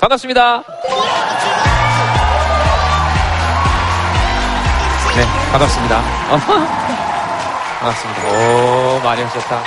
반갑습니다. 0.00 0.62
네, 5.16 5.22
반갑습니다. 5.50 5.98
어, 5.98 6.36
반갑습니다. 7.80 8.22
오, 8.28 9.00
많이 9.02 9.22
오셨다. 9.22 9.62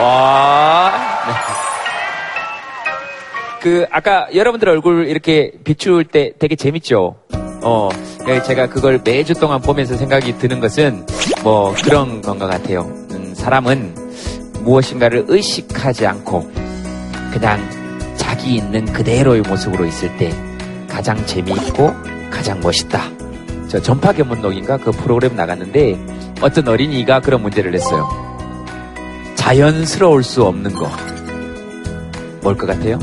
와, 0.00 0.92
네. 1.26 1.32
그, 3.60 3.86
아까 3.90 4.28
여러분들 4.34 4.68
얼굴 4.68 5.08
이렇게 5.08 5.50
비출 5.64 6.04
때 6.04 6.32
되게 6.38 6.54
재밌죠? 6.54 7.16
어, 7.62 7.88
예, 8.28 8.40
제가 8.42 8.68
그걸 8.68 9.00
매주 9.02 9.34
동안 9.34 9.60
보면서 9.60 9.96
생각이 9.96 10.38
드는 10.38 10.60
것은 10.60 11.04
뭐 11.42 11.74
그런 11.82 12.22
건것 12.22 12.48
같아요. 12.48 12.82
음, 13.10 13.34
사람은 13.34 13.94
무엇인가를 14.62 15.24
의식하지 15.26 16.06
않고 16.06 16.48
그냥 17.32 17.75
자기 18.36 18.56
있는 18.56 18.84
그대로의 18.92 19.40
모습으로 19.40 19.86
있을 19.86 20.14
때 20.18 20.30
가장 20.90 21.24
재미있고 21.24 21.90
가장 22.30 22.60
멋있다. 22.60 23.00
저 23.66 23.80
전파 23.80 24.12
견문록인가 24.12 24.76
그 24.76 24.90
프로그램 24.90 25.34
나갔는데 25.36 25.98
어떤 26.42 26.68
어린이가 26.68 27.20
그런 27.20 27.40
문제를 27.40 27.70
냈어요. 27.70 28.06
자연스러울 29.36 30.22
수 30.22 30.44
없는 30.44 30.74
거. 30.74 30.90
뭘 32.42 32.56
것 32.58 32.66
같아요? 32.66 32.98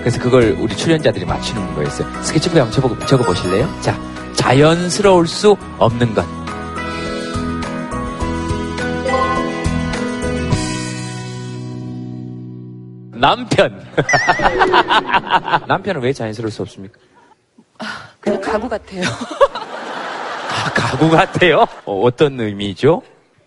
그래서 0.00 0.20
그걸 0.20 0.56
우리 0.60 0.76
출연자들이 0.76 1.24
맞추는 1.24 1.74
거였어요. 1.74 2.06
스케치북에 2.22 2.60
한번 2.60 2.72
적어, 2.72 3.06
적어 3.06 3.24
보실래요? 3.24 3.68
자, 3.80 3.98
자연스러울 4.34 5.26
수 5.26 5.56
없는 5.78 6.14
것. 6.14 6.24
남편. 13.22 13.80
남편은 15.68 16.02
왜 16.02 16.12
자연스러울 16.12 16.50
수 16.50 16.62
없습니까? 16.62 16.98
그냥 18.18 18.40
가구 18.40 18.68
같아요. 18.68 19.02
아, 19.04 20.72
가구 20.74 21.08
같아요? 21.08 21.64
어, 21.84 22.08
떤 22.16 22.40
의미죠? 22.40 23.00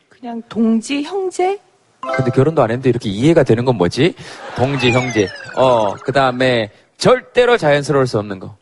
그냥 0.08 0.42
동지, 0.48 1.04
형제? 1.04 1.60
근데 2.16 2.32
결혼도 2.32 2.64
안 2.64 2.72
했는데 2.72 2.90
이렇게 2.90 3.10
이해가 3.10 3.44
되는 3.44 3.66
건 3.66 3.76
뭐지? 3.76 4.16
동지, 4.56 4.92
형제. 4.92 5.28
어, 5.58 5.94
그 5.96 6.14
다음에 6.14 6.72
절대로 6.98 7.58
자연스러울 7.58 8.08
수 8.08 8.18
없는 8.18 8.40
거. 8.40 8.56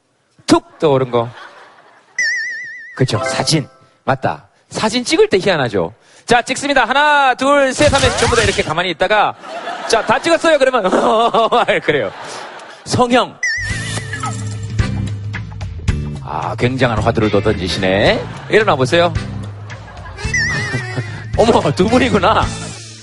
툭 0.48 0.80
떠오른 0.80 1.12
거. 1.12 1.30
그쵸, 2.96 3.20
사진. 3.20 3.68
맞다. 4.04 4.48
사진 4.70 5.04
찍을 5.04 5.30
때 5.30 5.38
희한하죠. 5.38 5.94
자, 6.26 6.42
찍습니다. 6.42 6.86
하나, 6.86 7.36
둘, 7.36 7.74
셋 7.74 7.94
하면 7.94 8.18
전부 8.18 8.36
다 8.36 8.44
이렇게 8.44 8.64
가만히 8.64 8.90
있다가, 8.92 9.36
자, 9.88 10.06
다 10.06 10.20
찍었어요. 10.20 10.58
그러면, 10.58 10.90
그래요. 11.84 12.12
성형. 12.86 13.38
아, 16.26 16.56
굉장한 16.56 17.00
화두를 17.00 17.30
더 17.30 17.42
던지시네. 17.42 18.24
일어나 18.50 18.76
보세요. 18.76 19.14
어머, 21.38 21.72
두 21.74 21.88
분이구나. 21.90 22.44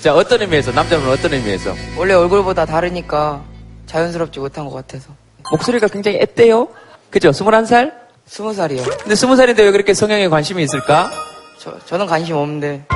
자, 0.02 0.14
어떤 0.14 0.40
의미에서? 0.40 0.72
남자분은 0.72 1.12
어떤 1.12 1.34
의미에서? 1.34 1.74
원래 1.98 2.14
얼굴보다 2.14 2.64
다르니까 2.64 3.42
자연스럽지 3.86 4.40
못한 4.40 4.64
것 4.64 4.72
같아서. 4.74 5.10
목소리가 5.50 5.88
굉장히 5.88 6.18
앳대요? 6.20 6.68
그죠? 7.10 7.30
21살? 7.30 7.92
스무 8.24 8.54
살이요. 8.54 8.82
근데 8.82 9.14
20살인데 9.14 9.58
왜 9.58 9.70
그렇게 9.72 9.92
성형에 9.92 10.28
관심이 10.28 10.62
있을까? 10.62 11.10
저, 11.58 11.78
저는 11.84 12.06
관심 12.06 12.36
없는데. 12.36 12.86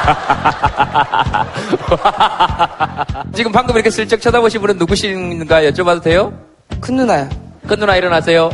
지금 3.34 3.52
방금 3.52 3.74
이렇게 3.74 3.90
슬쩍 3.90 4.20
쳐다보신 4.20 4.60
분은 4.60 4.76
누구신가 4.78 5.62
여쭤봐도 5.62 6.02
돼요? 6.02 6.32
큰 6.80 6.96
누나야. 6.96 7.28
큰 7.66 7.78
누나 7.78 7.96
일어나세요. 7.96 8.50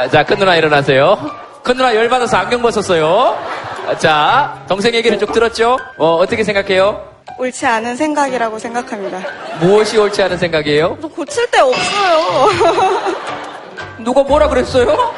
아, 0.00 0.08
자, 0.10 0.24
큰 0.24 0.38
누나 0.38 0.56
일어나세요. 0.56 1.18
큰 1.62 1.76
누나 1.76 1.94
열받아서 1.94 2.36
안경 2.36 2.62
벗었어요. 2.62 3.38
자, 3.98 4.62
동생 4.68 4.94
얘기를 4.94 5.18
쭉 5.18 5.32
들었죠? 5.32 5.78
어, 5.98 6.16
어떻게 6.16 6.44
생각해요? 6.44 7.12
옳지 7.38 7.66
않은 7.66 7.96
생각이라고 7.96 8.58
생각합니다. 8.58 9.20
무엇이 9.60 9.98
옳지 9.98 10.22
않은 10.22 10.38
생각이에요? 10.38 10.96
뭐 11.00 11.10
고칠 11.10 11.50
데 11.50 11.60
없어요. 11.60 12.48
누가 14.04 14.22
뭐라 14.22 14.48
그랬어요? 14.48 15.12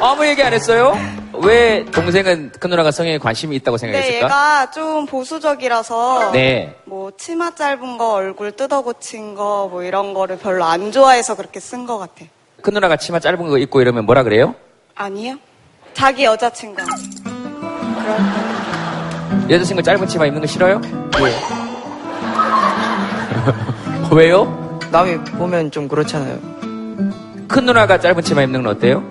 아무 0.00 0.26
얘기 0.26 0.42
안 0.42 0.52
했어요? 0.52 0.96
왜 1.42 1.84
동생은 1.86 2.52
큰 2.58 2.70
누나가 2.70 2.90
성형에 2.90 3.18
관심이 3.18 3.54
있다고 3.56 3.76
생각했을까? 3.78 4.16
얘가 4.26 4.70
좀 4.70 5.06
보수적이라서 5.06 6.32
네. 6.32 6.76
뭐 6.84 7.10
치마 7.16 7.54
짧은 7.54 7.98
거, 7.98 8.12
얼굴 8.14 8.52
뜯어 8.52 8.82
고친 8.82 9.34
거, 9.34 9.68
뭐 9.70 9.82
이런 9.82 10.14
거를 10.14 10.38
별로 10.38 10.64
안 10.64 10.90
좋아해서 10.92 11.36
그렇게 11.36 11.60
쓴 11.60 11.86
것 11.86 11.98
같아. 11.98 12.24
큰 12.62 12.74
누나가 12.74 12.96
치마 12.96 13.20
짧은 13.20 13.48
거 13.48 13.58
입고 13.58 13.80
이러면 13.80 14.04
뭐라 14.06 14.22
그래요? 14.22 14.54
아니요? 14.94 15.36
자기 15.94 16.24
여자친구. 16.24 16.82
그럴 16.82 18.18
여자친구 19.50 19.82
짧은 19.82 20.06
치마 20.08 20.26
입는 20.26 20.40
거 20.40 20.46
싫어요? 20.46 20.80
예. 21.20 21.34
왜요? 24.14 24.80
남이 24.90 25.18
보면 25.38 25.70
좀 25.70 25.86
그렇잖아요. 25.88 26.38
큰 27.46 27.64
누나가 27.64 27.98
짧은 28.00 28.22
치마 28.22 28.42
입는 28.42 28.62
건 28.62 28.76
어때요? 28.76 29.02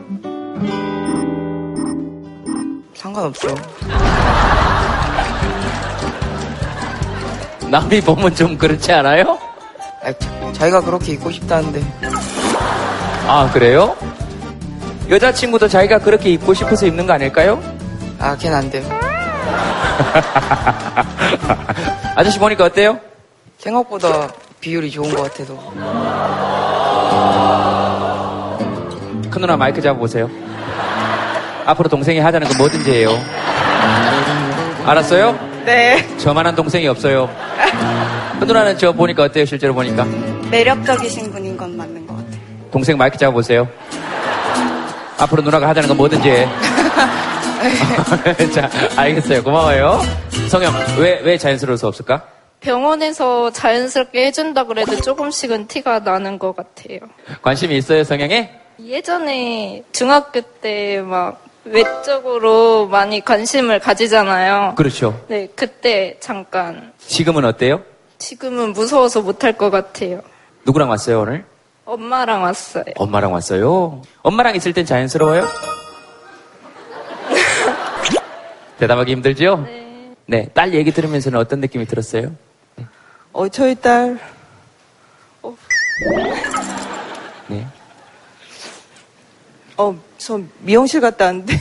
상관없죠. 2.97 3.47
남이 7.69 8.01
보면 8.01 8.33
좀 8.33 8.57
그렇지 8.57 8.91
않아요? 8.91 9.37
아, 10.03 10.11
자, 10.13 10.51
자기가 10.53 10.81
그렇게 10.81 11.11
입고 11.13 11.29
싶다는데. 11.31 11.83
아, 13.27 13.47
그래요? 13.53 13.95
여자친구도 15.09 15.67
자기가 15.67 15.99
그렇게 15.99 16.31
입고 16.31 16.55
싶어서 16.55 16.87
입는 16.87 17.05
거 17.05 17.13
아닐까요? 17.13 17.61
아, 18.19 18.35
걔는 18.35 18.57
안 18.57 18.71
돼요. 18.71 18.83
아저씨 22.15 22.39
보니까 22.39 22.65
어때요? 22.65 22.99
생각보다 23.59 24.27
비율이 24.59 24.89
좋은 24.89 25.13
것 25.13 25.21
같아서. 25.21 25.53
큰 29.29 29.41
누나 29.41 29.55
마이크 29.55 29.79
잡아보세요. 29.81 30.27
앞으로 31.67 31.89
동생이 31.89 32.19
하자는 32.19 32.47
거 32.47 32.57
뭐든지 32.57 32.91
해요. 32.91 33.11
알았어요? 34.85 35.37
네. 35.65 36.07
저만한 36.17 36.55
동생이 36.55 36.87
없어요. 36.87 37.29
큰 38.39 38.47
누나는 38.47 38.77
저 38.77 38.93
보니까 38.93 39.23
어때요? 39.23 39.43
실제로 39.45 39.73
보니까. 39.73 40.05
매력적이신 40.49 41.29
분인 41.31 41.57
건 41.57 41.75
맞는 41.75 42.07
것 42.07 42.15
같아. 42.15 42.27
동생 42.71 42.97
마이크 42.97 43.17
잡아보세요. 43.17 43.67
앞으로 45.19 45.41
누나가 45.41 45.67
하자는 45.67 45.89
거 45.89 45.95
뭐든지 45.95 46.29
해. 46.29 46.47
자, 48.53 48.69
알겠어요. 48.95 49.43
고마워요. 49.43 49.99
성형, 50.47 50.71
왜, 50.99 51.19
왜 51.21 51.37
자연스러울 51.37 51.77
수 51.77 51.87
없을까? 51.87 52.23
병원에서 52.61 53.51
자연스럽게 53.51 54.27
해준다 54.27 54.63
그래도 54.63 54.95
조금씩은 55.01 55.67
티가 55.67 55.99
나는 55.99 56.39
것 56.39 56.55
같아요. 56.55 56.99
관심이 57.41 57.75
있어요, 57.77 58.05
성형에? 58.05 58.51
예전에 58.85 59.83
중학교 59.91 60.39
때 60.61 61.01
막 61.01 61.41
외적으로 61.71 62.87
많이 62.87 63.21
관심을 63.21 63.79
가지잖아요. 63.79 64.73
그렇죠. 64.75 65.23
네, 65.27 65.47
그때 65.55 66.17
잠깐. 66.19 66.93
지금은 66.99 67.45
어때요? 67.45 67.81
지금은 68.17 68.73
무서워서 68.73 69.21
못할 69.21 69.53
것 69.53 69.69
같아요. 69.69 70.21
누구랑 70.65 70.89
왔어요, 70.89 71.21
오늘? 71.21 71.45
엄마랑 71.85 72.43
왔어요. 72.43 72.83
엄마랑 72.95 73.33
왔어요. 73.33 74.01
엄마랑 74.21 74.55
있을 74.55 74.73
땐 74.73 74.85
자연스러워요? 74.85 75.47
대답하기 78.79 79.11
힘들죠? 79.13 79.63
네. 79.65 80.13
네. 80.25 80.49
딸 80.53 80.73
얘기 80.73 80.91
들으면서는 80.91 81.39
어떤 81.39 81.61
느낌이 81.61 81.85
들었어요? 81.85 82.31
어, 83.31 83.47
저희 83.49 83.75
딸, 83.75 84.19
네. 85.41 85.51
어, 89.77 89.95
저 90.17 90.39
미용실 90.59 90.99
갔다 91.01 91.25
왔는데. 91.25 91.59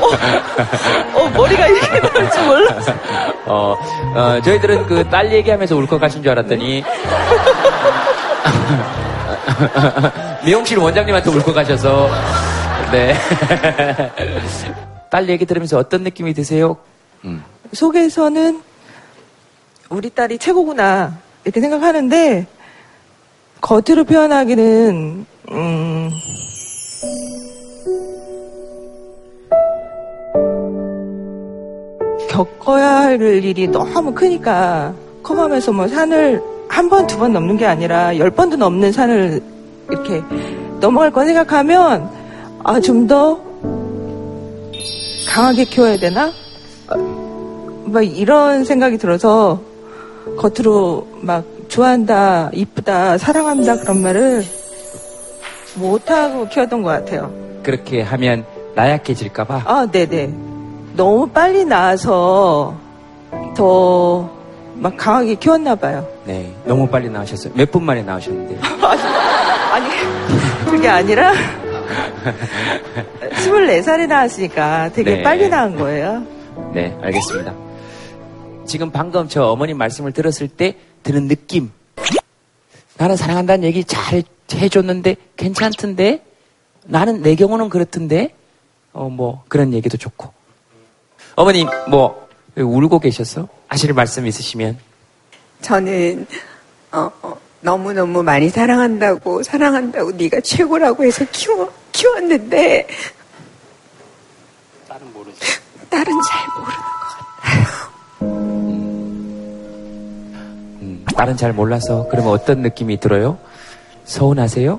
어, 0.00 1.20
어, 1.20 1.28
머리가 1.30 1.66
이렇게 1.66 2.00
나올 2.00 2.30
줄 2.30 2.44
몰랐어. 2.46 2.92
어, 3.46 3.76
어, 4.14 4.40
저희들은 4.42 4.86
그 4.86 5.04
딸 5.08 5.32
얘기하면서 5.32 5.74
울컥하신 5.76 6.22
줄 6.22 6.30
알았더니 6.32 6.84
미용실 10.44 10.78
원장님한테 10.78 11.30
울컥하셔서 11.30 12.08
네. 12.92 13.14
딸 15.10 15.28
얘기 15.28 15.46
들으면서 15.46 15.78
어떤 15.78 16.02
느낌이 16.02 16.34
드세요? 16.34 16.76
음. 17.24 17.42
속에서는 17.72 18.62
우리 19.88 20.10
딸이 20.10 20.38
최고구나 20.38 21.14
이렇게 21.44 21.60
생각하는데 21.60 22.46
겉으로 23.60 24.04
표현하기는 24.04 25.26
음, 25.50 26.10
겪어야 32.28 32.96
할 33.02 33.20
일이 33.20 33.66
너무 33.68 34.12
크니까 34.12 34.92
컴하면서 35.22 35.72
뭐 35.72 35.88
산을 35.88 36.42
한 36.68 36.88
번, 36.88 37.06
두 37.06 37.18
번 37.18 37.32
넘는 37.32 37.56
게 37.56 37.66
아니라 37.66 38.16
열 38.18 38.30
번도 38.30 38.56
넘는 38.56 38.92
산을 38.92 39.40
이렇게 39.90 40.22
넘어갈 40.80 41.10
거 41.10 41.24
생각하면 41.24 42.08
아, 42.62 42.80
좀 42.80 43.06
더 43.08 43.40
강하게 45.26 45.64
키워야 45.64 45.98
되나? 45.98 46.32
어, 46.90 47.84
막 47.86 48.02
이런 48.02 48.64
생각이 48.64 48.98
들어서 48.98 49.60
겉으로 50.38 51.06
막 51.20 51.44
좋아한다, 51.68 52.50
이쁘다, 52.52 53.18
사랑한다 53.18 53.76
그런 53.80 54.02
말을 54.02 54.44
못하고 55.76 56.48
키웠던 56.48 56.82
것 56.82 56.90
같아요. 56.90 57.32
그렇게 57.62 58.02
하면 58.02 58.44
나약해질까봐. 58.74 59.62
아, 59.64 59.86
네네. 59.90 60.34
너무 60.96 61.28
빨리 61.28 61.64
나와서 61.64 62.74
더 63.56 64.36
막 64.80 64.96
강하게 64.96 65.34
키웠나 65.34 65.74
봐요. 65.74 66.06
네, 66.24 66.54
너무 66.64 66.86
빨리 66.86 67.10
나오셨어요. 67.10 67.52
몇 67.56 67.68
분 67.72 67.82
만에 67.82 68.00
나오셨는데. 68.02 68.60
아니, 69.72 69.88
그게 70.70 70.88
아니라 70.88 71.32
24살에 73.42 74.06
나왔으니까 74.06 74.90
되게 74.94 75.16
네. 75.16 75.22
빨리 75.24 75.48
나온 75.48 75.76
거예요. 75.76 76.22
네, 76.72 76.96
알겠습니다. 77.02 77.52
지금 78.68 78.92
방금 78.92 79.28
저 79.28 79.44
어머님 79.46 79.78
말씀을 79.78 80.12
들었을 80.12 80.46
때 80.46 80.76
드는 81.02 81.26
느낌. 81.26 81.72
나는 82.98 83.16
사랑한다는 83.16 83.64
얘기 83.64 83.82
잘 83.82 84.22
해줬는데 84.52 85.16
괜찮던데? 85.36 86.22
나는 86.84 87.22
내 87.22 87.34
경우는 87.34 87.70
그렇던데? 87.70 88.34
어, 88.92 89.08
뭐, 89.08 89.44
그런 89.48 89.72
얘기도 89.72 89.96
좋고. 89.96 90.32
어머님, 91.34 91.68
뭐, 91.88 92.28
왜 92.54 92.62
울고 92.62 92.98
계셨어? 92.98 93.48
하실 93.68 93.92
말씀 93.92 94.26
있으시면. 94.26 94.78
저는 95.62 96.26
어, 96.92 97.10
어, 97.22 97.36
너무너무 97.60 98.22
많이 98.22 98.48
사랑한다고 98.48 99.42
사랑한다고 99.42 100.12
네가 100.12 100.40
최고라고 100.40 101.04
해서 101.04 101.24
키워 101.32 101.72
키웠는데 101.92 102.86
딸은 104.88 105.12
모르죠. 105.12 105.38
딸은 105.90 106.12
잘 106.28 106.46
모르는 106.56 107.87
음, 111.18 111.20
딸은 111.20 111.36
잘 111.36 111.52
몰라서 111.52 112.06
그러면 112.10 112.32
어떤 112.32 112.62
느낌이 112.62 113.00
들어요? 113.00 113.38
서운하세요? 114.04 114.78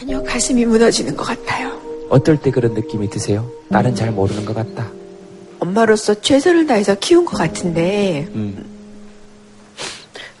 아니요 0.00 0.22
가슴이 0.22 0.64
무너지는 0.64 1.16
것 1.16 1.24
같아요. 1.24 1.72
어떨 2.08 2.36
때 2.36 2.50
그런 2.50 2.74
느낌이 2.74 3.10
드세요? 3.10 3.50
딸은 3.70 3.96
잘 3.96 4.12
모르는 4.12 4.44
것 4.44 4.54
같다. 4.54 4.86
엄마로서 5.58 6.20
최선을 6.20 6.66
다해서 6.66 6.94
키운 6.94 7.24
것 7.24 7.36
같은데 7.36 8.28
음, 8.34 8.64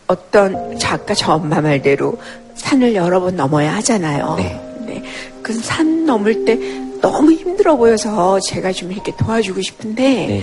어떤 0.06 0.78
작가 0.78 1.12
저 1.14 1.32
엄마 1.34 1.60
말대로 1.60 2.18
산을 2.54 2.94
여러 2.94 3.20
번 3.20 3.36
넘어야 3.36 3.74
하잖아요. 3.76 4.36
네. 4.38 5.02
그산 5.42 6.06
넘을 6.06 6.44
때 6.44 6.56
너무 7.00 7.32
힘들어 7.32 7.76
보여서 7.76 8.38
제가 8.40 8.70
좀 8.72 8.92
이렇게 8.92 9.12
도와주고 9.16 9.60
싶은데 9.60 10.42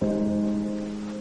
네. 0.00 0.08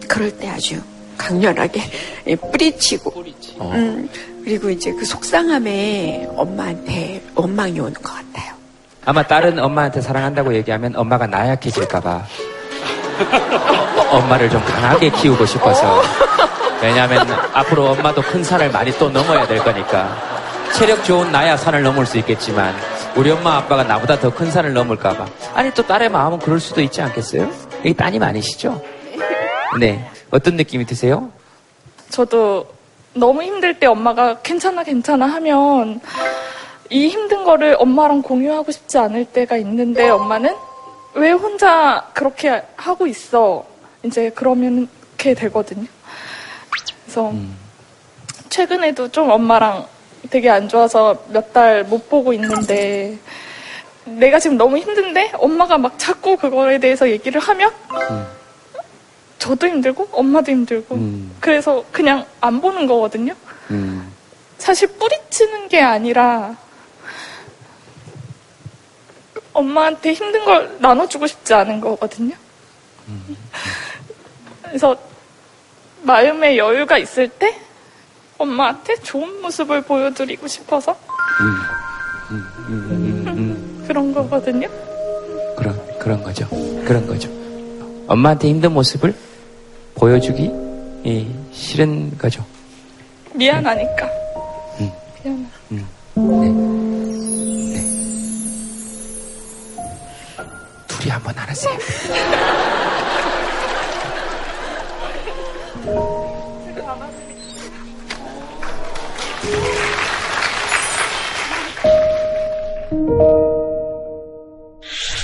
그럴 0.08 0.38
때 0.38 0.50
아주 0.50 0.82
강렬하게 1.18 1.82
예, 2.28 2.36
뿌리치고 2.36 3.14
어. 3.60 3.72
음, 3.76 4.10
그리고 4.44 4.70
이제 4.70 4.92
그 4.94 5.06
속상함에 5.06 6.28
엄마한테 6.36 7.22
원망이 7.36 7.80
오는 7.80 7.94
것 7.94 8.04
같아요. 8.04 8.54
아마 9.06 9.24
딸은 9.24 9.60
엄마한테 9.60 10.02
사랑한다고 10.02 10.54
얘기하면 10.56 10.96
엄마가 10.96 11.28
나약해질까봐 11.28 12.24
엄마를 14.12 14.50
좀 14.50 14.64
강하게 14.64 15.10
키우고 15.10 15.46
싶어서 15.46 16.02
왜냐하면 16.82 17.28
앞으로 17.54 17.88
엄마도 17.92 18.22
큰 18.22 18.44
산을 18.44 18.72
많이 18.72 18.92
또 18.98 19.10
넘어야 19.10 19.48
될 19.48 19.60
거니까 19.60 20.16
체력 20.74 21.04
좋은 21.04 21.32
나야 21.32 21.56
산을 21.58 21.84
넘을 21.84 22.06
수 22.06 22.18
있겠지만 22.18 22.74
우리 23.16 23.30
엄마 23.32 23.58
아빠가 23.58 23.84
나보다 23.84 24.20
더 24.20 24.30
큰 24.32 24.50
산을 24.52 24.74
넘을까봐 24.74 25.26
아니 25.54 25.72
또 25.74 25.84
딸의 25.86 26.10
마음은 26.10 26.40
그럴 26.40 26.60
수도 26.60 26.82
있지 26.82 27.02
않겠어요? 27.02 27.50
이게 27.84 27.94
따님 27.94 28.24
아니시죠? 28.24 28.82
네 29.80 30.10
어떤 30.34 30.56
느낌이 30.56 30.84
드세요? 30.88 31.32
저도 32.10 32.66
너무 33.14 33.44
힘들 33.44 33.80
때 33.80 33.86
엄마가 33.86 34.40
괜찮아 34.42 34.84
괜찮아 34.84 35.28
하면 35.28 36.02
이 36.90 37.08
힘든 37.08 37.44
거를 37.44 37.76
엄마랑 37.80 38.24
공유하고 38.24 38.72
싶지 38.72 38.98
않을 38.98 39.26
때가 39.26 39.58
있는데 39.58 40.10
엄마는 40.10 40.56
왜 41.14 41.32
혼자 41.32 42.10
그렇게 42.16 42.64
하고 42.76 43.06
있어 43.06 43.64
이제 44.02 44.32
그러면 44.34 44.88
이렇게 45.10 45.36
되거든요. 45.36 45.86
그래서 47.04 47.32
최근에도 48.50 49.10
좀 49.10 49.30
엄마랑 49.30 49.86
되게 50.32 50.50
안 50.50 50.68
좋아서 50.68 51.16
몇 51.30 51.54
달 51.54 51.84
못 51.84 52.10
보고 52.10 52.34
있는데 52.34 53.16
내가 54.06 54.40
지금 54.40 54.58
너무 54.58 54.80
힘든데 54.80 55.34
엄마가 55.36 55.78
막 55.78 56.00
자꾸 56.00 56.36
그거에 56.38 56.80
대해서 56.80 57.08
얘기를 57.08 57.40
하면 57.40 57.72
저도 59.44 59.68
힘들고 59.68 60.08
엄마도 60.14 60.54
힘들고 60.54 60.96
음. 60.96 61.36
그래서 61.42 61.84
그냥 61.92 62.26
안 62.40 62.62
보는 62.62 62.88
거거든요. 62.88 63.34
음, 63.72 64.10
사실 64.58 64.88
뿌리치는 64.88 65.68
게 65.68 65.82
아니라 65.82 66.56
엄마한테 69.52 70.14
힘든 70.14 70.46
걸 70.46 70.78
나눠주고 70.80 71.28
싶지 71.28 71.54
않은 71.56 71.82
거거든요. 71.82 72.34
그래서 74.64 74.96
마음의 76.04 76.58
여유가 76.58 76.98
있을 76.98 77.28
때 77.28 77.60
엄마한테 78.38 78.96
좋은 79.02 79.42
모습을 79.42 79.82
보여드리고 79.82 80.48
싶어서 80.48 80.98
음, 81.42 82.40
음, 82.70 83.26
음. 83.28 83.84
그런 83.86 84.14
거거든요. 84.14 84.70
그런 85.58 86.00
그런 86.00 86.24
거죠. 86.24 86.48
그런 86.86 87.06
거죠. 87.06 87.30
엄마한테 88.08 88.48
힘든 88.48 88.72
모습을 88.72 89.14
보여주기 89.96 90.52
예, 91.06 91.28
싫은 91.52 92.18
거죠. 92.18 92.46
미안하니까. 93.36 94.06
음. 94.80 94.92
미안해. 95.24 95.86
둘이 100.88 101.10
한번 101.10 101.38
알아세요. 101.38 101.78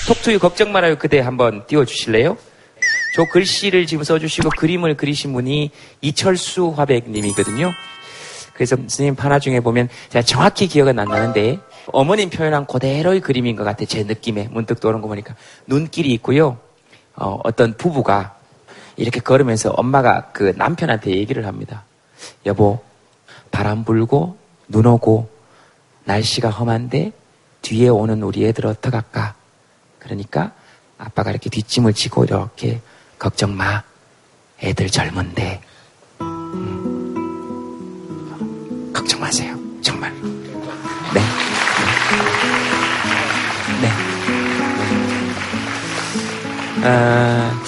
톡투유 0.08 0.39
걱정 0.39 0.72
말아요 0.72 0.98
그대 0.98 1.20
한번 1.20 1.65
띄워주실래요? 1.67 2.38
저 3.16 3.25
글씨를 3.25 3.86
지금 3.86 4.04
써주시고 4.04 4.50
그림을 4.58 4.96
그리신 4.96 5.34
분이 5.34 5.72
이철수 6.01 6.74
화백님이거든요. 6.75 7.72
그래서 8.54 8.75
스님 8.88 9.16
판화 9.16 9.39
중에 9.39 9.62
보면 9.62 9.88
제가 10.10 10.24
정확히 10.24 10.68
기억은 10.68 11.00
안 11.00 11.08
나는데 11.08 11.60
어머님 11.94 12.30
표현한 12.30 12.66
그대로의 12.66 13.22
그림인 13.22 13.56
것 13.56 13.63
같아 13.63 13.86
제 13.86 14.04
느낌에 14.04 14.50
문득 14.51 14.80
떠오른 14.80 15.01
거 15.01 15.08
보니까 15.08 15.36
눈길이 15.66 16.12
있고요. 16.13 16.58
어, 17.16 17.39
어떤 17.44 17.75
부부가 17.75 18.36
이렇게 18.98 19.22
걸으면서 19.22 19.72
엄마가 19.72 20.32
그 20.34 20.54
남편한테 20.58 21.12
얘기를 21.12 21.46
합니다. 21.46 21.84
여보 22.46 22.82
바람 23.50 23.86
불고 23.86 24.38
눈 24.68 24.86
오고 24.86 25.30
날씨가 26.04 26.50
험한데 26.50 27.13
뒤에 27.62 27.88
오는 27.88 28.22
우리 28.24 28.46
애들 28.46 28.66
어떡할까? 28.66 29.36
그러니까 30.00 30.51
아빠가 30.98 31.32
이렇게 31.32 31.50
뒷짐을 31.50 31.94
지고 31.94 32.25
이렇게 32.25 32.82
걱정 33.19 33.55
마. 33.55 33.83
애들 34.63 34.89
젊은데. 34.89 35.61
음. 36.21 37.13
걱정 38.93 39.19
마세요. 39.19 39.55
정말. 39.81 40.11
네. 41.13 41.21
네. 43.81 43.89
아, 46.83 47.61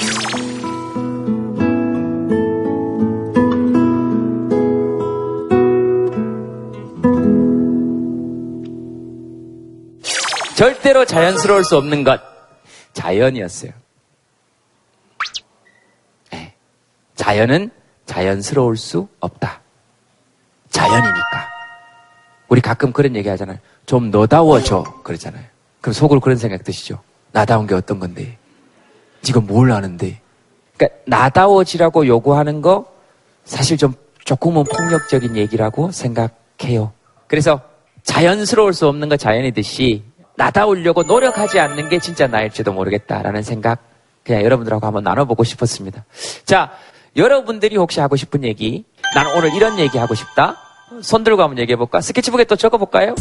절대로 10.55 11.05
자연스러울 11.05 11.63
수 11.65 11.75
없는 11.77 12.03
것. 12.03 12.21
자연이었어요. 12.93 13.71
네. 16.31 16.53
자연은 17.21 17.69
자연스러울 18.07 18.77
수 18.77 19.07
없다. 19.19 19.61
자연이니까. 20.71 21.49
우리 22.49 22.61
가끔 22.61 22.91
그런 22.91 23.15
얘기 23.15 23.29
하잖아요. 23.29 23.59
좀 23.85 24.09
너다워져. 24.09 24.83
그러잖아요. 25.03 25.43
그럼 25.81 25.93
속으로 25.93 26.19
그런 26.19 26.35
생각 26.35 26.63
드시죠? 26.63 26.99
나다운 27.31 27.67
게 27.67 27.75
어떤 27.75 27.99
건데? 27.99 28.37
네가 29.23 29.39
뭘 29.41 29.71
아는데? 29.71 30.19
그러니까 30.75 30.99
나다워지라고 31.05 32.07
요구하는 32.07 32.63
거 32.63 32.91
사실 33.45 33.77
좀 33.77 33.93
조금은 34.25 34.63
폭력적인 34.63 35.37
얘기라고 35.37 35.91
생각해요. 35.91 36.91
그래서 37.27 37.61
자연스러울 38.01 38.73
수 38.73 38.87
없는 38.87 39.09
거 39.09 39.15
자연이듯이 39.15 40.03
나다우려고 40.37 41.03
노력하지 41.03 41.59
않는 41.59 41.89
게 41.89 41.99
진짜 41.99 42.25
나일지도 42.25 42.73
모르겠다라는 42.73 43.43
생각 43.43 43.91
그냥 44.23 44.43
여러분들하고 44.43 44.85
한번 44.85 45.03
나눠보고 45.03 45.43
싶었습니다. 45.43 46.03
자, 46.45 46.71
여러분들이 47.15 47.75
혹시 47.77 47.99
하고 47.99 48.15
싶은 48.15 48.43
얘기, 48.43 48.85
나는 49.13 49.35
오늘 49.35 49.53
이런 49.53 49.77
얘기 49.79 49.97
하고 49.97 50.15
싶다. 50.15 50.57
손 51.01 51.23
들고 51.23 51.41
한번 51.41 51.59
얘기해 51.59 51.75
볼까? 51.75 51.99
스케치북에 52.01 52.45
또 52.45 52.55
적어 52.55 52.77
볼까요? 52.77 53.15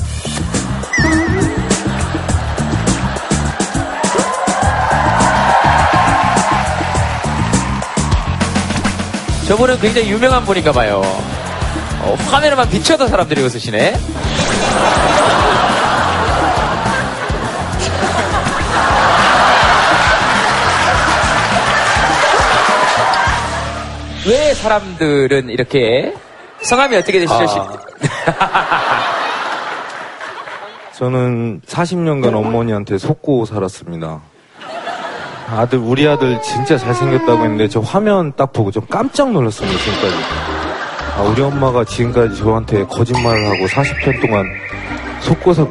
저분은 9.49 9.80
굉장히 9.80 10.11
유명한 10.11 10.44
분인가 10.44 10.70
봐요. 10.70 11.02
어, 12.02 12.14
화면에만 12.30 12.68
비춰도 12.70 13.09
사람들이 13.09 13.42
웃으시네. 13.42 13.94
왜 24.30 24.54
사람들은 24.54 25.50
이렇게 25.50 26.14
성함이 26.60 26.96
어떻게 26.96 27.18
되시죠? 27.18 27.40
저는 30.96 31.62
40년간 31.66 32.37
어머니한테 32.37 32.96
속고 32.96 33.44
살았습니다. 33.46 34.20
아들, 35.50 35.80
우리 35.80 36.06
아들 36.06 36.40
진짜 36.42 36.78
잘생겼다고 36.78 37.42
했는데 37.42 37.66
저 37.66 37.80
화면 37.80 38.32
딱 38.37 38.52
보고 38.52 38.70
좀 38.70 38.87
깜짝 38.88 39.32
놀랐습니다, 39.32 39.76
지금까지. 39.80 40.14
아, 41.16 41.22
우리 41.22 41.42
엄마가 41.42 41.84
지금까지 41.84 42.38
저한테 42.38 42.87
거짓말을 42.87 43.46
하고 43.46 43.66
40년 43.66 44.20
동안 44.20 44.46
속고 45.22 45.54
살, 45.54 45.66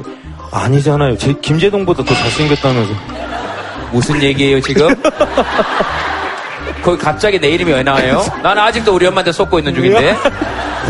아니잖아요. 0.51 1.17
제, 1.17 1.31
김재동보다 1.31 2.03
더 2.03 2.13
잘생겼다면서. 2.13 2.93
무슨 3.93 4.21
얘기예요, 4.21 4.59
지금? 4.59 4.89
거기 6.83 6.97
갑자기 6.97 7.39
내 7.39 7.49
이름이 7.49 7.71
왜 7.71 7.83
나와요? 7.83 8.21
나는 8.43 8.61
아직도 8.63 8.93
우리 8.95 9.05
엄마한테 9.07 9.31
속고 9.31 9.59
있는 9.59 9.73
중인데. 9.75 10.15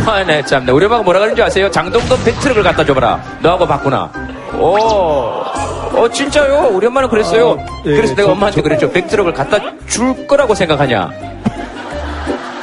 아, 0.06 0.24
네, 0.26 0.44
참네. 0.44 0.72
우리 0.72 0.86
엄마가 0.86 1.04
뭐라 1.04 1.20
그러는지 1.20 1.42
아세요? 1.42 1.70
장동건 1.72 2.24
팩트럭을 2.24 2.64
갖다 2.64 2.86
줘봐라. 2.86 3.22
너하고 3.42 3.68
바꾸나. 3.68 4.12
오, 4.58 4.76
어, 4.78 6.10
진짜요? 6.12 6.70
우리 6.72 6.88
엄마는 6.88 7.10
그랬어요. 7.10 7.52
어, 7.52 7.66
예, 7.86 7.96
그래서 7.96 8.16
내가 8.16 8.28
저- 8.28 8.32
엄마한테 8.34 8.62
그랬죠. 8.62 8.92
팩트럭을 8.92 9.34
갖다 9.34 9.58
줄 9.88 10.28
거라고 10.28 10.54
생각하냐? 10.56 11.10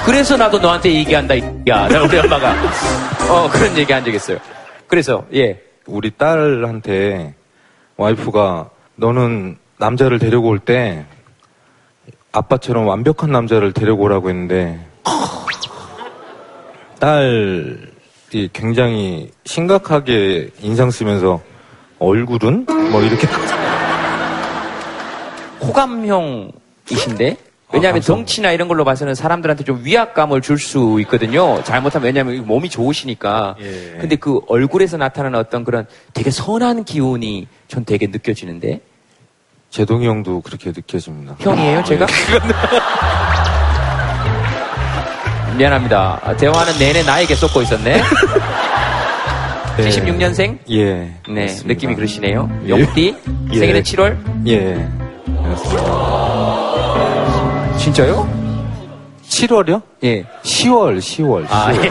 그래서 0.04 0.36
나도 0.36 0.58
너한테 0.58 0.92
얘기한다, 0.92 1.36
야. 1.68 1.88
우리 2.02 2.18
엄마가. 2.18 2.54
어, 3.28 3.48
그런 3.50 3.76
얘기 3.76 3.92
한 3.92 4.04
적 4.04 4.14
있어요. 4.14 4.38
그래서, 4.86 5.24
예. 5.34 5.60
우리 5.86 6.10
딸한테 6.12 7.34
와이프가 7.96 8.68
너는 8.96 9.56
남자를 9.78 10.18
데리고 10.18 10.48
올 10.48 10.58
때 10.60 11.04
아빠처럼 12.36 12.86
완벽한 12.86 13.32
남자를 13.32 13.72
데리고 13.72 14.02
오라고 14.02 14.28
했는데 14.28 14.78
딸이 16.98 18.50
굉장히 18.52 19.30
심각하게 19.46 20.50
인상 20.60 20.90
쓰면서 20.90 21.40
얼굴은 21.98 22.66
뭐 22.90 23.00
이렇게 23.02 23.26
호감형이신데? 25.62 27.36
왜냐하면 27.72 28.02
아. 28.02 28.04
덩치나 28.04 28.52
이런 28.52 28.68
걸로 28.68 28.84
봐서는 28.84 29.14
사람들한테 29.14 29.64
좀 29.64 29.80
위압감을 29.82 30.42
줄 30.42 30.58
수 30.58 30.98
있거든요. 31.00 31.62
잘못하면 31.64 32.06
왜냐하면 32.06 32.46
몸이 32.46 32.68
좋으시니까. 32.68 33.56
예. 33.60 33.96
근데 33.98 34.16
그 34.16 34.40
얼굴에서 34.46 34.98
나타나는 34.98 35.38
어떤 35.38 35.64
그런 35.64 35.86
되게 36.12 36.30
선한 36.30 36.84
기운이 36.84 37.48
전 37.66 37.84
되게 37.84 38.06
느껴지는데. 38.06 38.80
제동이 39.76 40.06
형도 40.06 40.40
그렇게 40.40 40.70
느껴집니다. 40.70 41.36
형이에요, 41.38 41.84
제가? 41.84 42.06
미안합니다. 45.58 46.18
아, 46.24 46.34
대화는 46.34 46.78
내내 46.78 47.02
나에게 47.02 47.34
쏟고 47.34 47.60
있었네. 47.60 48.00
네. 49.76 49.88
76년생? 49.90 50.60
예. 50.70 50.94
네, 50.94 51.20
그렇습니다. 51.26 51.68
느낌이 51.68 51.94
그러시네요. 51.94 52.48
예. 52.64 52.70
용띠? 52.70 53.14
예. 53.52 53.58
생일은 53.58 53.82
7월? 53.82 54.16
예. 54.46 54.88
그렇습니다. 55.42 55.82
진짜요? 57.76 58.26
7월이요? 59.28 59.82
예. 60.04 60.24
10월, 60.42 60.96
10월. 60.98 61.44
아, 61.50 61.70
10월. 61.70 61.84
예. 61.84 61.90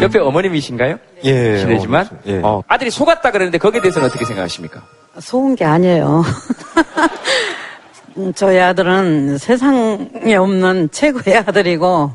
옆에 0.00 0.18
어머님이신가요? 0.18 0.98
예. 1.24 1.58
실례지만 1.58 2.06
어, 2.06 2.18
예. 2.26 2.40
어, 2.42 2.62
아들이 2.68 2.90
속았다 2.90 3.30
그러는데 3.30 3.58
거기에 3.58 3.80
대해서는 3.80 4.08
어떻게 4.08 4.24
생각하십니까? 4.24 4.82
속은 5.18 5.56
게 5.56 5.64
아니에요. 5.64 6.24
음, 8.16 8.32
저희 8.34 8.58
아들은 8.58 9.38
세상에 9.38 10.34
없는 10.36 10.90
최고의 10.90 11.38
아들이고 11.38 12.12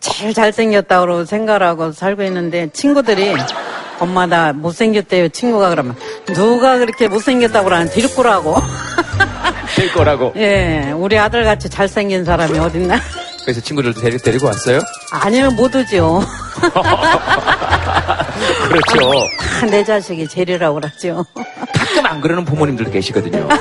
제일 0.00 0.34
잘생겼다고 0.34 1.24
생각하고 1.24 1.92
살고 1.92 2.24
있는데 2.24 2.68
친구들이 2.72 3.34
엄마 4.00 4.26
나 4.26 4.52
못생겼대요 4.52 5.28
친구가 5.28 5.70
그러면 5.70 5.94
누가 6.26 6.76
그렇게 6.78 7.06
못생겼다고 7.06 7.66
그러는 7.66 7.88
디르꾸라고 7.88 8.56
될 9.76 9.92
거라고. 9.92 10.32
예 10.36 10.92
우리 10.96 11.16
아들같이 11.16 11.70
잘생긴 11.70 12.24
사람이 12.24 12.58
어딨나 12.58 12.96
그래서 13.44 13.60
친구들도 13.60 14.00
데리, 14.00 14.18
데리고 14.18 14.46
왔어요? 14.46 14.80
아니면 15.10 15.56
못 15.56 15.74
오죠 15.74 16.20
그렇죠. 18.68 19.10
다내 19.60 19.84
자식이 19.84 20.28
제일이라고 20.28 20.74
그랬죠 20.80 21.24
가끔 21.74 22.06
안 22.06 22.20
그러는 22.20 22.44
부모님들도 22.44 22.90
계시거든요. 22.90 23.48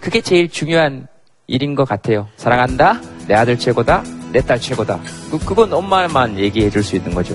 그게 0.00 0.20
제일 0.20 0.48
중요한 0.50 1.06
일인 1.46 1.74
것 1.74 1.86
같아요. 1.88 2.28
사랑한다. 2.36 3.00
내 3.26 3.34
아들 3.34 3.58
최고다. 3.58 4.02
내 4.32 4.40
딸 4.42 4.60
최고다. 4.60 5.00
그, 5.30 5.38
그건 5.38 5.72
엄마만 5.72 6.38
얘기해 6.38 6.68
줄 6.70 6.82
수 6.84 6.96
있는 6.96 7.14
거죠. 7.14 7.34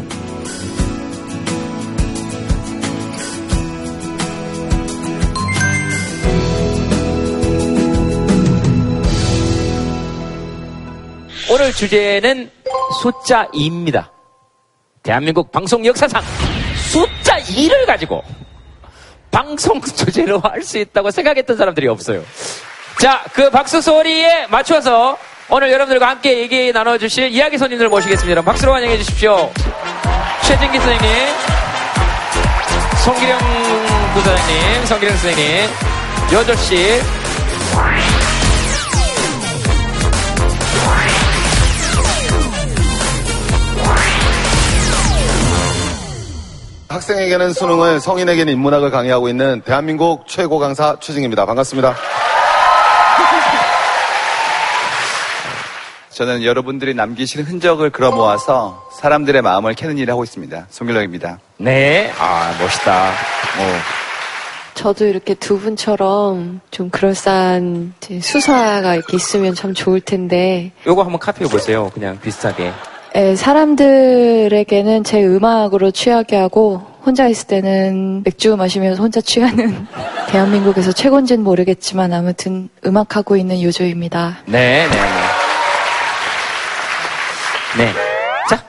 오늘 11.64 11.72
주제는 11.72 12.52
숫자 13.02 13.48
2입니다. 13.54 14.10
대한민국 15.02 15.50
방송 15.50 15.86
역사상 15.86 16.22
숫자 16.76 17.40
2를 17.40 17.86
가지고 17.86 18.22
방송 19.32 19.80
주제로 19.96 20.40
할 20.40 20.62
수 20.62 20.78
있다고 20.78 21.10
생각했던 21.10 21.56
사람들이 21.56 21.88
없어요. 21.88 22.22
자, 23.00 23.24
그 23.32 23.50
박수 23.50 23.82
소리에 23.82 24.46
맞춰서 24.48 25.18
오늘 25.48 25.72
여러분들과 25.72 26.10
함께 26.10 26.40
얘기 26.40 26.74
나눠주실 26.74 27.32
이야기 27.32 27.58
손님들 27.58 27.88
모시겠습니다. 27.88 28.42
박수로 28.42 28.74
환영해 28.74 28.98
주십시오. 28.98 29.50
최진기 30.46 30.78
선생님, 30.78 31.10
송기령 33.06 33.40
부사장님, 34.16 34.86
송기령 34.88 35.16
선생님, 35.16 35.70
여조 36.34 36.56
씨, 36.56 37.02
학생에게는 46.94 47.54
수능을, 47.54 48.00
성인에게는 48.00 48.54
인문학을 48.54 48.92
강의하고 48.92 49.28
있는 49.28 49.64
대한민국 49.66 50.28
최고 50.28 50.60
강사 50.60 50.96
최승입니다. 51.00 51.48
반갑습니다. 51.48 51.96
저는 56.12 56.44
여러분들이 56.44 56.94
남기신 56.94 57.46
흔적을 57.46 57.90
걸어 57.90 58.12
모아서 58.12 58.88
사람들의 59.02 59.42
마음을 59.42 59.74
캐는 59.74 59.98
일을 59.98 60.12
하고 60.12 60.24
있습니다. 60.24 60.68
송길렁입니다. 60.70 61.40
네, 61.58 62.14
아 62.20 62.56
멋있다. 62.62 63.10
어. 63.10 63.14
저도 64.76 65.08
이렇게 65.08 65.34
두 65.34 65.60
분처럼 65.60 66.62
좀 66.70 66.92
그럴싸한 66.92 67.96
수사가 68.22 68.94
이렇게 68.96 69.18
있으면 69.18 69.56
참 69.56 69.74
좋을 69.74 70.00
텐데, 70.00 70.72
요거 70.86 71.02
한번 71.02 71.20
카피해 71.20 71.50
보세요. 71.50 71.90
그냥 71.92 72.20
비슷하게. 72.20 72.72
에, 73.16 73.36
사람들에게는 73.36 75.04
제 75.04 75.24
음악으로 75.24 75.92
취하게 75.92 76.38
하고, 76.38 76.82
혼자 77.06 77.28
있을 77.28 77.48
때는 77.48 78.24
맥주 78.24 78.56
마시면서 78.56 79.04
혼자 79.04 79.20
취하는 79.22 79.86
대한민국에서 80.30 80.92
최고인지는 80.92 81.44
모르겠지만 81.44 82.14
아무튼 82.14 82.70
음악하고 82.86 83.36
있는 83.36 83.62
요조입니다. 83.62 84.38
네, 84.46 84.88
네, 84.88 84.96
네. 87.78 87.86
네. 87.86 87.94
자, 88.50 88.64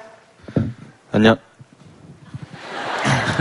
안녕. 1.12 1.36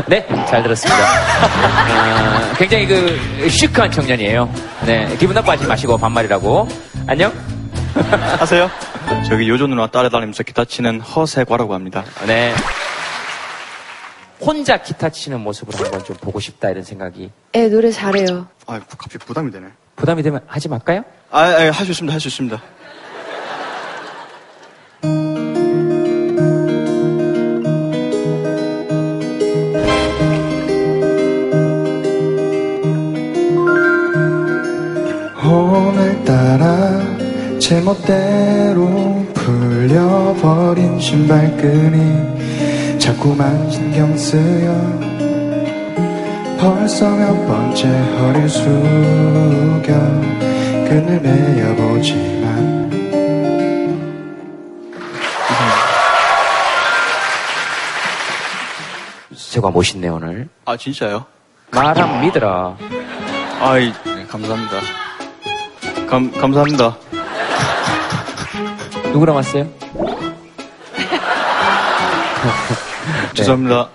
네, 0.08 0.26
잘 0.48 0.62
들었습니다. 0.64 1.04
아, 1.04 2.54
굉장히 2.58 2.86
그 2.88 3.50
시크한 3.50 3.92
청년이에요. 3.92 4.50
네, 4.86 5.16
기분 5.20 5.36
나빠하지 5.36 5.66
마시고 5.66 5.98
반말이라고. 5.98 6.68
안녕. 7.08 7.32
하세요? 8.40 8.70
저기 9.22 9.48
요조 9.50 9.68
누나 9.68 9.88
따라다니면서 9.88 10.44
기타 10.44 10.66
치는 10.66 11.00
허세과라고 11.02 11.74
합니다. 11.74 12.04
네. 12.28 12.54
혼자 14.42 14.78
기타 14.78 15.10
치는 15.10 15.40
모습을 15.40 15.74
한번 15.80 16.04
좀 16.04 16.16
보고 16.18 16.40
싶다 16.40 16.70
이런 16.70 16.84
생각이 16.84 17.32
예, 17.56 17.68
노래 17.70 17.92
잘해요. 17.92 18.48
아, 18.68 18.80
갑자기 18.80 19.18
부담이 19.20 19.52
되네. 19.52 19.68
부담이 19.96 20.22
되면 20.24 20.42
하지 20.48 20.68
말까요? 20.68 21.04
아, 21.32 21.40
아 21.42 21.72
할수 21.72 21.92
있습니다, 21.92 22.12
할 22.14 22.20
수 22.20 22.28
있습니다. 22.28 22.62
신발끈이 41.14 42.98
자꾸만 42.98 43.70
신경 43.70 44.18
쓰여 44.18 44.74
벌써 46.60 47.08
몇 47.08 47.28
번째 47.46 47.88
허리를 47.88 48.50
숙여 48.50 49.94
끈을 50.90 51.22
매여보지만 51.22 52.90
제가 59.36 59.70
멋있네 59.70 60.08
오늘. 60.08 60.50
아, 60.66 60.76
진짜요? 60.76 61.28
말하면 61.70 62.22
믿어라. 62.22 62.76
아이, 63.62 63.94
네, 64.04 64.26
감사합니다. 64.26 64.80
감, 66.10 66.32
감사합니다. 66.32 66.98
누구랑 69.12 69.36
왔어요? 69.36 69.83
죄송합니다. 73.34 73.90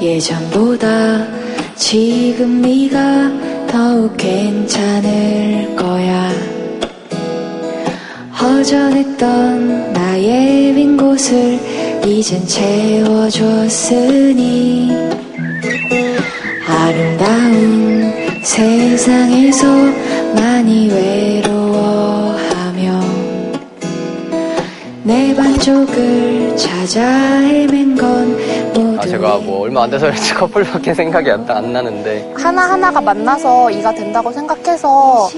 예전보다 0.00 1.26
지금 1.74 2.62
네가 2.62 3.66
더욱 3.66 4.16
괜찮을 4.16 5.74
거야. 5.76 6.32
허전했던 8.40 9.92
나의 9.92 10.74
빈 10.74 10.96
곳을 10.96 11.58
이젠 12.06 12.46
채워줬으니 12.46 13.66
아름다운 16.96 18.10
세상에서 18.42 19.66
많이 20.34 20.88
외로워하며 21.42 23.00
내 25.02 25.34
반쪽을 25.34 26.56
찾아 26.56 27.02
헤맨 27.02 27.96
건 27.96 28.36
모두 28.72 28.96
아, 28.98 29.06
제가 29.06 29.36
뭐 29.38 29.60
얼마 29.64 29.82
안 29.82 29.90
돼서 29.90 30.06
그렇지 30.06 30.32
커플밖에 30.34 30.94
생각이 30.94 31.30
안, 31.30 31.44
안 31.50 31.70
나는데 31.74 32.32
하나하나가 32.34 32.98
만나서 33.02 33.70
이가 33.72 33.92
된다고 33.92 34.32
생각해서 34.32 35.28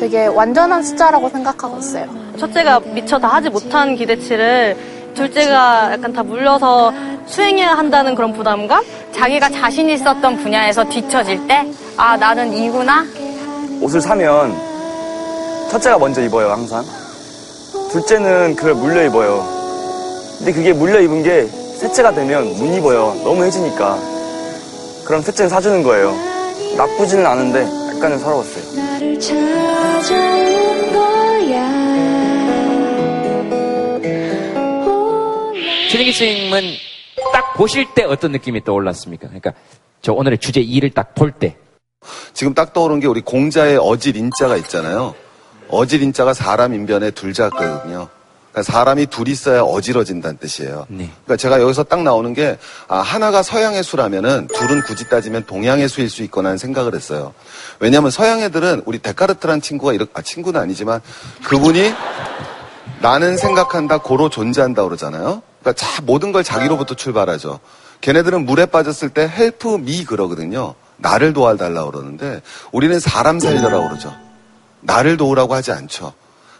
되게 0.00 0.26
완전한 0.26 0.82
숫자라고 0.82 1.28
생각하고 1.28 1.78
있어요. 1.78 2.06
첫째가 2.38 2.80
미처 2.92 3.20
다 3.20 3.28
하지 3.28 3.48
못한 3.50 3.94
기대치를 3.94 4.76
둘째가 5.14 5.92
약간 5.92 6.12
다 6.12 6.24
물려서 6.24 6.92
수행해야 7.26 7.70
한다는 7.78 8.16
그런 8.16 8.32
부담감? 8.32 8.82
자기가 9.14 9.48
자신 9.50 9.88
있었던 9.90 10.36
분야에서 10.38 10.84
뒤처질 10.88 11.46
때, 11.46 11.64
아, 11.96 12.16
나는 12.16 12.52
이구나? 12.52 13.04
옷을 13.80 14.00
사면 14.00 14.54
첫째가 15.70 15.98
먼저 15.98 16.22
입어요, 16.22 16.50
항상. 16.50 16.84
둘째는 17.90 18.56
그걸 18.56 18.74
물려 18.74 19.04
입어요. 19.04 19.46
근데 20.38 20.52
그게 20.52 20.72
물려 20.72 21.00
입은 21.00 21.22
게 21.22 21.46
셋째가 21.46 22.12
되면 22.12 22.56
못 22.58 22.76
입어요. 22.76 23.14
너무 23.22 23.44
해지니까. 23.44 23.98
그럼 25.04 25.22
셋째는 25.22 25.48
사주는 25.48 25.82
거예요. 25.82 26.14
나쁘지는 26.76 27.24
않은데 27.24 27.62
약간은 27.94 28.18
서러웠어요. 28.18 28.76
나를 28.76 29.20
찾아온 29.20 30.92
거야. 30.92 31.70
최진기 35.88 36.12
스님은 36.12 36.62
딱 37.34 37.54
보실 37.54 37.84
때 37.94 38.04
어떤 38.04 38.30
느낌이 38.30 38.62
떠올랐습니까? 38.62 39.26
그러니까 39.26 39.52
저 40.02 40.12
오늘의 40.12 40.38
주제 40.38 40.62
2를 40.64 40.94
딱 40.94 41.14
볼 41.16 41.32
때. 41.32 41.56
지금 42.32 42.54
딱 42.54 42.72
떠오른 42.72 43.00
게 43.00 43.08
우리 43.08 43.22
공자의 43.22 43.76
어질 43.80 44.14
인자가 44.16 44.56
있잖아요. 44.58 45.14
어질 45.68 46.02
인자가 46.02 46.32
사람 46.32 46.74
인변의 46.74 47.10
둘자거든요. 47.12 48.08
그러니까 48.52 48.72
사람이 48.72 49.06
둘이 49.06 49.32
있어야 49.32 49.62
어지러진다는 49.62 50.36
뜻이에요. 50.38 50.86
그러니까 50.88 51.36
제가 51.36 51.60
여기서 51.60 51.82
딱 51.82 52.02
나오는 52.04 52.32
게 52.34 52.56
아, 52.86 52.98
하나가 52.98 53.42
서양의 53.42 53.82
수라면은 53.82 54.46
둘은 54.54 54.82
굳이 54.82 55.08
따지면 55.08 55.44
동양의 55.46 55.88
수일 55.88 56.08
수 56.08 56.22
있거나 56.24 56.50
하는 56.50 56.58
생각을 56.58 56.94
했어요. 56.94 57.34
왜냐하면 57.80 58.12
서양 58.12 58.40
애들은 58.42 58.82
우리 58.84 59.00
데카르트라는 59.00 59.60
친구가 59.60 59.92
이렇게 59.92 60.12
아 60.14 60.22
친구는 60.22 60.60
아니지만 60.60 61.00
그분이 61.44 61.92
나는 63.00 63.36
생각한다 63.36 63.98
고로 63.98 64.28
존재한다 64.28 64.84
그러잖아요. 64.84 65.42
그러니까 65.64 65.72
자, 65.72 66.02
모든 66.02 66.30
걸 66.30 66.44
자기로부터 66.44 66.94
출발하죠. 66.94 67.58
걔네들은 68.02 68.44
물에 68.44 68.66
빠졌을 68.66 69.08
때 69.08 69.26
help 69.26 69.78
me 69.78 70.04
그러거든요. 70.04 70.74
나를 70.98 71.32
도와달라고 71.32 71.90
그러는데 71.90 72.42
우리는 72.70 73.00
사람 73.00 73.40
살려라고 73.40 73.88
그러죠. 73.88 74.14
나를 74.80 75.16
도우라고 75.16 75.54
하지 75.54 75.72
않죠. 75.72 76.12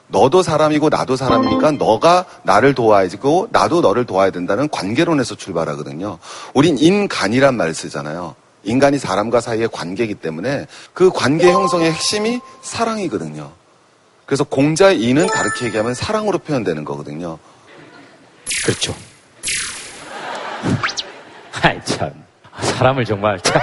너도 0.06 0.42
사람이고 0.42 0.88
나도 0.88 1.16
사람이니까 1.16 1.72
너가 1.72 2.24
나를 2.42 2.74
도와야지고 2.74 3.48
나도 3.52 3.80
너를 3.82 4.06
도와야 4.06 4.30
된다는 4.30 4.68
관계론에서 4.70 5.34
출발하거든요. 5.34 6.18
우린 6.54 6.78
인간이란 6.78 7.56
말을 7.56 7.74
쓰잖아요. 7.74 8.34
인간이 8.64 8.98
사람과 8.98 9.40
사이의 9.40 9.68
관계이기 9.70 10.14
때문에 10.14 10.66
그 10.94 11.10
관계 11.10 11.52
형성의 11.52 11.92
핵심이 11.92 12.40
사랑이거든요. 12.62 13.50
그래서 14.24 14.44
공자의 14.44 15.02
인은 15.02 15.26
다르게 15.26 15.66
얘기하면 15.66 15.92
사랑으로 15.92 16.38
표현되는 16.38 16.84
거거든요. 16.84 17.38
그렇죠. 18.64 18.94
아이 21.62 21.80
참 21.84 22.10
사람을 22.60 23.04
정말 23.04 23.38
참 23.40 23.60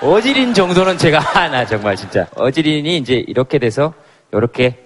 어지린 0.00 0.54
정도는 0.54 0.96
제가 0.98 1.18
하나 1.34 1.64
정말 1.66 1.96
진짜 1.96 2.26
어지린이 2.36 2.98
이제 2.98 3.14
이렇게 3.26 3.58
돼서 3.58 3.92
이렇게 4.32 4.84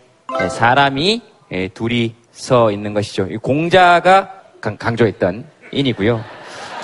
사람이 0.50 1.22
예, 1.52 1.68
둘이 1.68 2.14
서 2.32 2.70
있는 2.70 2.94
것이죠. 2.94 3.26
이 3.30 3.36
공자가 3.36 4.32
강- 4.60 4.76
강조했던 4.78 5.46
인이고요. 5.70 6.24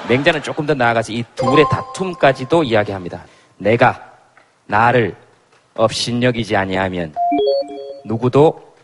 맹자는 0.08 0.42
조금 0.42 0.66
더 0.66 0.74
나아가서 0.74 1.12
이 1.12 1.24
둘의 1.34 1.64
다툼까지도 1.70 2.64
이야기합니다. 2.64 3.24
내가 3.56 4.02
나를 4.66 5.16
업신여기지 5.74 6.54
아니하면 6.56 7.14
누구도 8.04 8.74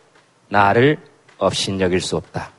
나를 0.49 0.99
업신여길 1.39 2.01
수 2.01 2.17
없다. 2.17 2.51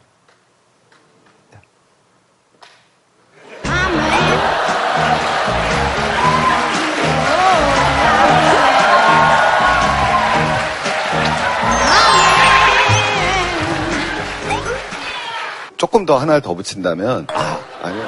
더 16.16 16.20
하나를 16.20 16.40
더 16.42 16.54
붙인다면 16.54 17.28
아, 17.34 17.60
아니요. 17.84 18.04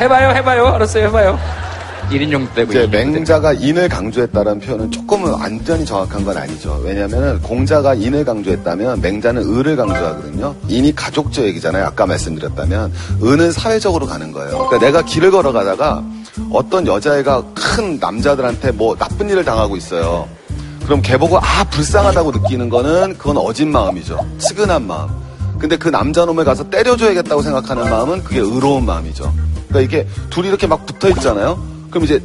해봐요, 0.00 0.30
해봐요. 0.30 0.66
알았어요, 0.68 1.04
해봐요. 1.08 1.38
1인용 2.10 2.54
되고 2.54 2.70
이제 2.70 2.86
맹자가 2.86 3.52
인을 3.54 3.88
강조했다는 3.88 4.60
표현은 4.60 4.90
조금은 4.92 5.32
완전히 5.32 5.84
정확한 5.84 6.24
건 6.24 6.38
아니죠. 6.38 6.80
왜냐하면 6.82 7.42
공자가 7.42 7.94
인을 7.94 8.24
강조했다면 8.24 9.00
맹자는 9.02 9.42
의를 9.44 9.76
강조하거든요. 9.76 10.54
인이 10.68 10.94
가족적 10.94 11.44
얘기잖아요. 11.44 11.84
아까 11.84 12.06
말씀드렸다면 12.06 12.92
의는 13.20 13.52
사회적으로 13.52 14.06
가는 14.06 14.32
거예요. 14.32 14.56
그러니까 14.68 14.78
내가 14.78 15.02
길을 15.02 15.32
걸어가다가 15.32 16.02
어떤 16.52 16.86
여자애가 16.86 17.42
큰 17.54 17.98
남자들한테 17.98 18.70
뭐 18.70 18.96
나쁜 18.96 19.28
일을 19.28 19.44
당하고 19.44 19.76
있어요. 19.76 20.28
그럼 20.84 21.02
걔 21.02 21.16
보고 21.18 21.36
아 21.38 21.64
불쌍하다고 21.70 22.30
느끼는 22.30 22.68
거는 22.68 23.18
그건 23.18 23.38
어진 23.38 23.72
마음이죠. 23.72 24.24
측은한 24.38 24.86
마음. 24.86 25.25
근데 25.58 25.76
그 25.76 25.88
남자놈을 25.88 26.44
가서 26.44 26.68
때려줘야겠다고 26.70 27.42
생각하는 27.42 27.88
마음은 27.88 28.22
그게 28.24 28.40
의로운 28.40 28.84
마음이죠. 28.84 29.32
그러니까 29.68 29.80
이게 29.80 30.08
둘이 30.30 30.48
이렇게 30.48 30.66
막 30.66 30.84
붙어 30.86 31.08
있잖아요. 31.10 31.62
그럼 31.90 32.04
이제 32.04 32.22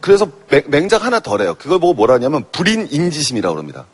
그래서 0.00 0.26
맹- 0.50 0.64
맹작 0.66 1.04
하나 1.04 1.20
덜해요. 1.20 1.54
그걸 1.54 1.78
보고 1.78 1.94
뭐라 1.94 2.14
하냐면 2.14 2.44
불인 2.50 2.88
인지심이라고 2.90 3.56
합니다. 3.56 3.84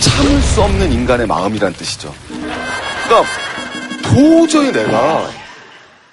참을 0.00 0.40
수 0.40 0.62
없는 0.62 0.92
인간의 0.92 1.26
마음이란 1.26 1.74
뜻이죠. 1.74 2.12
그러니까 3.06 3.30
도저히 4.02 4.72
내가 4.72 5.28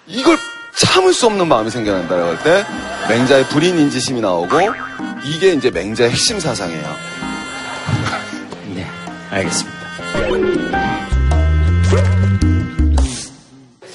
이걸 0.08 0.38
참을 0.78 1.14
수 1.14 1.26
없는 1.28 1.48
마음이 1.48 1.70
생겨난다고 1.72 2.22
할 2.22 2.44
때 2.44 2.66
맹자의 3.10 3.48
불인 3.48 3.78
인지심이 3.80 4.20
나오고 4.20 4.58
이게 5.24 5.54
이제 5.54 5.70
맹자의 5.70 6.10
핵심 6.12 6.40
사상이에요. 6.40 6.96
네, 9.32 9.38
알겠습니다. 9.38 9.80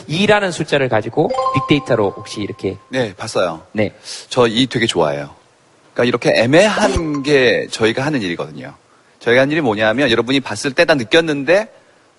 2라는 0.09 0.53
숫자를 0.53 0.88
가지고 0.88 1.31
빅데이터로 1.55 2.14
혹시 2.16 2.40
이렇게 2.40 2.77
네, 2.88 3.12
봤어요. 3.14 3.62
네. 3.72 3.92
저 4.29 4.46
이 4.46 4.66
되게 4.66 4.87
좋아해요. 4.87 5.31
그러니까 5.92 6.05
이렇게 6.05 6.40
애매한 6.42 7.22
게 7.22 7.66
저희가 7.70 8.05
하는 8.05 8.22
일이거든요. 8.22 8.75
저희가 9.18 9.42
하는 9.42 9.53
일이 9.53 9.61
뭐냐면 9.61 10.11
여러분이 10.11 10.40
봤을 10.40 10.72
때다 10.72 10.94
느꼈는데 10.94 11.68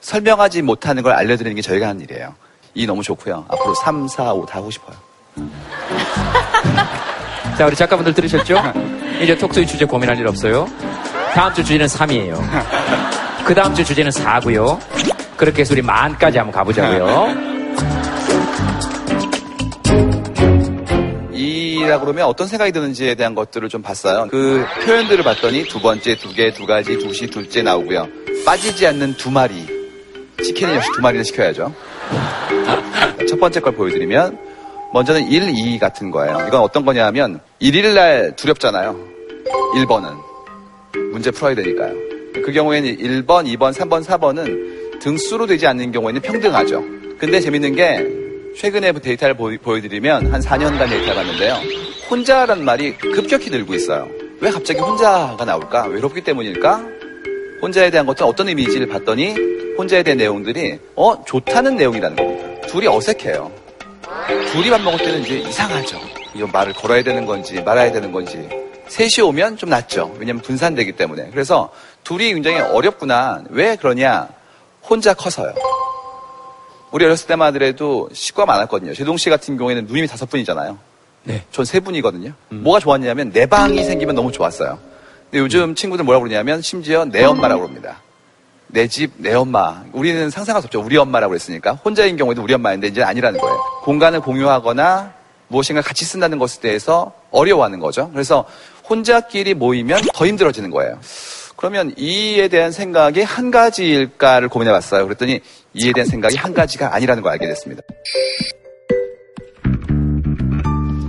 설명하지 0.02 0.62
못하는 0.64 1.04
걸 1.04 1.14
알려드리는 1.14 1.56
게 1.56 1.62
저희가 1.62 1.88
하는 1.88 2.02
일이에요. 2.02 2.36
이 2.74 2.86
너무 2.86 3.02
좋고요. 3.04 3.46
앞으로 3.48 3.74
3, 3.74 4.08
4, 4.08 4.34
5 4.34 4.46
다 4.46 4.58
하고 4.60 4.70
싶어요. 4.70 4.96
자, 7.58 7.66
우리 7.66 7.76
작가분들 7.76 8.14
들으셨죠? 8.14 8.62
이제 9.22 9.36
톡소이 9.38 9.66
주제 9.66 9.86
고민할 9.86 10.18
일 10.20 10.28
없어요. 10.28 10.68
다음 11.34 11.54
주 11.54 11.64
주제는 11.64 11.86
3이에요. 11.88 12.36
그 13.48 13.56
다음 13.56 13.74
주 13.74 13.82
주제는 13.86 14.12
4고요. 14.12 14.78
그렇게 15.38 15.62
해서 15.62 15.74
우리 15.74 15.82
만까지 15.82 16.38
한번 16.38 16.54
가보자고요. 16.54 17.28
이라고 21.32 22.04
그러면 22.04 22.26
어떤 22.26 22.46
생각이 22.46 22.74
드는지에 22.74 23.16
대한 23.16 23.36
것들을 23.36 23.70
좀 23.70 23.82
봤어요. 23.82 24.28
그 24.30 24.66
표현들을 24.84 25.24
봤더니 25.24 25.64
두 25.64 25.80
번째, 25.80 26.18
두 26.18 26.34
개, 26.34 26.52
두 26.52 26.66
가지, 26.66 26.98
두시, 26.98 27.28
둘째 27.28 27.62
나오고요. 27.62 28.10
빠지지 28.46 28.86
않는 28.86 29.16
두 29.16 29.32
마리. 29.32 29.66
치킨은 30.44 30.76
역시 30.76 30.90
두 30.94 31.02
마리는 31.02 31.24
시켜야죠. 31.24 31.74
첫 33.30 33.40
번째 33.40 33.62
걸 33.62 33.76
보여드리면 33.76 34.38
먼저는 34.92 35.32
1, 35.32 35.54
2 35.58 35.80
같은 35.80 36.12
거예요. 36.12 36.44
이건 36.50 36.60
어떤 36.60 36.84
거냐 36.84 37.06
하면 37.06 37.40
1일 37.62 37.94
날 37.94 38.36
두렵잖아요. 38.36 38.94
1번은. 39.76 40.18
문제 41.14 41.32
풀어야 41.32 41.56
되니까요. 41.56 42.17
그 42.34 42.52
경우에는 42.52 42.98
1번, 42.98 43.46
2번, 43.56 43.74
3번, 43.74 44.04
4번은 44.04 45.00
등수로 45.00 45.46
되지 45.46 45.68
않는 45.68 45.92
경우에는 45.92 46.22
평등하죠. 46.22 46.84
근데 47.18 47.40
재밌는 47.40 47.76
게 47.76 48.06
최근에 48.56 48.92
데이터를 48.94 49.36
보여, 49.36 49.82
드리면 49.82 50.34
한 50.34 50.42
4년간 50.42 50.90
데이터를 50.90 51.16
봤는데요. 51.16 51.56
혼자란 52.10 52.64
말이 52.64 52.98
급격히 52.98 53.50
늘고 53.50 53.74
있어요. 53.74 54.08
왜 54.40 54.50
갑자기 54.50 54.80
혼자가 54.80 55.44
나올까? 55.46 55.86
외롭기 55.88 56.22
때문일까? 56.22 56.84
혼자에 57.62 57.90
대한 57.90 58.06
것도 58.06 58.26
어떤 58.26 58.48
의미인지를 58.50 58.88
봤더니 58.88 59.36
혼자에 59.78 60.04
대한 60.04 60.18
내용들이 60.18 60.80
어 60.96 61.24
좋다는 61.26 61.76
내용이라는 61.76 62.16
겁니다. 62.16 62.68
둘이 62.68 62.88
어색해요. 62.88 63.52
둘이 64.52 64.70
밥 64.70 64.82
먹을 64.82 65.00
때는 65.00 65.22
이제 65.22 65.38
이상하죠. 65.40 66.00
이거 66.36 66.48
말을 66.48 66.74
걸어야 66.74 67.04
되는 67.04 67.26
건지 67.26 67.62
말아야 67.62 67.92
되는 67.92 68.12
건지. 68.12 68.48
셋이 68.88 69.26
오면 69.28 69.58
좀 69.58 69.70
낫죠. 69.70 70.16
왜냐면 70.20 70.42
분산되기 70.42 70.94
때문에. 70.94 71.30
그래서 71.32 71.70
둘이 72.08 72.34
굉장히 72.34 72.60
어렵구나. 72.62 73.44
왜 73.50 73.76
그러냐? 73.76 74.30
혼자 74.82 75.14
커서요. 75.14 75.54
우리 76.92 77.04
어렸을 77.04 77.28
때만 77.28 77.50
하더라도 77.50 78.08
식구가 78.14 78.46
많았거든요. 78.46 78.94
제동 78.94 79.18
씨 79.18 79.30
같은 79.30 79.58
경우에는 79.58 79.88
누님이 79.88 80.08
다섯 80.08 80.30
분이잖아요. 80.30 80.78
네. 81.24 81.44
전 81.52 81.66
세 81.66 81.82
분이거든요. 81.82 82.32
뭐가 82.48 82.80
좋았냐면 82.80 83.34
내 83.34 83.46
방이 83.46 83.84
생기면 83.84 84.16
너무 84.16 84.32
좋았어요. 84.32 84.80
근데 85.30 85.40
요즘 85.40 85.76
친구들 85.76 86.06
뭐라고 86.06 86.24
그러냐면 86.24 86.62
심지어 86.62 87.04
내 87.04 87.26
엄마라고 87.26 87.64
그럽니다. 87.64 87.98
내 88.68 88.88
집, 88.88 89.12
내 89.18 89.34
엄마. 89.34 89.84
우리는 89.92 90.30
상상할 90.30 90.62
수 90.62 90.68
없죠. 90.68 90.80
우리 90.82 90.96
엄마라고 90.96 91.32
그랬으니까. 91.32 91.74
혼자인 91.74 92.16
경우에도 92.16 92.42
우리 92.42 92.54
엄마인데 92.54 92.88
이제 92.88 93.04
아니라는 93.04 93.38
거예요. 93.42 93.58
공간을 93.84 94.22
공유하거나 94.22 95.12
무엇인가 95.50 95.82
같이 95.82 96.06
쓴다는 96.06 96.40
것에 96.40 96.62
대해서 96.62 97.12
어려워하는 97.32 97.82
거죠. 97.82 98.10
그래서 98.14 98.46
혼자끼리 98.90 99.56
모이면 99.56 100.04
더 100.14 100.26
힘들어지는 100.26 100.72
거예요. 100.72 100.98
그러면 101.58 101.92
이에 101.98 102.48
대한 102.48 102.72
생각이 102.72 103.24
한 103.24 103.50
가지일까를 103.50 104.48
고민해 104.48 104.72
봤어요. 104.72 105.06
그랬더니 105.06 105.42
이에 105.74 105.92
대한 105.92 106.08
생각이 106.08 106.38
한 106.38 106.54
가지가 106.54 106.94
아니라는 106.94 107.24
걸 107.24 107.34
알게 107.34 107.48
됐습니다. 107.48 107.82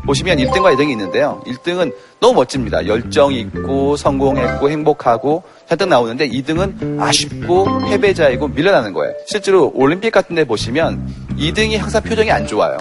보시면 0.06 0.38
1등과 0.38 0.74
2등이 0.74 0.90
있는데요. 0.92 1.42
1등은 1.46 1.94
너무 2.18 2.36
멋집니다. 2.36 2.86
열정이 2.86 3.38
있고 3.40 3.96
성공했고 3.96 4.70
행복하고 4.70 5.42
잔뜩 5.68 5.88
나오는데 5.88 6.30
2등은 6.30 6.98
아쉽고 6.98 7.80
패배자이고 7.90 8.48
밀려나는 8.48 8.94
거예요. 8.94 9.12
실제로 9.26 9.70
올림픽 9.74 10.10
같은 10.10 10.34
데 10.34 10.44
보시면 10.44 11.14
2등이 11.36 11.76
항상 11.76 12.02
표정이 12.02 12.30
안 12.30 12.46
좋아요. 12.46 12.78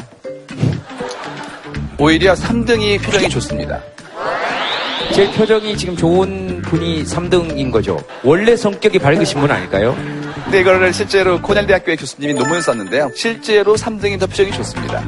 오히려 2.00 2.34
3등이 2.34 3.04
표정이 3.04 3.28
좋습니다. 3.28 3.82
제일 5.14 5.32
표정이 5.32 5.76
지금 5.78 5.96
좋은 5.96 6.62
분이 6.62 7.04
3등인 7.04 7.72
거죠. 7.72 7.98
원래 8.24 8.56
성격이 8.56 9.00
밝으신 9.00 9.40
분 9.40 9.50
아닐까요? 9.50 9.96
근데 10.44 10.60
이거를 10.62 10.94
실제로 10.94 11.42
코넬 11.42 11.66
대학교의 11.66 11.98
교수님이 11.98 12.34
논문을 12.36 12.62
썼는데요. 12.62 13.12
실제로 13.16 13.76
3등이 13.76 14.20
더 14.20 14.28
표정이 14.28 14.52
좋습니다. 14.52 15.04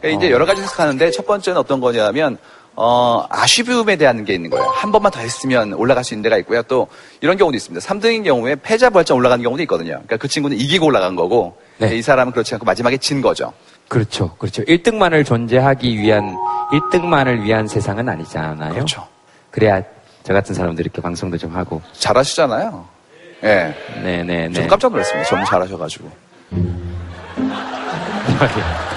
그러니까 0.00 0.08
이제 0.08 0.30
여러 0.30 0.46
가지 0.46 0.62
해석하는데 0.62 1.10
첫 1.10 1.26
번째는 1.26 1.58
어떤 1.58 1.80
거냐면 1.80 2.38
어, 2.76 3.26
아쉬움에 3.30 3.96
대한 3.96 4.24
게 4.24 4.34
있는 4.34 4.50
거예요. 4.50 4.64
한 4.66 4.92
번만 4.92 5.10
더 5.10 5.20
했으면 5.20 5.72
올라갈 5.72 6.04
수 6.04 6.14
있는 6.14 6.22
데가 6.22 6.36
있고요. 6.38 6.62
또 6.62 6.86
이런 7.20 7.36
경우도 7.36 7.56
있습니다. 7.56 7.84
3등인 7.84 8.22
경우에 8.24 8.54
패자 8.62 8.90
부활전 8.90 9.16
올라가는 9.16 9.42
경우도 9.42 9.62
있거든요. 9.62 9.92
그러니까 9.92 10.18
그 10.18 10.28
친구는 10.28 10.58
이기고 10.58 10.86
올라간 10.86 11.16
거고 11.16 11.56
이 11.80 12.02
사람은 12.02 12.32
그렇지 12.32 12.54
않고 12.54 12.64
마지막에 12.66 12.98
진 12.98 13.22
거죠. 13.22 13.52
그렇죠. 13.88 14.36
그렇죠. 14.36 14.62
1등만을 14.64 15.24
존재하기 15.24 15.96
위한, 15.98 16.36
1등만을 16.72 17.42
위한 17.42 17.66
세상은 17.66 18.08
아니잖아요. 18.08 18.72
그렇죠. 18.72 19.06
그래야 19.50 19.82
저 20.22 20.32
같은 20.32 20.54
사람들이 20.54 20.86
이렇게 20.86 21.00
방송도 21.00 21.38
좀 21.38 21.54
하고. 21.54 21.80
잘하시잖아요. 21.92 22.86
예. 23.44 23.74
네 24.02 24.22
네네. 24.22 24.52
좀 24.52 24.66
깜짝 24.66 24.90
놀랐습니다. 24.90 25.28
너무 25.30 25.44
잘하셔가지고. 25.44 26.10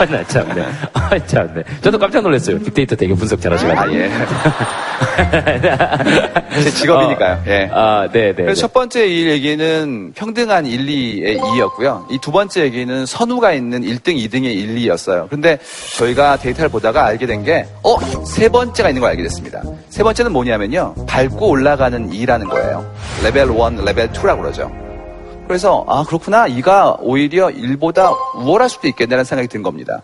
아, 0.00 0.04
나 0.06 0.24
참네. 0.26 0.64
아, 0.92 1.18
참네. 1.26 1.62
저도 1.82 1.98
깜짝 1.98 2.22
놀랐어요. 2.22 2.58
빅데이터 2.60 2.94
되게 2.96 3.14
분석 3.14 3.40
잘하셔가지고. 3.40 3.80
아, 3.80 3.92
예. 3.94 4.10
제 6.62 6.70
직업이니까요. 6.70 7.42
예. 7.46 7.70
아, 7.72 8.08
네네. 8.12 8.34
그래서 8.34 8.62
첫 8.62 8.72
번째 8.72 9.06
이 9.06 9.26
얘기는 9.28 10.12
평등한 10.14 10.66
1, 10.66 10.86
2의 10.86 11.38
2였고요. 11.40 12.10
이 12.12 12.18
두 12.20 12.32
번째 12.32 12.62
얘기는 12.62 13.06
선우가 13.06 13.52
있는 13.52 13.82
1등, 13.82 14.16
2등의 14.16 14.44
1, 14.54 14.76
2였어요. 14.76 15.28
근데 15.30 15.58
저희가 15.96 16.36
데이터를 16.36 16.68
보다가 16.68 17.06
알게 17.06 17.26
된 17.26 17.42
게, 17.44 17.66
어? 17.82 17.96
세 18.26 18.48
번째가 18.48 18.88
있는 18.90 19.00
걸 19.00 19.10
알게 19.10 19.22
됐습니다. 19.22 19.62
세 19.88 20.02
번째는 20.02 20.32
뭐냐면요. 20.32 20.94
밟고 21.06 21.48
올라가는 21.48 22.10
2라는 22.10 22.48
거예요. 22.48 22.84
레벨 23.24 23.48
1, 23.48 23.84
레벨 23.84 24.08
2라고 24.12 24.40
그러죠. 24.42 24.70
그래서, 25.48 25.84
아, 25.88 26.04
그렇구나. 26.04 26.46
이가 26.46 26.98
오히려 27.00 27.48
1보다 27.48 28.14
우월할 28.36 28.68
수도 28.68 28.86
있겠다는 28.86 29.24
생각이 29.24 29.48
든 29.48 29.62
겁니다. 29.62 30.02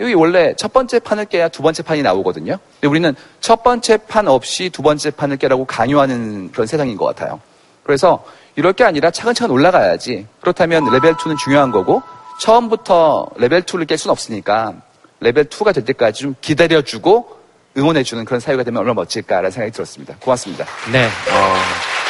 여기 0.00 0.14
원래 0.14 0.54
첫 0.56 0.72
번째 0.72 0.98
판을 0.98 1.26
깨야 1.26 1.48
두 1.48 1.62
번째 1.62 1.82
판이 1.82 2.02
나오거든요. 2.02 2.58
근데 2.74 2.88
우리는 2.88 3.14
첫 3.40 3.62
번째 3.62 3.98
판 3.98 4.26
없이 4.26 4.70
두 4.70 4.82
번째 4.82 5.10
판을 5.10 5.36
깨라고 5.36 5.64
강요하는 5.64 6.50
그런 6.50 6.66
세상인 6.66 6.96
것 6.96 7.04
같아요. 7.04 7.40
그래서 7.82 8.24
이럴 8.56 8.72
게 8.72 8.84
아니라 8.84 9.10
차근차근 9.10 9.54
올라가야지. 9.54 10.26
그렇다면 10.40 10.90
레벨 10.90 11.14
2는 11.14 11.38
중요한 11.38 11.70
거고 11.70 12.02
처음부터 12.40 13.28
레벨 13.36 13.62
2를 13.62 13.86
깰 13.86 13.96
수는 13.96 14.12
없으니까 14.12 14.74
레벨 15.20 15.44
2가 15.44 15.74
될 15.74 15.84
때까지 15.84 16.22
좀 16.22 16.34
기다려주고 16.40 17.36
응원해주는 17.76 18.24
그런 18.24 18.40
사회가 18.40 18.64
되면 18.64 18.80
얼마나 18.80 18.94
멋질까라는 18.94 19.50
생각이 19.50 19.72
들었습니다. 19.72 20.16
고맙습니다. 20.20 20.64
네. 20.92 21.06
어... 21.06 22.05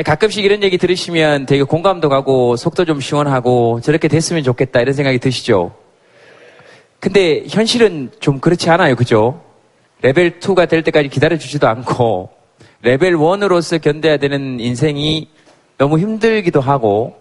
가끔씩 0.00 0.42
이런 0.42 0.62
얘기 0.62 0.78
들으시면 0.78 1.44
되게 1.44 1.62
공감도 1.62 2.08
가고 2.08 2.56
속도 2.56 2.86
좀 2.86 2.98
시원하고 2.98 3.80
저렇게 3.82 4.08
됐으면 4.08 4.42
좋겠다 4.42 4.80
이런 4.80 4.94
생각이 4.94 5.18
드시죠? 5.18 5.74
근데 6.98 7.44
현실은 7.46 8.10
좀 8.18 8.40
그렇지 8.40 8.70
않아요. 8.70 8.96
그죠? 8.96 9.42
레벨 10.00 10.40
2가 10.40 10.66
될 10.68 10.82
때까지 10.82 11.08
기다려주지도 11.08 11.68
않고 11.68 12.30
레벨 12.80 13.16
1으로서 13.16 13.80
견뎌야 13.82 14.16
되는 14.16 14.60
인생이 14.60 15.28
너무 15.76 15.98
힘들기도 15.98 16.60
하고 16.60 17.14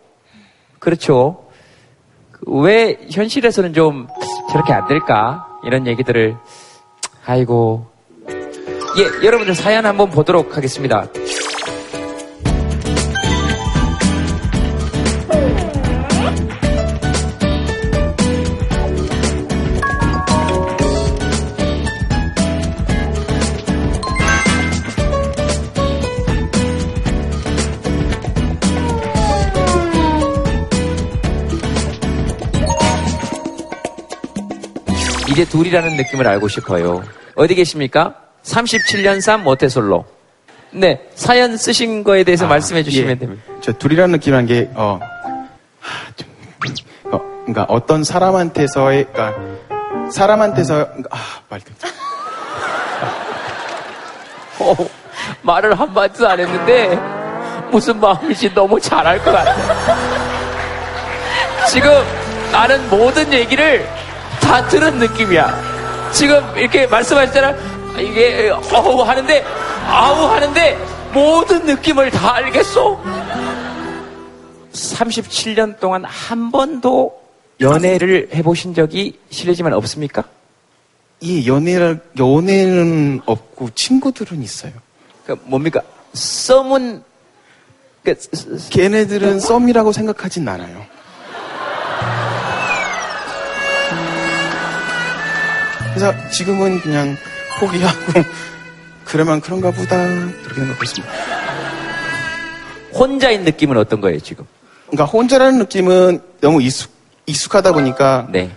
그렇죠. 0.80 1.46
왜 2.48 2.98
현실에서는 3.12 3.74
좀 3.74 4.08
저렇게 4.50 4.72
안 4.72 4.88
될까? 4.88 5.46
이런 5.66 5.88
얘기들을 5.88 6.38
아이고 7.26 7.86
예, 8.98 9.26
여러분들 9.26 9.56
사연 9.56 9.86
한번 9.86 10.10
보도록 10.10 10.56
하겠습니다. 10.56 11.08
이제 35.32 35.46
둘이라는 35.46 35.96
느낌을 35.96 36.28
알고 36.28 36.50
싶어요. 36.50 37.04
어디 37.36 37.56
계십니까? 37.56 38.16
37년 38.44 39.22
3 39.22 39.44
모태솔로. 39.44 40.06
네, 40.72 41.02
사연 41.16 41.58
쓰신 41.58 42.04
거에 42.04 42.24
대해서 42.24 42.48
말씀해 42.48 42.84
주시면 42.84 43.12
예. 43.12 43.16
됩니다. 43.16 43.44
저 43.62 43.72
둘이라는 43.74 44.12
느낌이란 44.14 44.46
게, 44.46 44.70
어, 44.74 45.00
하, 45.80 46.12
좀, 46.16 46.28
어, 47.12 47.20
그러니까 47.46 47.66
어떤 47.68 48.04
사람한테서의, 48.04 49.08
그러니까 49.12 50.12
사람한테서, 50.12 50.88
아, 51.10 51.18
말 51.50 51.62
어, 54.60 54.76
말을 55.42 55.80
한마디도 55.80 56.28
안 56.28 56.40
했는데 56.40 57.00
무슨 57.72 58.00
마음인지 58.00 58.54
너무 58.54 58.80
잘할 58.80 59.24
것 59.24 59.32
같아. 59.32 59.56
지금 61.68 61.92
나는 62.52 62.90
모든 62.90 63.32
얘기를 63.34 63.88
다 64.52 64.68
들은 64.68 65.00
느낌이야. 65.00 66.12
지금 66.12 66.44
이렇게 66.58 66.86
말씀하셨잖아. 66.86 67.56
이게 68.02 68.50
어우 68.50 69.02
하는데 69.02 69.46
아우 69.88 70.26
하는데 70.26 70.78
모든 71.14 71.66
느낌을 71.66 72.12
다 72.12 72.36
알겠어. 72.36 73.02
37년 74.74 75.80
동안 75.80 76.04
한 76.04 76.52
번도 76.52 77.18
연애를 77.62 78.28
해보신 78.34 78.74
적이 78.74 79.18
실례지만 79.30 79.72
없습니까? 79.72 80.26
예, 81.24 81.46
연애를, 81.46 82.02
연애는 82.20 83.22
없고 83.26 83.70
친구들은 83.70 84.44
있어요. 84.44 84.74
그 85.26 85.40
뭡니까? 85.46 85.82
썸은 86.12 87.04
그, 88.04 88.16
걔네들은 88.70 89.40
썸이라고 89.40 89.94
생각하진 89.94 90.46
않아요. 90.50 90.86
그래서 95.94 96.14
지금은 96.30 96.80
그냥 96.82 97.16
포기하고 97.60 98.24
그러면 99.06 99.42
그런가 99.42 99.72
보다 99.72 99.98
그렇게 99.98 100.56
생각하고 100.56 100.84
있습니다. 100.84 101.14
혼자인 102.94 103.44
느낌은 103.44 103.78
어떤 103.78 104.02
거예요 104.02 104.20
지금? 104.20 104.46
그러니까 104.88 105.06
혼자라는 105.06 105.60
느낌은 105.60 106.22
너무 106.42 106.62
익숙, 106.62 106.92
익숙하다 107.26 107.74
보니까 107.74 108.28
네. 108.32 108.52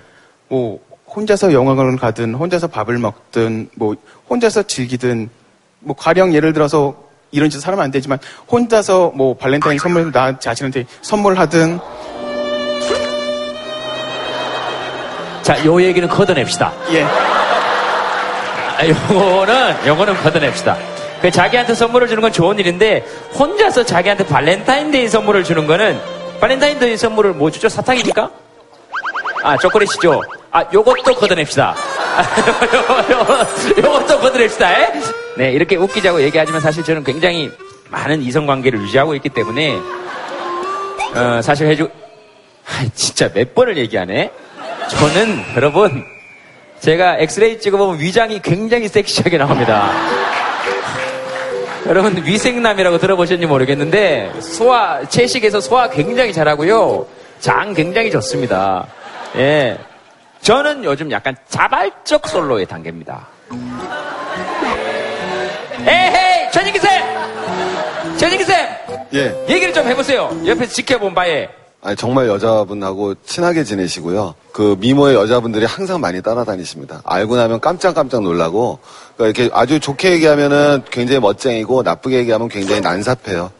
뭐 0.48 0.80
혼자서 1.14 1.52
영화관을 1.52 1.96
가든 1.96 2.34
혼자서 2.34 2.66
밥을 2.68 2.98
먹든 2.98 3.70
뭐 3.74 3.94
혼자서 4.28 4.64
즐기든 4.64 5.30
뭐 5.80 5.94
가령 5.94 6.34
예를 6.34 6.52
들어서 6.52 7.04
이런 7.30 7.50
짓 7.50 7.66
하면 7.66 7.80
안 7.80 7.90
되지만 7.90 8.18
혼자서 8.50 9.12
뭐 9.14 9.36
발렌타인 9.36 9.78
선물 9.78 10.10
나 10.12 10.38
자신한테 10.38 10.86
선물하든 11.02 11.78
자, 15.44 15.62
요 15.66 15.80
얘기는 15.82 16.08
걷어냅시다. 16.08 16.72
예. 16.92 17.02
아, 17.02 18.86
요거는, 18.88 19.86
요거는 19.86 20.14
걷어냅시다. 20.22 20.74
그 21.20 21.30
자기한테 21.30 21.74
선물을 21.74 22.08
주는 22.08 22.22
건 22.22 22.32
좋은 22.32 22.58
일인데, 22.58 23.04
혼자서 23.38 23.84
자기한테 23.84 24.26
발렌타인데이 24.26 25.06
선물을 25.06 25.44
주는 25.44 25.66
거는, 25.66 26.00
발렌타인데이 26.40 26.96
선물을 26.96 27.34
뭐 27.34 27.50
주죠? 27.50 27.68
사탕입니까? 27.68 28.30
아, 29.42 29.58
초콜릿이죠? 29.58 30.22
아, 30.50 30.64
요것도 30.72 31.14
걷어냅시다. 31.14 31.74
아, 31.76 32.22
요, 33.12 33.84
요것도 33.84 34.20
걷어냅시다. 34.20 34.80
에? 34.80 34.92
네, 35.36 35.52
이렇게 35.52 35.76
웃기자고 35.76 36.22
얘기하지만 36.22 36.62
사실 36.62 36.82
저는 36.84 37.04
굉장히 37.04 37.52
많은 37.90 38.22
이성 38.22 38.46
관계를 38.46 38.80
유지하고 38.80 39.14
있기 39.16 39.28
때문에, 39.28 39.76
어, 41.14 41.42
사실 41.42 41.66
해주, 41.66 41.90
아, 42.66 42.86
진짜 42.94 43.30
몇 43.30 43.54
번을 43.54 43.76
얘기하네? 43.76 44.30
저는, 44.88 45.42
여러분, 45.56 46.04
제가 46.80 47.18
엑스레이 47.18 47.60
찍어보면 47.60 48.00
위장이 48.00 48.40
굉장히 48.40 48.88
섹시하게 48.88 49.38
나옵니다. 49.38 49.90
여러분, 51.86 52.24
위생남이라고 52.24 52.98
들어보셨는지 52.98 53.46
모르겠는데, 53.46 54.32
소화, 54.40 55.04
채식에서 55.08 55.60
소화 55.60 55.88
굉장히 55.88 56.32
잘하고요. 56.32 57.06
장 57.40 57.74
굉장히 57.74 58.10
좋습니다. 58.10 58.86
예. 59.36 59.78
저는 60.40 60.84
요즘 60.84 61.10
약간 61.10 61.36
자발적 61.48 62.28
솔로의 62.28 62.66
단계입니다. 62.66 63.26
에헤이! 65.86 66.50
전인기쌤! 66.52 66.88
전인기쌤! 68.16 68.56
예. 69.14 69.34
얘기를 69.48 69.72
좀 69.74 69.86
해보세요. 69.86 70.30
옆에서 70.46 70.72
지켜본 70.72 71.14
바에. 71.14 71.48
아니, 71.84 71.94
정말 71.96 72.28
여자분하고 72.28 73.14
친하게 73.26 73.62
지내시고요. 73.62 74.34
그 74.52 74.74
미모의 74.80 75.14
여자분들이 75.16 75.66
항상 75.66 76.00
많이 76.00 76.22
따라다니십니다. 76.22 77.02
알고 77.04 77.36
나면 77.36 77.60
깜짝깜짝 77.60 78.22
놀라고, 78.22 78.78
그러니까 79.16 79.42
이렇게 79.42 79.54
아주 79.54 79.78
좋게 79.78 80.12
얘기하면은 80.12 80.82
굉장히 80.90 81.20
멋쟁이고, 81.20 81.82
나쁘게 81.82 82.16
얘기하면 82.16 82.48
굉장히 82.48 82.80
난삽해요. 82.80 83.50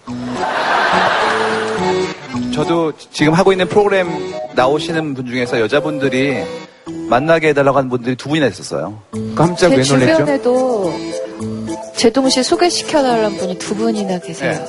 저도 2.54 2.92
지금 3.12 3.34
하고 3.34 3.52
있는 3.52 3.68
프로그램 3.68 4.08
나오시는 4.54 5.12
분 5.12 5.26
중에서 5.26 5.60
여자분들이 5.60 6.44
만나게 7.10 7.48
해달라고 7.48 7.76
하는 7.76 7.90
분들이 7.90 8.16
두 8.16 8.30
분이나 8.30 8.46
있었어요. 8.46 9.02
깜짝 9.34 9.68
제왜 9.68 9.82
놀랬죠? 9.82 10.16
주변에도 10.16 10.94
제동 11.94 12.30
씨 12.30 12.42
소개시켜달라는 12.42 13.36
분이 13.36 13.58
두 13.58 13.74
분이나 13.74 14.18
계세요. 14.20 14.64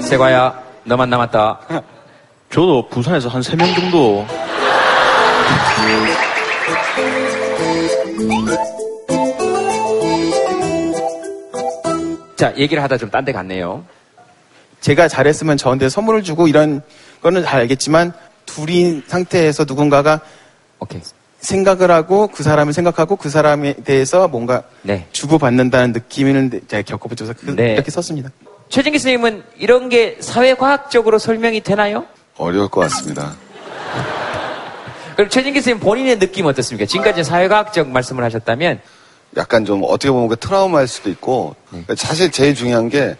세과야, 0.00 0.60
너만 0.84 1.08
남았다. 1.08 1.60
저도 2.52 2.88
부산에서 2.88 3.28
한 3.28 3.40
세 3.42 3.56
명 3.56 3.72
정도 3.74 4.24
자, 12.36 12.52
얘기를 12.56 12.82
하다 12.82 12.96
좀 12.98 13.10
딴 13.10 13.24
데 13.24 13.32
갔네요. 13.32 13.84
제가 14.80 15.06
잘했으면 15.06 15.56
저한테 15.56 15.88
선물을 15.88 16.22
주고 16.24 16.48
이런 16.48 16.82
거는 17.22 17.44
잘 17.44 17.60
알겠지만 17.60 18.12
둘인 18.46 19.02
상태에서 19.06 19.64
누군가가 19.64 20.20
생각을 21.38 21.90
하고 21.90 22.28
그 22.28 22.42
사람을 22.42 22.72
생각하고 22.72 23.16
그 23.16 23.28
사람에 23.30 23.74
대해서 23.84 24.28
뭔가 24.28 24.62
네. 24.82 25.06
주고받는다는 25.12 25.92
느낌을 25.92 26.62
제가 26.68 26.82
겪어보셔서 26.82 27.34
그- 27.34 27.50
네. 27.56 27.74
이렇게 27.74 27.90
썼습니다. 27.90 28.30
최진기 28.68 28.98
선생님은 28.98 29.42
이런 29.58 29.88
게 29.88 30.16
사회과학적으로 30.20 31.18
설명이 31.18 31.60
되나요? 31.62 32.06
어려울 32.36 32.68
것 32.68 32.80
같습니다. 32.82 33.34
그럼 35.16 35.28
최진기 35.28 35.60
선생님 35.60 35.80
본인의 35.80 36.18
느낌 36.18 36.46
어떻습니까? 36.46 36.86
지금까지 36.86 37.24
사회과학적 37.24 37.88
말씀을 37.88 38.24
하셨다면 38.24 38.80
약간 39.36 39.64
좀 39.64 39.82
어떻게 39.84 40.10
보면 40.10 40.28
그 40.28 40.36
트라우마일 40.36 40.88
수도 40.88 41.10
있고 41.10 41.54
그러니까 41.68 41.94
사실 41.96 42.30
제일 42.30 42.54
중요한 42.54 42.88
게 42.88 43.16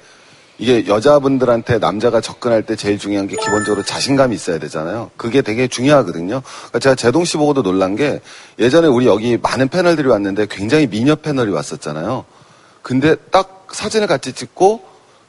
이게 0.58 0.86
여자분들한테 0.86 1.78
남자가 1.78 2.20
접근할 2.20 2.62
때 2.62 2.76
제일 2.76 2.98
중요한 2.98 3.26
게 3.26 3.36
기본적으로 3.36 3.82
자신감이 3.82 4.34
있어야 4.34 4.58
되잖아요. 4.58 5.10
그게 5.16 5.42
되게 5.42 5.66
중요하거든요. 5.66 6.42
그러니까 6.44 6.78
제가 6.78 6.94
제동 6.94 7.24
씨 7.24 7.36
보고도 7.36 7.62
놀란 7.62 7.96
게 7.96 8.20
예전에 8.58 8.86
우리 8.86 9.06
여기 9.06 9.38
많은 9.38 9.68
패널들이 9.68 10.08
왔는데 10.08 10.46
굉장히 10.50 10.86
미녀 10.86 11.16
패널이 11.16 11.50
왔었잖아요. 11.50 12.24
근데 12.82 13.16
딱 13.30 13.66
사진을 13.72 14.06
같이 14.06 14.32
찍고 14.32 14.84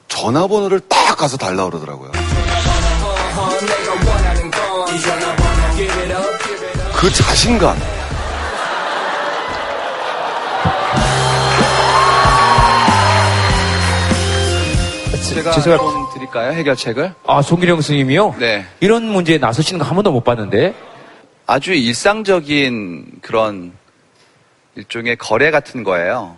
전화번호를 0.07 0.81
딱 0.81 1.17
가서 1.17 1.37
달라 1.37 1.65
그러더라고요. 1.65 2.11
그 6.95 7.09
자신감. 7.11 7.75
제가. 15.61 15.77
좀 15.77 16.07
드릴까요? 16.13 16.51
해결책을? 16.51 17.13
아, 17.25 17.41
송기령 17.41 17.81
스님이요? 17.81 18.35
네. 18.39 18.65
이런 18.79 19.03
문제에 19.05 19.37
나서시는 19.37 19.79
거 19.79 19.85
한 19.85 19.95
번도 19.95 20.11
못 20.11 20.23
봤는데. 20.23 20.73
아주 21.45 21.73
일상적인 21.73 23.19
그런 23.21 23.73
일종의 24.75 25.17
거래 25.17 25.51
같은 25.51 25.83
거예요. 25.83 26.37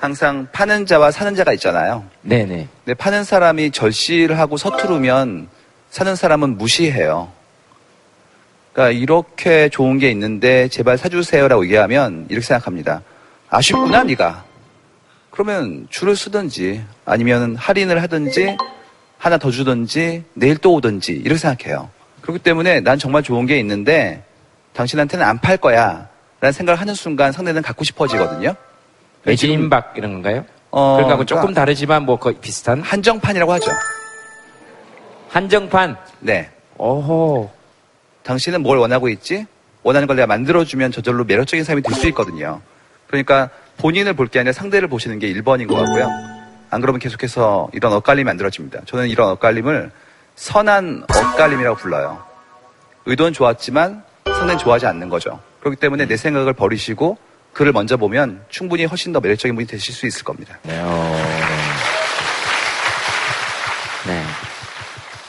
항상 0.00 0.46
파는 0.52 0.86
자와 0.86 1.10
사는 1.10 1.34
자가 1.34 1.52
있잖아요. 1.54 2.04
네네. 2.22 2.68
근데 2.84 2.94
파는 2.94 3.24
사람이 3.24 3.70
절실을 3.72 4.38
하고 4.38 4.56
서투르면 4.56 5.48
사는 5.90 6.16
사람은 6.16 6.56
무시해요. 6.58 7.30
그러니까 8.72 8.98
이렇게 8.98 9.68
좋은 9.68 9.98
게 9.98 10.10
있는데 10.10 10.68
제발 10.68 10.96
사주세요라고 10.98 11.64
얘기하면 11.66 12.26
이렇게 12.30 12.44
생각합니다. 12.46 13.02
아쉽구나 13.50 14.02
네가. 14.04 14.44
그러면 15.30 15.86
줄을 15.90 16.16
쓰든지 16.16 16.82
아니면 17.04 17.56
할인을 17.56 18.02
하든지 18.02 18.56
하나 19.18 19.38
더 19.38 19.50
주든지 19.50 20.24
내일 20.34 20.56
또 20.58 20.74
오든지 20.74 21.12
이렇게 21.12 21.36
생각해요. 21.38 21.90
그렇기 22.22 22.38
때문에 22.40 22.80
난 22.80 22.98
정말 22.98 23.22
좋은 23.22 23.46
게 23.46 23.58
있는데 23.58 24.22
당신한테는 24.72 25.24
안 25.24 25.38
팔 25.38 25.56
거야 25.58 26.08
라는 26.40 26.52
생각을 26.52 26.80
하는 26.80 26.94
순간 26.94 27.30
상대는 27.32 27.62
갖고 27.62 27.84
싶어지거든요. 27.84 28.54
매진임박 29.24 29.94
이런 29.96 30.12
건가요? 30.14 30.44
어, 30.70 30.94
그러니까 30.96 31.16
뭐 31.16 31.24
그러니까 31.24 31.24
조금 31.24 31.54
다르지만 31.54 32.04
뭐 32.04 32.16
거의 32.18 32.36
비슷한? 32.40 32.80
한정판이라고 32.80 33.52
하죠. 33.52 33.70
한정판? 35.28 35.96
네. 36.20 36.50
오호. 36.78 37.50
당신은 38.22 38.62
뭘 38.62 38.78
원하고 38.78 39.08
있지? 39.08 39.46
원하는 39.82 40.06
걸 40.06 40.16
내가 40.16 40.26
만들어주면 40.26 40.92
저절로 40.92 41.24
매력적인 41.24 41.64
사람이 41.64 41.82
될 41.82 41.94
수 41.94 42.06
있거든요. 42.08 42.60
그러니까 43.08 43.50
본인을 43.78 44.14
볼 44.14 44.28
게 44.28 44.38
아니라 44.38 44.52
상대를 44.52 44.88
보시는 44.88 45.18
게 45.18 45.32
1번인 45.32 45.66
것 45.66 45.74
같고요. 45.76 46.08
안 46.70 46.80
그러면 46.80 47.00
계속해서 47.00 47.68
이런 47.72 47.92
엇갈림이 47.92 48.24
만들어집니다. 48.24 48.82
저는 48.86 49.08
이런 49.08 49.28
엇갈림을 49.30 49.90
선한 50.36 51.04
엇갈림이라고 51.08 51.76
불러요. 51.76 52.22
의도는 53.06 53.32
좋았지만 53.32 54.02
상대는 54.24 54.58
좋아하지 54.58 54.86
않는 54.86 55.08
거죠. 55.08 55.40
그렇기 55.60 55.76
때문에 55.78 56.06
내 56.06 56.16
생각을 56.16 56.52
버리시고 56.54 57.18
그를 57.52 57.72
먼저 57.72 57.96
보면 57.96 58.42
충분히 58.48 58.84
훨씬 58.86 59.12
더 59.12 59.20
매력적인 59.20 59.54
분이 59.54 59.66
되실 59.66 59.92
수 59.94 60.06
있을 60.06 60.24
겁니다. 60.24 60.58
네. 60.62 60.72
네. 60.72 61.71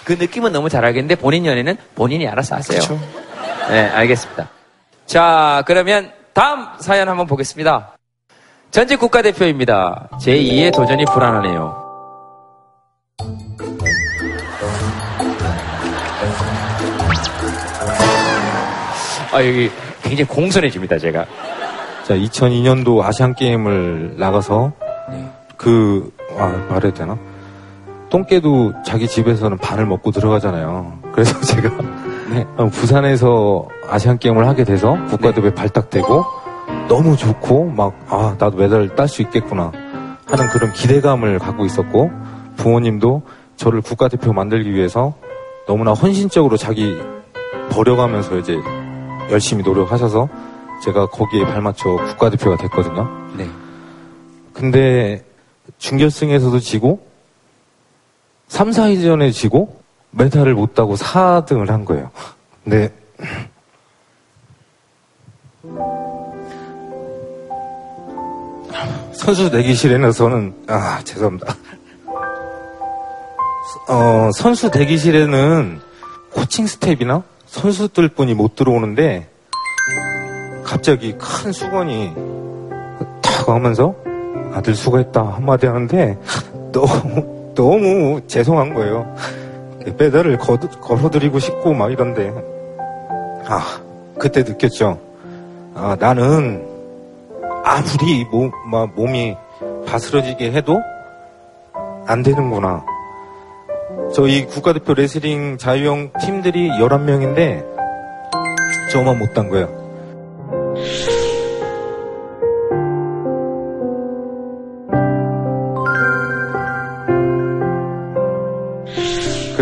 그 0.06 0.14
느낌은 0.14 0.52
너무 0.52 0.70
잘 0.70 0.84
알겠는데 0.86 1.16
본인 1.16 1.46
연애는 1.46 1.78
본인이 1.96 2.28
알아서 2.28 2.56
하세요. 2.56 2.80
네, 3.70 3.88
알겠습니다. 3.90 4.50
자, 5.06 5.64
그러면 5.66 6.12
다음 6.34 6.68
사연 6.80 7.08
한번 7.10 7.28
보겠습니다. 7.28 7.96
전직 8.72 9.00
국가대표입니다. 9.00 10.10
제2의 10.14 10.74
도전이 10.74 11.06
불안하네요. 11.06 11.84
아, 19.32 19.40
여기 19.40 19.72
굉장히 20.04 20.26
공손해집니다, 20.26 21.00
제가. 21.00 21.26
자, 22.06 22.16
2002년도 22.16 23.02
아시안 23.04 23.34
게임을 23.34 24.16
나가서 24.18 24.74
그 25.58 26.12
아, 26.38 26.48
말해도 26.70 26.94
되나? 26.94 27.18
똥개도 28.14 28.84
자기 28.86 29.08
집에서는 29.08 29.58
반을 29.58 29.88
먹고 29.88 30.12
들어가잖아요. 30.12 31.00
그래서 31.14 31.34
제가 31.42 31.70
어, 32.58 32.68
부산에서 32.68 33.68
아시안 33.90 34.20
게임을 34.20 34.48
하게 34.48 34.64
돼서 34.64 34.96
국가대표에 35.10 35.56
발탁되고 35.56 36.24
너무 36.88 37.18
좋고 37.18 37.72
막 37.72 37.94
아 38.10 38.36
나도 38.38 38.58
메달 38.58 38.96
딸수 38.96 39.24
있겠구나 39.24 39.72
하는 40.28 40.48
그런 40.50 40.72
기대감을 40.74 41.40
갖고 41.40 41.66
있었고 41.66 42.12
부모님도 42.58 43.24
저를 43.56 43.82
국가대표 43.82 44.32
만들기 44.32 44.72
위해서 44.74 45.16
너무나 45.66 45.94
헌신적으로 45.94 46.56
자기 46.56 46.96
버려가면서 47.72 48.38
이제 48.38 48.56
열심히 49.32 49.64
노력하셔서 49.64 50.30
제가 50.84 51.08
거기에 51.08 51.46
발맞춰 51.46 51.96
국가대표가 51.96 52.58
됐거든요. 52.58 53.08
네. 53.38 53.50
근데 54.54 55.24
준결승에서도 55.80 56.60
지고 56.60 57.13
3, 58.48 58.70
4위전에 58.70 59.34
지고 59.34 59.82
메달을 60.12 60.54
못 60.54 60.74
따고 60.76 60.96
4등을 60.96 61.70
한 61.70 61.86
거예요. 61.86 62.12
근데 62.64 62.94
선수 69.14 69.50
대기실에서는 69.50 70.54
아 70.68 71.02
죄송합니다. 71.04 71.56
어 73.90 74.30
선수 74.36 74.70
대기실에는 74.70 75.80
코칭 76.34 76.68
스텝이나 76.68 77.24
선수들뿐이 77.46 78.34
못 78.34 78.56
들어오는데 78.56 79.30
갑자기 80.64 81.16
큰 81.18 81.52
수건이 81.52 82.14
탁 83.22 83.50
하면서 83.50 83.96
아들 84.54 84.76
수고했다 84.76 85.22
한마디 85.22 85.68
하는데 85.68 86.18
너무 86.72 87.33
너무 87.56 88.22
죄송한 88.28 88.74
거예요. 88.74 89.16
메달을 89.98 90.38
거, 90.38 90.58
걸어드리고 90.58 91.40
싶고 91.40 91.74
막 91.74 91.92
이런데 91.92 92.34
아 93.46 93.82
그때 94.18 94.44
느꼈죠. 94.44 95.00
아 95.76 95.98
나는 96.00 96.66
아무리 97.64 98.26
몸, 98.26 98.52
막 98.70 98.94
몸이 98.96 99.36
바스러지게 99.86 100.52
해도 100.52 100.80
안 102.06 102.24
되는구나. 102.24 102.86
저희 104.14 104.46
국가대표 104.46 104.94
레슬링 104.94 105.58
자유형 105.58 106.12
팀들이 106.22 106.70
11명인데 106.70 107.66
저만 108.92 109.18
못딴 109.20 109.50
거예요. 109.50 109.83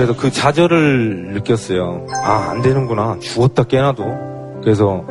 그래서 0.02 0.20
그 0.20 0.32
좌절을 0.32 1.34
느꼈어요. 1.34 2.08
아, 2.24 2.48
안 2.50 2.64
되는구나. 2.64 3.18
죽었다 3.20 3.64
깨나도. 3.66 4.04
그래서 4.64 5.06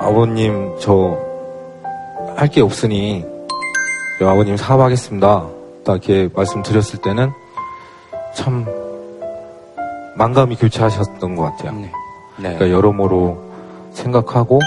아버님, 0.00 0.74
저, 0.80 1.16
할 2.36 2.48
게 2.48 2.60
없으니, 2.60 3.24
저 4.18 4.28
아버님 4.28 4.56
사업하겠습니다. 4.56 5.46
딱 5.84 5.92
이렇게 6.08 6.28
말씀드렸을 6.34 6.98
때는 7.02 7.30
참, 8.34 8.66
만감이 10.16 10.56
교차하셨던 10.56 11.36
것 11.36 11.42
같아요. 11.44 11.78
네. 11.78 11.90
그러니까 12.36 12.70
여러모로 12.70 13.40
생각하고, 13.92 14.58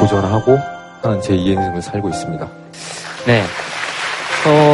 도전하고, 0.00 0.58
하는 1.02 1.20
제 1.20 1.34
2의 1.36 1.46
인생을 1.54 1.82
살고 1.82 2.08
있습니다. 2.08 2.48
네. 3.28 3.42
어, 4.46 4.69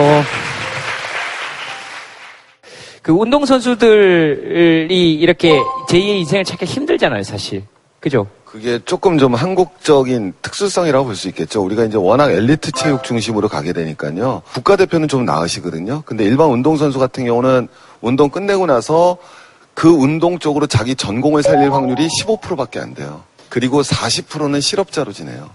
그 3.06 3.12
운동선수들이 3.12 4.88
이렇게 5.14 5.52
제2의 5.88 6.18
인생을 6.18 6.44
찾기 6.44 6.64
힘들잖아요, 6.64 7.22
사실. 7.22 7.62
그죠? 8.00 8.26
그게 8.44 8.80
조금 8.84 9.16
좀 9.16 9.36
한국적인 9.36 10.32
특수성이라고 10.42 11.04
볼 11.04 11.14
수 11.14 11.28
있겠죠. 11.28 11.62
우리가 11.62 11.84
이제 11.84 11.96
워낙 11.96 12.32
엘리트 12.32 12.72
체육 12.72 13.04
중심으로 13.04 13.46
가게 13.46 13.72
되니까요. 13.72 14.42
국가대표는 14.54 15.06
좀 15.06 15.24
나으시거든요. 15.24 16.02
근데 16.04 16.24
일반 16.24 16.48
운동선수 16.50 16.98
같은 16.98 17.24
경우는 17.26 17.68
운동 18.00 18.28
끝내고 18.28 18.66
나서 18.66 19.18
그 19.72 19.88
운동 19.88 20.40
쪽으로 20.40 20.66
자기 20.66 20.96
전공을 20.96 21.44
살릴 21.44 21.72
확률이 21.72 22.08
15%밖에 22.08 22.80
안 22.80 22.92
돼요. 22.92 23.22
그리고 23.48 23.82
40%는 23.82 24.60
실업자로 24.60 25.12
지내요. 25.12 25.50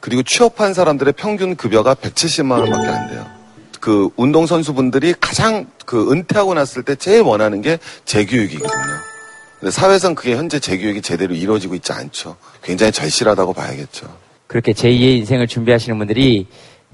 그리고 0.00 0.24
취업한 0.24 0.74
사람들의 0.74 1.12
평균 1.12 1.54
급여가 1.54 1.94
170만 1.94 2.58
원밖에 2.62 2.88
안 2.88 3.10
돼요. 3.10 3.39
그 3.80 4.10
운동 4.16 4.46
선수분들이 4.46 5.14
가장 5.18 5.66
그 5.86 6.12
은퇴하고 6.12 6.54
났을 6.54 6.82
때 6.82 6.94
제일 6.94 7.22
원하는 7.22 7.62
게 7.62 7.78
재교육이거든요. 8.04 9.10
근데 9.58 9.70
사회상 9.70 10.14
그게 10.14 10.36
현재 10.36 10.58
재교육이 10.58 11.02
제대로 11.02 11.34
이루어지고 11.34 11.74
있지 11.74 11.92
않죠. 11.92 12.36
굉장히 12.62 12.92
절실하다고 12.92 13.52
봐야겠죠. 13.54 14.06
그렇게 14.46 14.72
제2의 14.72 15.18
인생을 15.18 15.46
준비하시는 15.46 15.96
분들이 15.98 16.46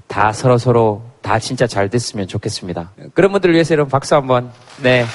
다 0.07 0.31
서로 0.31 0.57
서로 0.57 1.03
다 1.21 1.39
진짜 1.39 1.67
잘 1.67 1.89
됐으면 1.89 2.27
좋겠습니다. 2.27 2.91
그런 3.13 3.31
분들을 3.31 3.53
위해서 3.53 3.73
여러분 3.73 3.91
박수 3.91 4.15
한번, 4.15 4.51
네, 4.81 5.05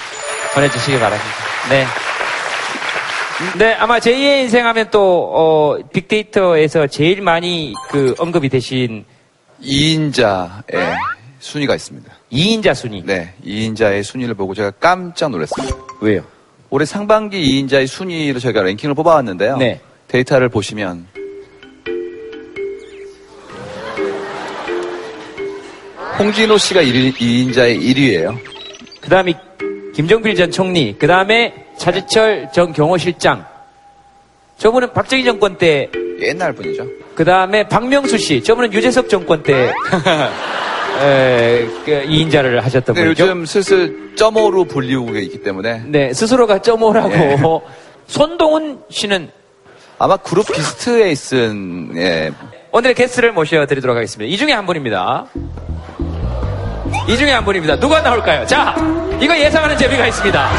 보내주시기 0.55 0.99
바랍니다. 0.99 1.31
네. 1.71 1.87
네, 3.59 3.75
아마 3.75 3.99
제2의 3.99 4.43
인생 4.43 4.67
하면 4.67 4.89
또, 4.91 5.31
어, 5.33 5.79
빅데이터에서 5.93 6.87
제일 6.87 7.23
많이 7.23 7.75
그 7.91 8.15
언급이 8.19 8.49
되신 8.49 9.05
2인자의 9.63 10.97
순위가 11.43 11.75
있습니다. 11.75 12.11
2인자 12.33 12.75
순위? 12.75 13.03
네, 13.05 13.35
2인자의 13.45 14.05
순위를 14.05 14.35
보고 14.35 14.55
제가 14.55 14.71
깜짝 14.79 15.31
놀랐습니다. 15.31 15.77
왜요? 16.01 16.25
올해 16.71 16.87
상반기 16.87 17.65
2인자의 17.67 17.89
순위로 17.89 18.39
저희가 18.39 18.63
랭킹을 18.63 18.95
뽑아왔는데요. 18.95 19.57
네. 19.57 19.81
데이터를 20.07 20.49
보시면 20.49 21.07
홍진호 26.19 26.59
씨가 26.59 26.83
1위, 26.83 27.15
2인자의 27.17 27.81
1위예요. 27.83 28.39
그 29.01 29.11
다음이 29.11 29.35
김정필 29.95 30.37
전 30.37 30.51
총리, 30.51 30.97
그 30.97 31.09
다음에 31.09 31.67
차지철 31.77 32.51
전 32.55 32.73
경호실장. 32.73 33.45
저분은 34.59 34.93
박정희 34.93 35.25
정권 35.25 35.59
때. 35.59 35.91
옛날 36.21 36.53
분이죠. 36.53 36.87
그 37.17 37.25
다음에 37.25 37.67
박명수 37.67 38.17
씨, 38.17 38.43
저분은 38.45 38.73
유재석 38.73 39.09
정권 39.09 39.43
때. 39.43 39.73
에, 41.01 41.67
그 41.85 42.05
2인자를 42.07 42.61
하셨던 42.61 42.95
근데 42.95 43.03
분이죠. 43.09 43.25
요즘 43.25 43.47
슬슬 43.47 44.13
점오로 44.17 44.65
불리우고 44.65 45.17
있기 45.19 45.43
때문에 45.43 45.83
네, 45.87 46.13
스스로가 46.13 46.61
점오라고. 46.61 47.13
예. 47.13 47.37
손동훈 48.07 48.81
씨는 48.91 49.31
아마 49.99 50.17
그룹 50.17 50.47
비스트에 50.53 51.11
있은 51.11 51.93
예. 51.97 52.33
오늘의 52.73 52.95
게스트를 52.95 53.33
모셔드리도록 53.33 53.97
하겠습니다. 53.97 54.33
이 54.33 54.37
중에 54.37 54.53
한 54.53 54.67
분입니다. 54.67 55.27
이 57.09 57.17
중에 57.17 57.31
한 57.33 57.45
분입니다. 57.45 57.79
누가 57.79 58.01
나올까요? 58.01 58.47
자, 58.47 58.75
이거 59.21 59.39
예상하는 59.39 59.77
재미가 59.77 60.07
있습니다. 60.07 60.51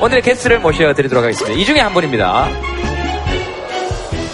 오늘의 0.00 0.22
게스트를 0.22 0.60
모셔드리도록 0.60 1.24
하겠습니다. 1.24 1.58
이 1.58 1.64
중에 1.64 1.80
한 1.80 1.92
분입니다. 1.92 2.48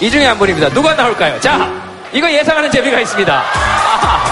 이 0.01 0.11
중에 0.11 0.27
한 0.27 0.39
분입니다. 0.39 0.69
누가 0.71 0.95
나올까요? 0.95 1.41
자, 1.41 1.71
이거 2.13 2.31
예상하는 2.31 2.71
재미가 2.71 3.01
있습니다. 3.01 3.35
아하. 3.35 4.25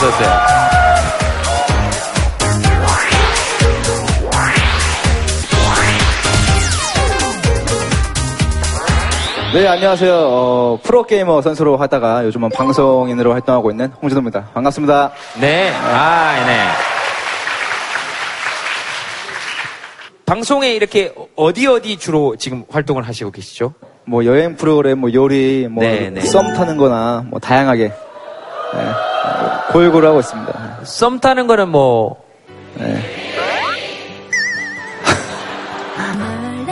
들었어요. 0.00 0.30
네, 9.52 9.66
안녕하세요. 9.66 10.14
어, 10.14 10.78
프로게이머 10.82 11.42
선수로 11.42 11.76
하다가 11.76 12.24
요즘은 12.24 12.50
방송인으로 12.50 13.32
활동하고 13.32 13.70
있는 13.70 13.92
홍진호입니다. 14.00 14.46
반갑습니다. 14.54 15.10
네, 15.40 15.70
아, 15.74 16.44
네. 16.46 16.99
방송에 20.30 20.74
이렇게 20.74 21.12
어디 21.34 21.66
어디 21.66 21.96
주로 21.96 22.36
지금 22.36 22.62
활동을 22.70 23.02
하시고 23.02 23.32
계시죠? 23.32 23.74
뭐 24.04 24.24
여행 24.24 24.54
프로그램, 24.54 25.00
뭐 25.00 25.12
요리, 25.12 25.66
뭐 25.68 25.82
네, 25.82 26.08
네. 26.08 26.20
썸 26.20 26.54
타는 26.54 26.76
거나 26.76 27.24
뭐 27.28 27.40
다양하게 27.40 27.88
네, 27.88 27.92
뭐 28.72 29.72
고루고루 29.72 30.06
하고 30.06 30.20
있습니다. 30.20 30.80
썸 30.84 31.18
타는 31.18 31.48
거는 31.48 31.70
뭐 31.70 32.22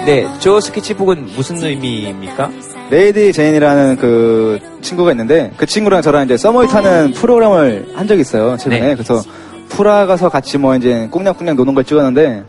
네, 0.07 0.29
저 0.39 0.61
스케치북은 0.61 1.27
무슨 1.35 1.57
의미입니까? 1.57 2.53
레이디 2.91 3.33
제인이라는 3.33 3.97
그 3.97 4.61
친구가 4.83 5.11
있는데 5.11 5.51
그 5.57 5.67
친구랑 5.67 6.03
저랑 6.03 6.27
이제 6.27 6.37
썸을 6.37 6.69
타는 6.69 7.11
프로그램을 7.11 7.91
한 7.97 8.07
적이 8.07 8.21
있어요 8.21 8.57
최근에 8.57 8.81
네. 8.81 8.95
그래서 8.95 9.21
풀아 9.69 10.07
가서 10.07 10.29
같이 10.29 10.59
뭐 10.59 10.77
이제 10.77 11.09
꽁냥꽁냥 11.11 11.57
노는 11.57 11.75
걸 11.75 11.83
찍었는데 11.83 12.45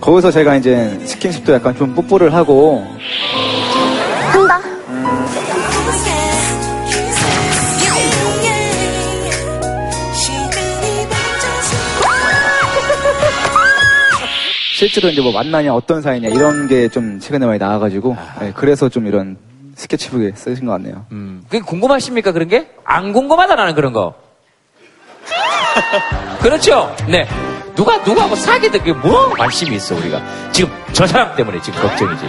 거기서 0.00 0.30
제가 0.30 0.56
이제 0.56 0.98
스킨십도 1.06 1.52
약간 1.54 1.74
좀 1.76 1.94
뽀뽀를 1.94 2.34
하고 2.34 2.84
한다. 4.32 4.60
실제로 14.76 15.08
이제 15.08 15.20
뭐 15.22 15.32
만나냐 15.32 15.72
어떤 15.74 16.02
사이냐 16.02 16.28
이런 16.28 16.66
게 16.68 16.88
좀 16.88 17.18
최근에 17.20 17.46
많이 17.46 17.58
나와가지고 17.58 18.16
네, 18.40 18.52
그래서 18.54 18.88
좀 18.88 19.06
이런 19.06 19.36
스케치북에 19.74 20.32
쓰신 20.34 20.66
것 20.66 20.72
같네요. 20.72 21.06
그게 21.48 21.60
궁금하십니까 21.60 22.32
그런 22.32 22.48
게? 22.48 22.68
안 22.84 23.12
궁금하다 23.12 23.54
나는 23.56 23.74
그런 23.74 23.92
거. 23.92 24.14
그렇죠? 26.42 26.94
네. 27.08 27.26
누가 27.74 28.02
누가 28.04 28.26
뭐 28.26 28.36
사귀든 28.36 28.78
그게 28.80 28.92
뭐 28.92 29.30
관심이 29.30 29.76
있어 29.76 29.96
우리가. 29.96 30.22
지금 30.52 30.70
저 30.92 31.06
사람 31.06 31.34
때문에 31.36 31.60
지금 31.60 31.80
걱정이지. 31.82 32.24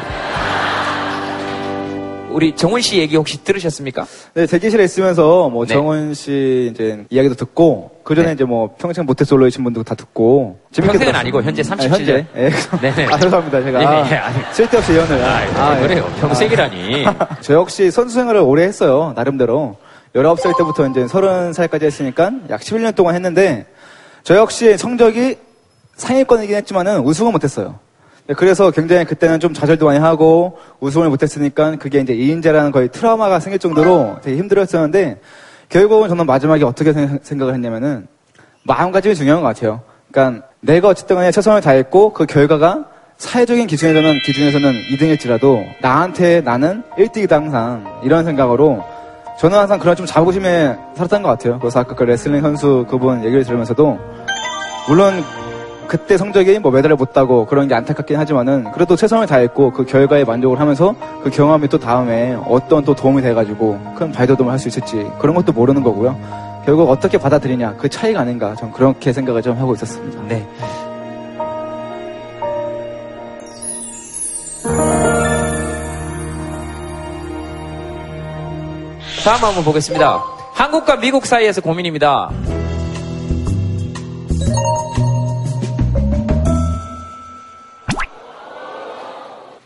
우리 2.31 2.53
정훈 2.53 2.81
씨 2.81 2.97
얘기 2.97 3.15
혹시 3.15 3.41
들으셨습니까? 3.45 4.05
네, 4.33 4.45
대기실에 4.45 4.83
있으면서 4.83 5.47
뭐 5.47 5.65
네. 5.65 5.73
정원 5.73 6.13
씨 6.13 6.69
이제 6.73 7.05
이야기도 7.09 7.33
듣고 7.35 7.91
그 8.03 8.13
전에 8.13 8.33
이제 8.33 8.43
뭐 8.43 8.75
평생 8.77 9.05
모태솔로이신 9.05 9.63
분도 9.63 9.83
다 9.83 9.95
듣고 9.95 10.59
재밌게 10.73 10.91
평생은. 10.97 11.15
아니고 11.15 11.41
현재 11.43 11.61
아니, 11.71 11.87
37년. 11.87 11.91
현재. 11.93 12.25
예. 12.35 12.49
네네. 12.81 13.05
아, 13.13 13.17
죄송합니다. 13.19 13.63
제가 13.63 14.03
네, 14.03 14.09
네. 14.09 14.21
쓸데없이 14.51 14.93
예언을. 14.93 15.23
아, 15.23 15.77
예. 15.77 15.81
그래요. 15.87 16.11
평생이라니. 16.19 17.05
저 17.39 17.53
역시 17.53 17.89
선수 17.89 18.15
생활을 18.15 18.41
오래 18.41 18.63
했어요. 18.63 19.13
나름대로. 19.15 19.77
19살 20.13 20.57
때부터 20.57 20.87
이제 20.87 21.05
30살까지 21.05 21.83
했으니까 21.83 22.31
약 22.49 22.61
11년 22.61 22.95
동안 22.95 23.15
했는데 23.15 23.65
저 24.25 24.35
역시 24.35 24.75
성적이 24.75 25.37
상위권이긴 25.97 26.55
했지만은 26.55 27.01
우승은 27.01 27.31
못했어요. 27.31 27.77
네, 28.25 28.33
그래서 28.33 28.71
굉장히 28.71 29.05
그때는 29.05 29.39
좀 29.39 29.53
좌절도 29.53 29.85
많이 29.85 29.99
하고 29.99 30.57
우승을 30.79 31.09
못했으니까 31.09 31.75
그게 31.75 31.99
이제 31.99 32.13
이인자라는 32.13 32.71
거의 32.71 32.89
트라우마가 32.89 33.39
생길 33.39 33.59
정도로 33.59 34.17
되게 34.23 34.37
힘들었었는데 34.37 35.21
결국은 35.69 36.09
저는 36.09 36.25
마지막에 36.25 36.63
어떻게 36.63 36.91
생- 36.91 37.19
생각을 37.21 37.53
했냐면은 37.53 38.07
마음가짐이 38.63 39.13
중요한 39.13 39.43
것 39.43 39.47
같아요. 39.49 39.81
그러니까 40.11 40.47
내가 40.59 40.87
어쨌든 40.87 41.17
간에 41.17 41.29
최선을 41.31 41.61
다했고 41.61 42.13
그 42.13 42.25
결과가 42.25 42.85
사회적인 43.17 43.67
기준에서는 43.67 44.21
기준에서는 44.25 44.73
2등일지라도 44.91 45.63
나한테 45.81 46.41
나는 46.41 46.81
1등이다 46.97 47.29
항상 47.29 48.01
이런 48.03 48.25
생각으로 48.25 48.83
저는 49.37 49.57
항상 49.59 49.79
그런 49.79 49.95
좀 49.95 50.05
자부심에 50.05 50.77
살았던 50.95 51.21
것 51.21 51.29
같아요. 51.29 51.59
그래서 51.59 51.79
아까 51.81 51.93
그 51.93 52.03
레슬링 52.03 52.41
선수 52.41 52.85
그분 52.89 53.19
얘기를 53.23 53.43
들으면서도 53.43 53.99
물론 54.87 55.23
그때 55.87 56.17
성적이 56.17 56.59
뭐 56.59 56.71
메달을 56.71 56.95
못 56.95 57.13
따고 57.13 57.45
그런 57.45 57.67
게 57.67 57.75
안타깝긴 57.75 58.17
하지만은 58.17 58.71
그래도 58.71 58.95
최선을 58.95 59.27
다했고 59.27 59.71
그 59.71 59.85
결과에 59.85 60.23
만족을 60.23 60.59
하면서 60.59 60.95
그 61.23 61.29
경험이 61.29 61.67
또 61.67 61.77
다음에 61.77 62.37
어떤 62.47 62.83
또 62.83 62.95
도움이 62.95 63.21
돼가지고 63.21 63.79
큰 63.95 64.11
발돋움을 64.11 64.51
할 64.51 64.57
수 64.57 64.69
있을지 64.69 65.05
그런 65.19 65.35
것도 65.35 65.51
모르는 65.51 65.83
거고요. 65.83 66.17
결국 66.65 66.89
어떻게 66.89 67.19
받아들이냐 67.19 67.75
그 67.77 67.87
차이가 67.89 68.21
아닌가 68.21 68.55
전 68.55 68.71
그렇게 68.71 69.13
생각을 69.13 69.41
좀 69.43 69.57
하고 69.57 69.75
있었습니다. 69.75 70.23
네. 70.27 70.47
다음 79.25 79.43
한번 79.43 79.63
보겠습니다. 79.63 80.23
한국과 80.53 80.97
미국 80.97 81.25
사이에서 81.25 81.59
고민입니다. 81.61 82.29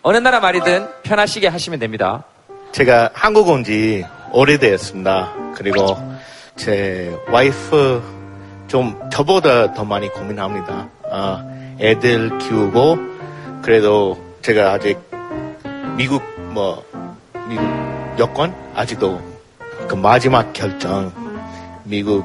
어느 0.01 0.17
나라 0.17 0.39
말이든 0.39 0.87
편하시게 1.03 1.47
하시면 1.47 1.79
됩니다. 1.79 2.23
제가 2.71 3.11
한국 3.13 3.49
온 3.49 3.63
지 3.63 4.05
오래되었습니다. 4.31 5.33
그리고 5.55 5.97
제 6.55 7.15
와이프 7.29 8.01
좀 8.67 8.97
저보다 9.11 9.73
더 9.73 9.83
많이 9.83 10.07
고민합니다. 10.09 10.87
아, 11.11 11.43
애들 11.79 12.37
키우고 12.37 12.97
그래도 13.61 14.17
제가 14.41 14.71
아직 14.73 14.99
미국 15.97 16.23
뭐 16.53 16.83
미국 17.47 17.65
여권 18.19 18.53
아직도 18.75 19.19
그 19.89 19.95
마지막 19.95 20.53
결정 20.53 21.11
미국 21.83 22.23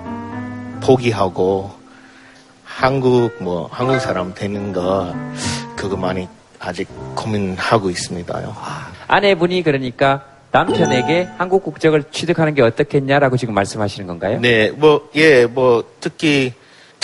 포기하고 0.82 1.70
한국 2.62 3.42
뭐 3.42 3.70
한국 3.72 3.98
사람 4.00 4.34
되는 4.34 4.70
거 4.74 5.14
그거 5.74 5.96
많이 5.96 6.28
아직 6.60 6.86
고민하고 7.16 7.88
있습니다요. 7.88 8.54
아내분이 9.08 9.62
그러니까 9.62 10.26
남편에게 10.50 11.30
한국 11.38 11.64
국적을 11.64 12.04
취득하는 12.10 12.54
게 12.54 12.60
어떻겠냐라고 12.60 13.38
지금 13.38 13.54
말씀하시는 13.54 14.06
건가요? 14.06 14.38
네, 14.40 14.70
뭐, 14.70 15.08
예, 15.16 15.46
뭐, 15.46 15.82
특히 16.00 16.52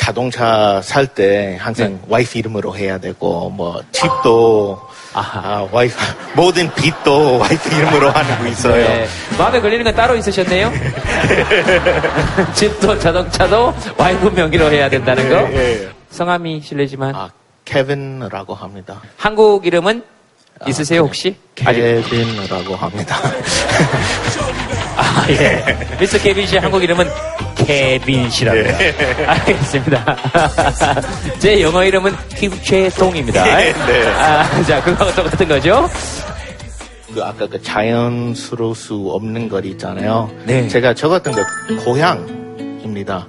자동차 0.04 0.80
살 0.82 1.06
때 1.06 1.58
항상 1.60 2.00
와이프 2.08 2.38
이름으로 2.38 2.74
해야 2.74 2.96
되고, 2.96 3.50
뭐, 3.50 3.82
집도, 3.92 4.80
아, 5.12 5.68
와이프, 5.70 5.94
모든 6.34 6.72
빚도 6.74 7.38
와이프 7.38 7.68
이름으로 7.76 8.10
하는 8.10 8.38
거 8.38 8.46
있어요. 8.48 8.76
네. 8.76 9.06
마음에 9.36 9.60
걸리는 9.60 9.84
건 9.84 9.94
따로 9.94 10.16
있으셨네요? 10.16 10.72
집도 12.54 12.98
자동차도 12.98 13.74
와이프 13.98 14.28
명의로 14.28 14.70
해야 14.72 14.88
된다는 14.88 15.28
거? 15.28 15.36
예, 15.52 15.82
예. 15.84 15.88
성함이 16.10 16.62
실례지만. 16.64 17.14
케빈이라고 17.66 18.54
합니다. 18.54 19.02
한국 19.18 19.66
이름은 19.66 20.02
있으세요, 20.66 21.02
혹시? 21.02 21.36
아직. 21.62 21.80
케빈이라고 21.82 22.74
합니다. 22.74 23.16
아, 24.96 25.26
예. 25.28 25.62
미스터 26.00 26.22
케빈 26.22 26.46
씨 26.46 26.56
한국 26.56 26.82
이름은 26.82 27.06
케빈 27.70 28.28
씨랍니다. 28.30 28.76
알겠습니다. 29.30 30.16
제 31.38 31.62
영어 31.62 31.84
이름은 31.84 32.12
김최동입니다. 32.36 33.44
네, 33.44 33.72
네. 33.72 34.06
아, 34.08 34.62
자, 34.64 34.82
그거하고 34.82 35.14
똑같은 35.14 35.46
거죠? 35.46 35.88
그 37.14 37.22
아까 37.22 37.46
그 37.46 37.62
자연스러울 37.62 38.74
수 38.74 39.10
없는 39.12 39.48
것 39.48 39.64
있잖아요. 39.64 40.30
네. 40.46 40.66
제가 40.66 40.94
적었던 40.94 41.32
거 41.32 41.42
고향입니다. 41.84 43.28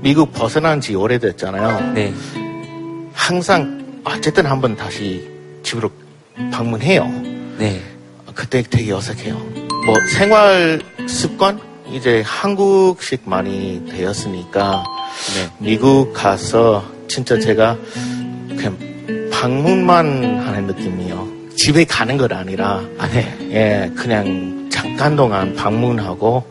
미국 0.00 0.32
벗어난 0.32 0.80
지 0.80 0.96
오래됐잖아요. 0.96 1.92
네. 1.94 2.12
항상 3.12 4.02
어쨌든 4.04 4.46
한번 4.46 4.76
다시 4.76 5.30
집으로 5.62 5.88
방문해요. 6.52 7.06
네. 7.58 7.80
그때 8.34 8.62
되게 8.68 8.92
어색해요. 8.92 9.34
뭐 9.86 9.94
생활 10.12 10.80
습관 11.08 11.73
이제 11.90 12.22
한국식 12.26 13.28
많이 13.28 13.84
되었으니까 13.90 14.84
미국 15.58 16.12
가서 16.12 16.84
진짜 17.08 17.38
제가 17.38 17.76
그냥 18.48 18.76
방문만 19.32 20.40
하는 20.40 20.66
느낌이에요. 20.66 21.28
집에 21.56 21.84
가는 21.84 22.16
건 22.16 22.32
아니라 22.32 22.82
예 23.50 23.90
그냥 23.94 24.68
잠깐 24.70 25.14
동안 25.16 25.54
방문하고 25.54 26.44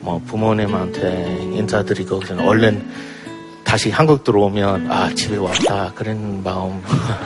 뭐 0.00 0.22
부모님한테 0.26 1.38
인사드리고 1.52 2.20
그냥 2.20 2.48
얼른 2.48 2.88
다시 3.64 3.90
한국 3.90 4.24
들어오면 4.24 4.90
아 4.90 5.12
집에 5.14 5.36
왔다 5.36 5.92
그런 5.94 6.42
마음. 6.42 6.82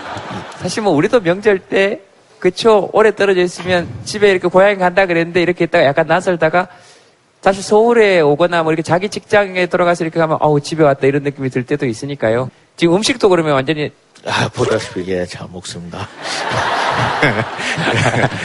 사실 0.58 0.82
뭐 0.82 0.92
우리도 0.92 1.20
명절 1.20 1.58
때 1.60 2.00
그쵸? 2.40 2.90
오래 2.92 3.14
떨어져 3.14 3.42
있으면 3.42 3.88
집에 4.04 4.30
이렇게 4.30 4.48
고향에 4.48 4.74
간다 4.74 5.06
그랬는데 5.06 5.40
이렇게 5.42 5.64
있다가 5.64 5.84
약간 5.84 6.08
낯설다가 6.08 6.66
사실 7.42 7.62
서울에 7.62 8.20
오거나 8.20 8.62
뭐 8.62 8.72
이렇게 8.72 8.82
자기 8.82 9.08
직장에 9.08 9.66
들어가서 9.66 10.04
이렇게 10.04 10.18
가면 10.20 10.38
어우 10.40 10.60
집에 10.60 10.84
왔다 10.84 11.06
이런 11.08 11.24
느낌이 11.24 11.50
들 11.50 11.66
때도 11.66 11.86
있으니까요. 11.86 12.50
지금 12.76 12.94
음식도 12.94 13.28
그러면 13.28 13.54
완전히 13.54 13.90
아, 14.24 14.48
보다시피, 14.54 15.04
예, 15.08 15.26
잘 15.26 15.48
먹습니다. 15.52 16.08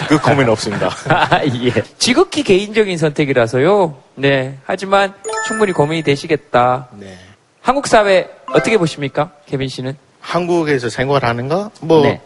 그 0.10 0.20
고민 0.20 0.50
없습니다. 0.50 0.89
아, 1.08 1.41
예. 1.45 1.72
지극히 2.00 2.41
개인적인 2.41 2.98
선택이라서요. 2.98 3.95
네. 4.16 4.58
하지만 4.66 5.14
충분히 5.45 5.74
고민이 5.74 6.02
되시겠다. 6.02 6.88
네. 6.93 7.16
한국 7.62 7.86
사회 7.86 8.28
어떻게 8.48 8.80
보십니까? 8.80 9.30
케빈 9.45 9.68
씨는? 9.70 9.95
한국에서 10.20 10.89
생활하는 10.89 11.48
거? 11.48 11.70
뭐, 11.82 12.02
네. 12.02 12.22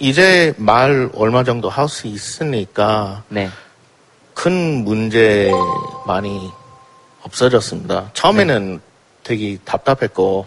이제 0.00 0.52
말 0.56 1.08
얼마 1.14 1.44
정도 1.44 1.68
할 1.68 1.88
수 1.88 2.08
있으니까, 2.08 3.22
네. 3.28 3.48
큰 4.36 4.84
문제 4.84 5.50
많이 6.06 6.52
없어졌습니다. 7.22 8.10
처음에는 8.12 8.80
되게 9.24 9.58
답답했고, 9.64 10.46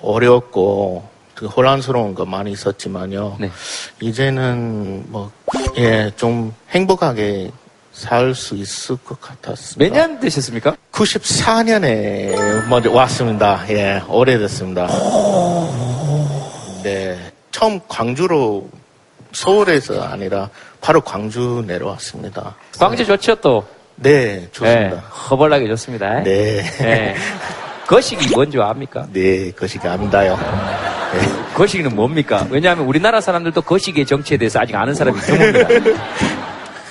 어려웠고, 0.00 1.08
되게 1.34 1.46
혼란스러운 1.46 2.14
거 2.14 2.24
많이 2.26 2.52
있었지만요. 2.52 3.38
네. 3.40 3.50
이제는 4.00 5.06
뭐, 5.08 5.32
예, 5.78 6.12
좀 6.16 6.54
행복하게 6.70 7.50
살 7.92 8.34
수 8.34 8.54
있을 8.54 8.96
것 8.98 9.20
같았습니다. 9.20 9.92
몇 9.96 10.06
년 10.08 10.20
되셨습니까? 10.20 10.76
94년에 10.92 12.68
먼저 12.68 12.92
왔습니다. 12.92 13.64
예, 13.70 14.02
오래됐습니다. 14.06 14.86
네, 16.84 17.32
처음 17.50 17.80
광주로 17.88 18.68
서울에서 19.32 20.02
아니라 20.02 20.48
바로 20.80 21.00
광주 21.00 21.64
내려왔습니다. 21.66 22.54
광주 22.78 23.04
좋죠 23.04 23.34
또? 23.36 23.66
네, 23.96 24.48
좋습니다. 24.52 24.90
네, 24.90 24.96
허벌나게 25.30 25.66
좋습니다. 25.68 26.20
네. 26.22 26.62
네. 26.78 27.14
거식이 27.86 28.34
뭔지 28.34 28.58
압니까? 28.60 29.06
네, 29.12 29.50
거식이 29.52 29.86
압니다요. 29.88 30.38
거식은 31.54 31.96
뭡니까? 31.96 32.46
왜냐하면 32.50 32.86
우리나라 32.86 33.20
사람들도 33.20 33.62
거식의 33.62 34.04
정치에 34.06 34.36
대해서 34.36 34.60
아직 34.60 34.76
아는 34.76 34.94
사람이 34.94 35.18
드뭅니다. 35.18 35.96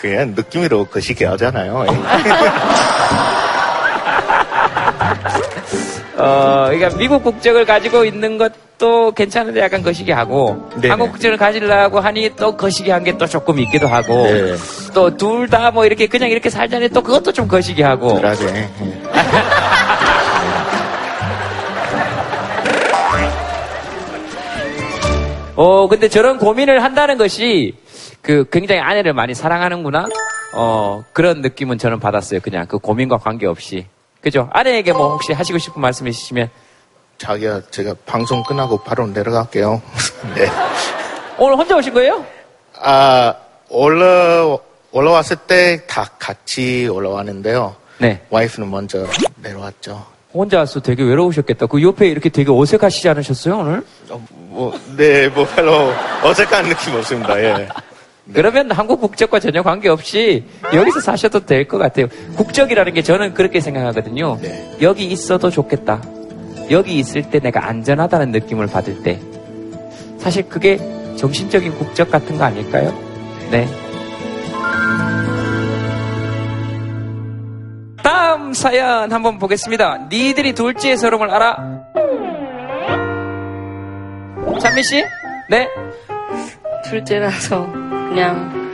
그냥 0.01 0.33
느낌으로 0.35 0.85
거식이 0.85 1.23
하잖아요. 1.23 1.85
어, 6.17 6.65
그러니까 6.69 6.97
미국 6.97 7.23
국적을 7.23 7.65
가지고 7.65 8.03
있는 8.03 8.37
것도 8.37 9.11
괜찮은데 9.11 9.61
약간 9.61 9.83
거시기 9.83 10.11
하고 10.11 10.67
네네. 10.75 10.89
한국 10.89 11.11
국적을 11.11 11.37
가지려고 11.37 11.99
하니 11.99 12.31
또 12.35 12.57
거시기 12.57 12.89
한 12.91 13.03
게 13.03 13.17
또 13.17 13.25
조금 13.27 13.59
있기도 13.59 13.87
하고 13.87 14.23
네. 14.23 14.55
또둘 14.93 15.47
다 15.49 15.71
뭐 15.71 15.85
이렇게 15.85 16.07
그냥 16.07 16.29
이렇게 16.29 16.49
살자니 16.49 16.89
또 16.89 17.01
그것도 17.03 17.31
좀 17.33 17.47
거시기 17.47 17.81
하고 17.83 18.15
그러게. 18.15 18.45
어, 25.55 25.87
근데 25.87 26.07
저런 26.07 26.37
고민을 26.37 26.83
한다는 26.83 27.17
것이 27.17 27.73
그 28.21 28.45
굉장히 28.51 28.81
아내를 28.81 29.13
많이 29.13 29.33
사랑하는구나. 29.33 30.05
어, 30.53 31.03
그런 31.13 31.41
느낌은 31.41 31.77
저는 31.77 31.99
받았어요. 31.99 32.41
그냥 32.41 32.65
그 32.67 32.77
고민과 32.77 33.17
관계없이. 33.17 33.85
그죠? 34.27 34.49
아내에게 34.51 34.91
뭐 34.91 35.13
혹시 35.13 35.31
하시고 35.31 35.57
싶은 35.57 35.81
말씀 35.81 36.05
있으시면 36.05 36.49
자기야, 37.17 37.61
제가 37.71 37.95
방송 38.05 38.43
끝나고 38.43 38.77
바로 38.83 39.07
내려갈게요. 39.07 39.81
네. 40.35 40.49
오늘 41.37 41.55
혼자 41.57 41.75
오신 41.77 41.93
거예요? 41.93 42.23
아, 42.79 43.33
올라, 43.69 44.57
올라왔을 44.91 45.37
때 45.47 45.87
다 45.87 46.05
같이 46.19 46.87
올라왔는데요. 46.91 47.75
네. 47.99 48.21
와이프는 48.29 48.69
먼저 48.69 49.05
내려왔죠. 49.37 50.05
혼자 50.33 50.59
와서 50.59 50.79
되게 50.81 51.01
외로우셨겠다. 51.03 51.65
그 51.67 51.81
옆에 51.81 52.07
이렇게 52.07 52.29
되게 52.29 52.51
어색하시지 52.51 53.07
않으셨어요, 53.09 53.57
오늘? 53.59 53.83
뭐, 54.49 54.77
네, 54.97 55.27
뭐 55.29 55.45
별로 55.55 55.91
어색한 56.21 56.65
느낌 56.67 56.95
없습니다. 56.95 57.41
예. 57.41 57.67
그러면 58.33 58.71
한국 58.71 58.99
국적과 59.01 59.39
전혀 59.39 59.63
관계없이 59.63 60.43
여기서 60.73 60.99
사셔도 60.99 61.45
될 61.45 61.67
것 61.67 61.77
같아요. 61.77 62.07
국적이라는 62.35 62.93
게 62.93 63.01
저는 63.01 63.33
그렇게 63.33 63.59
생각하거든요. 63.61 64.37
여기 64.81 65.05
있어도 65.05 65.49
좋겠다. 65.49 66.01
여기 66.69 66.97
있을 66.99 67.29
때 67.29 67.39
내가 67.39 67.67
안전하다는 67.67 68.31
느낌을 68.31 68.67
받을 68.67 69.01
때. 69.03 69.19
사실 70.19 70.47
그게 70.49 70.77
정신적인 71.15 71.73
국적 71.77 72.11
같은 72.11 72.37
거 72.37 72.43
아닐까요? 72.43 72.93
네. 73.49 73.67
다음 78.03 78.53
사연 78.53 79.11
한번 79.11 79.39
보겠습니다. 79.39 80.07
니들이 80.11 80.53
둘째의 80.53 80.97
서름을 80.97 81.29
알아? 81.31 81.57
찬미 84.59 84.83
씨? 84.83 85.03
네? 85.49 85.67
둘째라서 86.85 87.67
그냥 88.09 88.67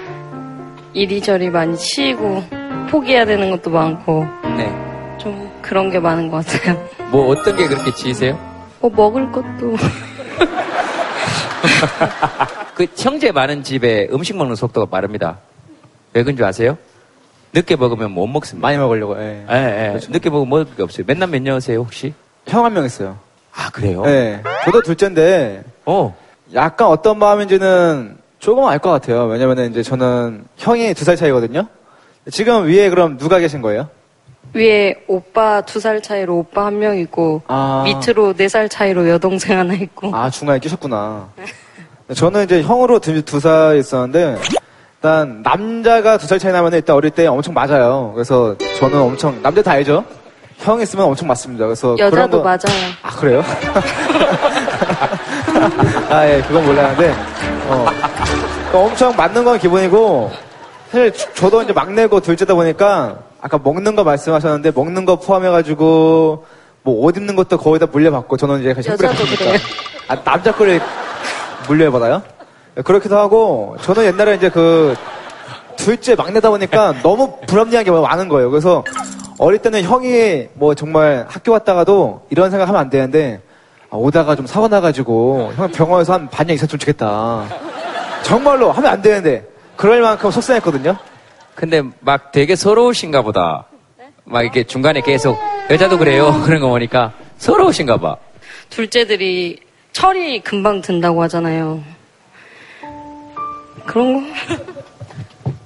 이리저리 0.93 1.49
많이 1.49 1.75
치이고 1.77 2.43
포기해야 2.89 3.25
되는 3.25 3.49
것도 3.51 3.69
많고 3.71 4.25
네. 4.57 4.67
좀 5.19 5.51
그런 5.61 5.89
게 5.89 5.99
많은 5.99 6.29
것 6.29 6.45
같아요. 6.45 6.87
뭐 7.11 7.29
어떤 7.29 7.55
게 7.55 7.67
그렇게 7.67 7.91
지으세요? 7.93 8.37
뭐 8.79 8.89
먹을 8.91 9.31
것도 9.31 9.75
그 12.75 12.85
형제 12.95 13.31
많은 13.31 13.63
집에 13.63 14.07
음식 14.11 14.35
먹는 14.35 14.55
속도가 14.55 14.87
빠릅니다. 14.87 15.37
왜 16.13 16.23
그런 16.23 16.35
줄 16.35 16.45
아세요? 16.45 16.77
늦게 17.53 17.75
먹으면 17.75 18.11
못 18.11 18.27
먹습니다. 18.27 18.67
많이 18.67 18.77
먹으려고. 18.77 19.17
예. 19.19 19.45
예, 19.49 19.93
예. 19.95 19.99
늦게 20.09 20.29
먹으면 20.29 20.49
먹을 20.49 20.65
게 20.75 20.83
없어요. 20.83 21.05
맨날 21.07 21.29
몇 21.29 21.41
년세요 21.41 21.79
혹시? 21.79 22.13
형 22.47 22.63
한 22.65 22.73
명 22.73 22.85
있어요. 22.85 23.17
아 23.55 23.69
그래요? 23.71 24.01
네. 24.03 24.41
저도 24.65 24.81
둘째인데 24.81 25.63
어. 25.85 26.15
약간 26.53 26.87
어떤 26.87 27.17
마음인지는 27.19 28.17
조금 28.43 28.65
알 28.65 28.77
것 28.79 28.89
같아요. 28.91 29.23
왜냐면은 29.27 29.71
이제 29.71 29.81
저는 29.81 30.43
형이 30.57 30.93
두 30.95 31.05
살 31.05 31.15
차이거든요. 31.15 31.65
지금 32.29 32.65
위에 32.67 32.89
그럼 32.89 33.17
누가 33.17 33.39
계신 33.39 33.61
거예요? 33.61 33.87
위에 34.53 34.95
오빠 35.07 35.61
두 35.61 35.79
살 35.79 36.01
차이로 36.01 36.37
오빠 36.39 36.65
한 36.65 36.77
명 36.77 36.97
있고 36.97 37.41
아. 37.47 37.83
밑으로 37.85 38.33
네 38.33 38.49
살 38.49 38.67
차이로 38.67 39.07
여동생 39.09 39.57
하나 39.57 39.73
있고 39.73 40.13
아 40.13 40.29
중간에 40.29 40.59
끼셨구나. 40.59 41.29
저는 42.13 42.43
이제 42.43 42.61
형으로 42.61 42.99
두 42.99 43.39
살 43.39 43.77
있었는데 43.77 44.37
일단 44.97 45.41
남자가 45.41 46.17
두 46.17 46.27
살 46.27 46.37
차이 46.37 46.51
나면 46.51 46.73
일단 46.73 46.97
어릴 46.97 47.11
때 47.11 47.25
엄청 47.27 47.53
맞아요. 47.53 48.11
그래서 48.13 48.57
저는 48.77 48.99
엄청 48.99 49.41
남자 49.41 49.61
다 49.61 49.71
알죠? 49.71 50.03
형 50.57 50.81
있으면 50.81 51.05
엄청 51.05 51.29
맞습니다. 51.29 51.63
그래서 51.65 51.95
여자도 51.97 52.39
거- 52.39 52.43
맞아요. 52.43 52.91
아 53.03 53.09
그래요? 53.11 53.41
아 56.09 56.27
예, 56.27 56.41
그건 56.45 56.65
몰랐는데 56.65 57.13
어, 57.69 57.85
엄청 58.79 59.15
맞는 59.15 59.43
건 59.43 59.57
기본이고 59.59 60.31
사실 60.91 61.11
저- 61.13 61.33
저도 61.33 61.61
이제 61.63 61.73
막내고 61.73 62.19
둘째다 62.19 62.53
보니까 62.55 63.17
아까 63.41 63.59
먹는 63.61 63.95
거 63.95 64.03
말씀하셨는데 64.03 64.71
먹는 64.75 65.05
거 65.05 65.17
포함해가지고 65.17 66.45
뭐 66.83 67.05
옷 67.05 67.15
입는 67.17 67.35
것도 67.35 67.57
거의 67.57 67.79
다 67.79 67.85
물려받고 67.91 68.35
저는 68.37 68.59
이제 68.59 68.69
여자도 68.69 69.07
했으니까. 69.07 69.35
그래요. 69.37 69.57
아 70.09 70.21
남자 70.23 70.51
거를 70.53 70.81
물려받아요? 71.67 72.21
그렇기도 72.83 73.17
하고 73.17 73.75
저는 73.81 74.05
옛날에 74.05 74.35
이제 74.35 74.49
그 74.49 74.95
둘째 75.77 76.15
막내다 76.15 76.49
보니까 76.49 76.93
너무 77.01 77.37
불합리한 77.47 77.85
게 77.85 77.91
많은 77.91 78.27
거예요. 78.29 78.49
그래서 78.49 78.83
어릴 79.39 79.59
때는 79.59 79.83
형이 79.83 80.47
뭐 80.53 80.75
정말 80.75 81.25
학교 81.29 81.51
갔다가도 81.53 82.21
이런 82.29 82.51
생각 82.51 82.67
하면 82.67 82.81
안 82.81 82.89
되는데 82.89 83.41
아, 83.89 83.95
오다가 83.97 84.35
좀 84.35 84.45
사고 84.45 84.67
나가지고 84.67 85.53
형 85.55 85.71
병원에서 85.71 86.13
한 86.13 86.27
반년 86.29 86.55
있었으면 86.55 86.79
좋겠다. 86.79 87.45
정말로 88.23 88.71
하면 88.71 88.91
안 88.91 89.01
되는데 89.01 89.45
그럴 89.75 90.01
만큼 90.01 90.31
속상했거든요. 90.31 90.95
근데 91.55 91.83
막 91.99 92.31
되게 92.31 92.55
서러우신가 92.55 93.21
보다. 93.21 93.65
막 94.25 94.41
이렇게 94.41 94.63
중간에 94.63 95.01
계속 95.01 95.37
여자도 95.69 95.97
그래요. 95.97 96.31
그런 96.45 96.61
거 96.61 96.69
보니까 96.69 97.11
서러우신가 97.37 97.97
봐. 97.97 98.15
둘째들이 98.69 99.59
철이 99.91 100.39
금방 100.41 100.81
든다고 100.81 101.21
하잖아요. 101.23 101.83
그런 103.85 104.33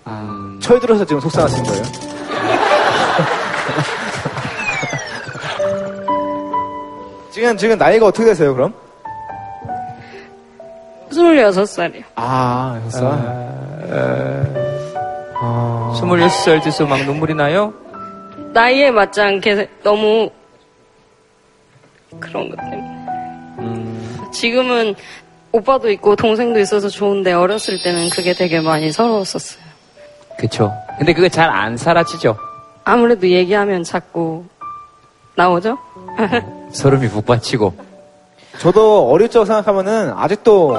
거철 0.03 0.79
들어서 0.79 1.05
지금 1.05 1.21
속상하신 1.21 1.63
거예요? 1.63 1.83
지금 7.31 7.55
지금 7.55 7.77
나이가 7.77 8.07
어떻게 8.07 8.25
되세요 8.25 8.55
그럼? 8.55 8.73
26살이요. 11.11 12.03
아, 12.15 12.81
여섯 12.85 12.99
살. 12.99 13.11
아... 15.39 15.93
26살 15.95 16.63
돼서 16.63 16.85
막 16.85 17.03
눈물이 17.05 17.33
나요? 17.33 17.73
나이에 18.53 18.91
맞지 18.91 19.21
않게 19.21 19.69
너무 19.83 20.29
그런 22.19 22.49
것 22.49 22.57
때문에. 22.57 22.97
지금은 24.31 24.95
오빠도 25.51 25.89
있고 25.91 26.15
동생도 26.15 26.59
있어서 26.59 26.89
좋은데 26.89 27.33
어렸을 27.33 27.81
때는 27.81 28.09
그게 28.09 28.33
되게 28.33 28.59
많이 28.59 28.91
서러웠었어요. 28.91 29.63
그쵸. 30.37 30.73
근데 30.97 31.13
그거 31.13 31.29
잘안 31.29 31.77
사라지죠. 31.77 32.37
아무래도 32.83 33.27
얘기하면 33.27 33.83
자꾸 33.83 34.45
나오죠? 35.35 35.77
소름이 36.71 37.09
북받치고. 37.09 37.86
저도 38.59 39.09
어릴 39.09 39.29
적 39.29 39.45
생각하면은 39.45 40.13
아직도 40.15 40.77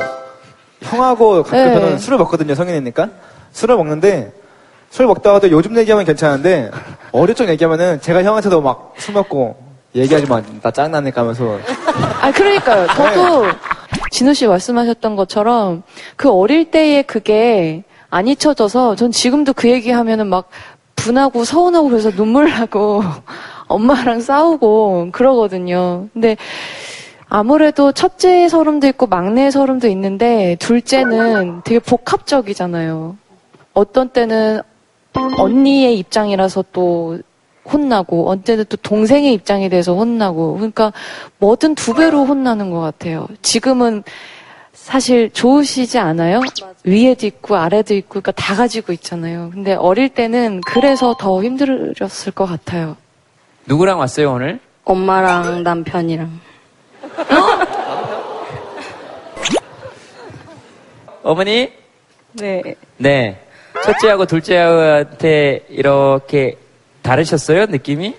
형하고 0.83 1.43
가끔 1.43 1.59
네. 1.59 1.74
저는 1.74 1.99
술을 1.99 2.18
먹거든요, 2.18 2.55
성인이니까. 2.55 3.09
술을 3.53 3.76
먹는데 3.76 4.33
술 4.91 5.07
먹다가도 5.07 5.51
요즘 5.51 5.76
얘기하면 5.76 6.05
괜찮은데 6.07 6.70
어릴 7.12 7.35
적 7.35 7.49
얘기하면은 7.49 8.01
제가 8.01 8.22
형한테도 8.22 8.61
막 8.61 8.93
술 8.97 9.14
먹고 9.14 9.57
얘기하지 9.95 10.26
마, 10.26 10.43
나 10.62 10.70
짱나니까 10.70 11.20
하면서 11.22 11.59
아, 12.20 12.31
그러니까요. 12.33 12.87
저도 12.89 13.47
진우 14.11 14.35
씨 14.35 14.47
말씀하셨던 14.47 15.16
것처럼 15.16 15.83
그 16.16 16.31
어릴 16.31 16.70
때의 16.70 17.05
그게 17.05 17.85
안 18.11 18.26
잊혀져서 18.29 18.97
전 18.97 19.11
지금도 19.12 19.53
그 19.55 19.68
얘기 19.70 19.91
하면은 19.91 20.26
막 20.29 20.49
분하고 20.97 21.45
서운하고 21.45 21.89
그래서 21.89 22.11
눈물 22.11 22.51
나고 22.51 23.03
엄마랑 23.68 24.20
싸우고 24.20 25.09
그러거든요. 25.12 26.09
근데 26.12 26.37
아무래도 27.29 27.93
첫째 27.93 28.49
서름도 28.49 28.87
있고 28.89 29.07
막내 29.07 29.51
서름도 29.51 29.89
있는데 29.89 30.57
둘째는 30.61 31.62
되게 31.64 31.79
복합적이잖아요. 31.79 33.16
어떤 33.74 34.09
때는 34.09 34.62
언니의 35.37 35.99
입장이라서 35.99 36.64
또 36.72 37.18
혼나고 37.70 38.31
언제는 38.31 38.64
또 38.68 38.76
동생의 38.79 39.35
입장이 39.35 39.68
돼서 39.68 39.95
혼나고 39.95 40.55
그러니까 40.55 40.93
뭐든 41.39 41.74
두 41.74 41.93
배로 41.95 42.24
혼나는 42.24 42.70
것 42.70 42.81
같아요. 42.81 43.29
지금은 43.43 44.05
사실 44.72 45.31
좋으시지 45.31 45.99
않아요? 45.99 46.41
위에도 46.85 47.26
있고 47.26 47.57
아래도 47.57 47.93
있고 47.93 48.09
그러니까 48.09 48.33
다 48.33 48.55
가지고 48.55 48.95
있잖아요. 48.95 49.51
근데 49.53 49.74
어릴 49.74 50.09
때는 50.09 50.62
그래서 50.62 51.14
더 51.18 51.43
힘들었을 51.43 52.33
것 52.35 52.47
같아요. 52.47 52.97
누구랑 53.66 53.99
왔어요, 53.99 54.33
오늘? 54.33 54.61
엄마랑 54.85 55.62
남편이랑. 55.62 56.47
어머니? 61.23 61.73
네. 62.33 62.62
네. 62.97 63.41
첫째하고 63.85 64.27
둘째한테 64.27 65.66
이렇게 65.69 66.57
다르셨어요, 67.03 67.66
느낌이? 67.66 68.14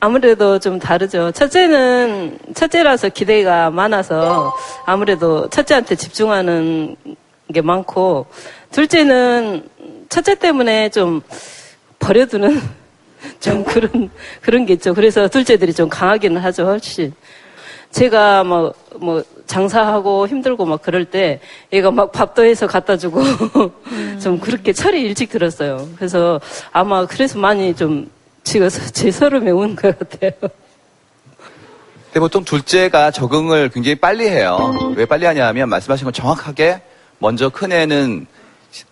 아무래도 0.00 0.58
좀 0.58 0.78
다르죠. 0.78 1.32
첫째는 1.32 2.38
첫째라서 2.54 3.08
기대가 3.08 3.70
많아서 3.70 4.54
아무래도 4.86 5.48
첫째한테 5.48 5.96
집중하는 5.96 6.96
게 7.52 7.60
많고 7.60 8.26
둘째는 8.70 9.68
첫째 10.08 10.34
때문에 10.36 10.90
좀 10.90 11.20
버려두는 11.98 12.60
좀 13.40 13.64
그런 13.64 14.10
그런 14.40 14.66
게 14.66 14.74
있죠. 14.74 14.94
그래서 14.94 15.26
둘째들이 15.26 15.72
좀 15.72 15.88
강하기는 15.88 16.40
하죠, 16.40 16.64
훨씬. 16.64 17.12
제가 17.90 18.44
뭐, 18.44 18.74
뭐, 18.96 19.22
장사하고 19.46 20.28
힘들고 20.28 20.66
막 20.66 20.82
그럴 20.82 21.06
때 21.06 21.40
얘가 21.72 21.90
막 21.90 22.12
밥도 22.12 22.44
해서 22.44 22.66
갖다 22.66 22.96
주고 22.98 23.22
좀 24.22 24.38
그렇게 24.38 24.72
철이 24.74 25.00
일찍 25.00 25.30
들었어요. 25.30 25.88
그래서 25.96 26.38
아마 26.70 27.06
그래서 27.06 27.38
많이 27.38 27.74
좀 27.74 28.10
지금 28.44 28.68
제 28.68 29.10
서름에 29.10 29.50
온 29.50 29.74
것 29.74 29.98
같아요. 29.98 30.32
근데 30.40 32.20
보통 32.20 32.44
둘째가 32.44 33.10
적응을 33.10 33.70
굉장히 33.70 33.94
빨리 33.94 34.28
해요. 34.28 34.74
왜 34.96 35.06
빨리 35.06 35.24
하냐 35.26 35.46
하면 35.48 35.68
말씀하신 35.70 36.04
건 36.04 36.12
정확하게 36.12 36.82
먼저 37.18 37.48
큰애는 37.48 38.26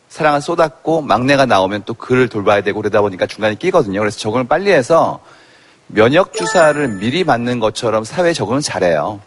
사랑을 0.09 0.40
쏟았고 0.40 1.03
막내가 1.03 1.44
나오면 1.44 1.82
또 1.84 1.92
그를 1.94 2.28
돌봐야 2.28 2.62
되고 2.62 2.80
그러다 2.80 3.03
보니까 3.03 3.26
중간에 3.26 3.55
끼거든요. 3.57 4.01
그래서 4.01 4.18
적응을 4.18 4.44
빨리 4.44 4.70
해서 4.72 5.20
면역 5.89 6.32
주사를 6.32 6.87
미리 6.89 7.24
맞는 7.24 7.61
것처럼 7.61 8.05
사회에 8.05 8.32
적응을 8.32 8.61
잘해요. 8.61 9.20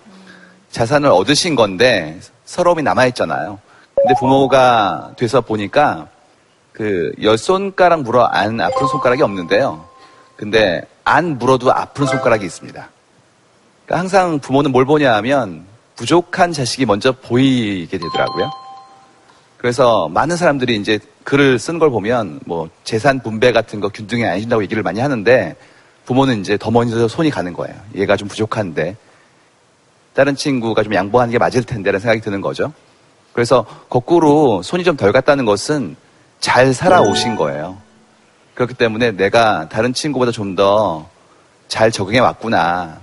자산을 0.72 1.10
얻으신 1.10 1.55
건데 1.55 2.20
서러움이 2.45 2.84
남아 2.84 3.05
있잖아요. 3.07 3.60
근데 3.95 4.14
부모가 4.20 5.14
돼서 5.18 5.41
보니까 5.41 6.07
그 6.74 7.12
열 7.22 7.38
손가락 7.38 8.03
물어 8.03 8.24
안 8.26 8.60
아픈 8.62 8.88
손가락이 8.88 9.22
없는데요. 9.22 9.86
근데 10.36 10.82
안 11.03 11.38
물어도 11.38 11.74
아픈 11.74 12.05
손가락이 12.05 12.45
있습니다. 12.45 12.89
그러니까 13.86 13.99
항상 13.99 14.39
부모는 14.39 14.72
뭘 14.72 14.86
보냐 14.86 15.14
하면 15.16 15.66
부족한 15.95 16.53
자식이 16.53 16.86
먼저 16.86 17.12
보이게 17.12 17.97
되더라고요. 17.97 18.49
그래서 19.57 20.07
많은 20.07 20.38
사람들이 20.38 20.78
이제 20.78 20.99
글을 21.26 21.60
쓴 21.60 21.80
걸 21.80 21.89
보면 21.89 22.39
뭐 22.45 22.70
재산 22.86 23.22
분배 23.22 23.51
같은 23.51 23.82
거 23.82 23.89
균등히 23.89 24.24
안 24.26 24.36
해준다고 24.36 24.64
얘기를 24.64 24.82
많이 24.84 25.01
하는데 25.01 25.55
부모는 26.10 26.39
이제 26.41 26.57
더 26.57 26.72
먼저 26.72 27.07
손이 27.07 27.30
가는 27.30 27.53
거예요. 27.53 27.76
얘가 27.93 28.18
좀 28.18 28.28
부족한데 28.28 28.95
다른 30.16 30.36
친구가 30.36 30.82
좀 30.82 30.95
양보하는 30.95 31.32
게 31.32 31.38
맞을 31.38 31.64
텐데라는 31.64 31.99
생각이 31.99 32.20
드는 32.22 32.41
거죠. 32.41 32.74
그래서 33.32 33.64
거꾸로 33.89 34.64
손이 34.64 34.84
좀 34.84 34.97
덜 34.97 35.12
갔다는 35.12 35.45
것은 35.45 35.95
잘 36.39 36.74
살아오신 36.74 37.36
거예요. 37.36 37.78
그렇기 38.55 38.74
때문에 38.74 39.12
내가 39.12 39.70
다른 39.70 39.93
친구보다 39.93 40.32
좀 40.32 40.55
더 40.55 41.05
잘 41.68 41.91
적응해 41.91 42.18
왔구나. 42.18 42.97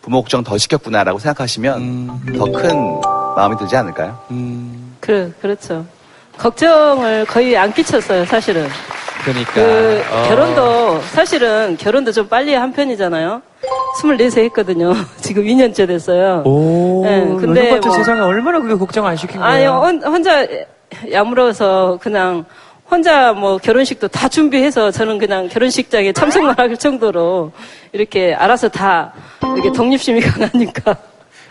부모 0.00 0.22
걱정 0.22 0.44
더 0.44 0.56
시켰구나라고 0.56 1.18
생각하시면 1.18 2.36
더큰 2.38 3.00
마음이 3.34 3.56
들지 3.58 3.74
않을까요? 3.74 4.16
그, 5.00 5.34
그렇죠. 5.40 5.84
걱정을 6.38 7.24
거의 7.26 7.56
안 7.56 7.72
끼쳤어요, 7.74 8.24
사실은. 8.24 8.68
그러니까. 9.26 9.52
그, 9.54 10.04
어. 10.12 10.28
결혼도, 10.28 11.00
사실은 11.10 11.76
결혼도 11.78 12.12
좀 12.12 12.28
빨리 12.28 12.54
한 12.54 12.72
편이잖아요. 12.72 13.42
24세 14.00 14.44
했거든요. 14.44 14.94
지금 15.20 15.42
2년째 15.44 15.86
됐어요. 15.88 16.42
오, 16.44 17.02
네, 17.04 17.20
근데 17.40 17.60
요즘 17.62 17.70
같은 17.74 17.88
뭐- 17.88 17.96
세상에 17.96 18.20
얼마나 18.20 18.60
그게 18.60 18.74
걱정 18.76 19.04
안 19.06 19.16
시킨 19.16 19.40
거예요? 19.40 19.72
아니, 19.82 19.96
혼, 20.00 20.02
혼자 20.14 20.46
야물어서 21.10 21.98
그냥 22.00 22.44
혼자 22.88 23.32
뭐 23.32 23.58
결혼식도 23.58 24.06
다 24.08 24.28
준비해서 24.28 24.92
저는 24.92 25.18
그냥 25.18 25.48
결혼식장에 25.48 26.12
참석만 26.12 26.54
할 26.56 26.76
정도로 26.76 27.50
이렇게 27.92 28.32
알아서 28.32 28.68
다 28.68 29.12
이렇게 29.56 29.72
독립심이 29.72 30.20
강하니까. 30.22 30.96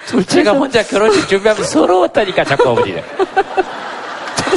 둘째가 0.08 0.52
혼자 0.52 0.84
결혼식 0.84 1.28
준비하면 1.28 1.64
서러웠다니까, 1.66 2.44
자꾸 2.44 2.70
어머니는. 2.70 3.02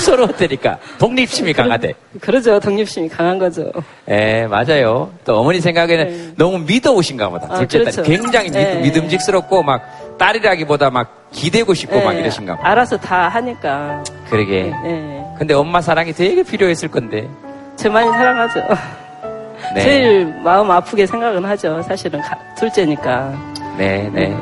서러웠다니까. 0.01 0.78
독립심이 0.99 1.53
강하대. 1.53 1.94
그러죠. 2.20 2.59
독립심이 2.61 3.09
강한 3.09 3.38
거죠. 3.38 3.70
예, 4.09 4.46
맞아요. 4.46 5.11
또 5.24 5.38
어머니 5.40 5.61
생각에는 5.61 6.34
너무 6.36 6.59
믿어오신가 6.61 7.28
보다. 7.28 7.46
네. 7.49 7.55
아, 7.55 7.59
둘째 7.59 7.84
딸 7.84 7.92
그렇죠. 7.92 8.03
굉장히 8.03 8.51
네. 8.51 8.74
믿, 8.76 8.82
믿음직스럽고 8.92 9.62
막 9.62 10.16
딸이라기보다 10.18 10.90
막 10.90 11.28
기대고 11.30 11.74
싶고 11.74 12.01
막 12.03 12.14
예, 12.14 12.20
이러신가 12.20 12.57
봐. 12.57 12.68
알아서 12.70 12.96
다 12.96 13.28
하니까. 13.28 14.03
그러게. 14.30 14.72
예. 14.84 15.24
근데 15.38 15.55
엄마 15.55 15.80
사랑이 15.80 16.12
되게 16.12 16.42
필요했을 16.42 16.88
건데. 16.88 17.28
제 17.76 17.88
많이 17.88 18.11
사랑하죠. 18.11 18.61
네. 19.74 19.80
제일 19.82 20.24
마음 20.42 20.70
아프게 20.70 21.07
생각은 21.07 21.44
하죠. 21.44 21.82
사실은 21.82 22.20
가- 22.20 22.38
둘째니까. 22.57 23.32
네, 23.76 24.11
네. 24.12 24.36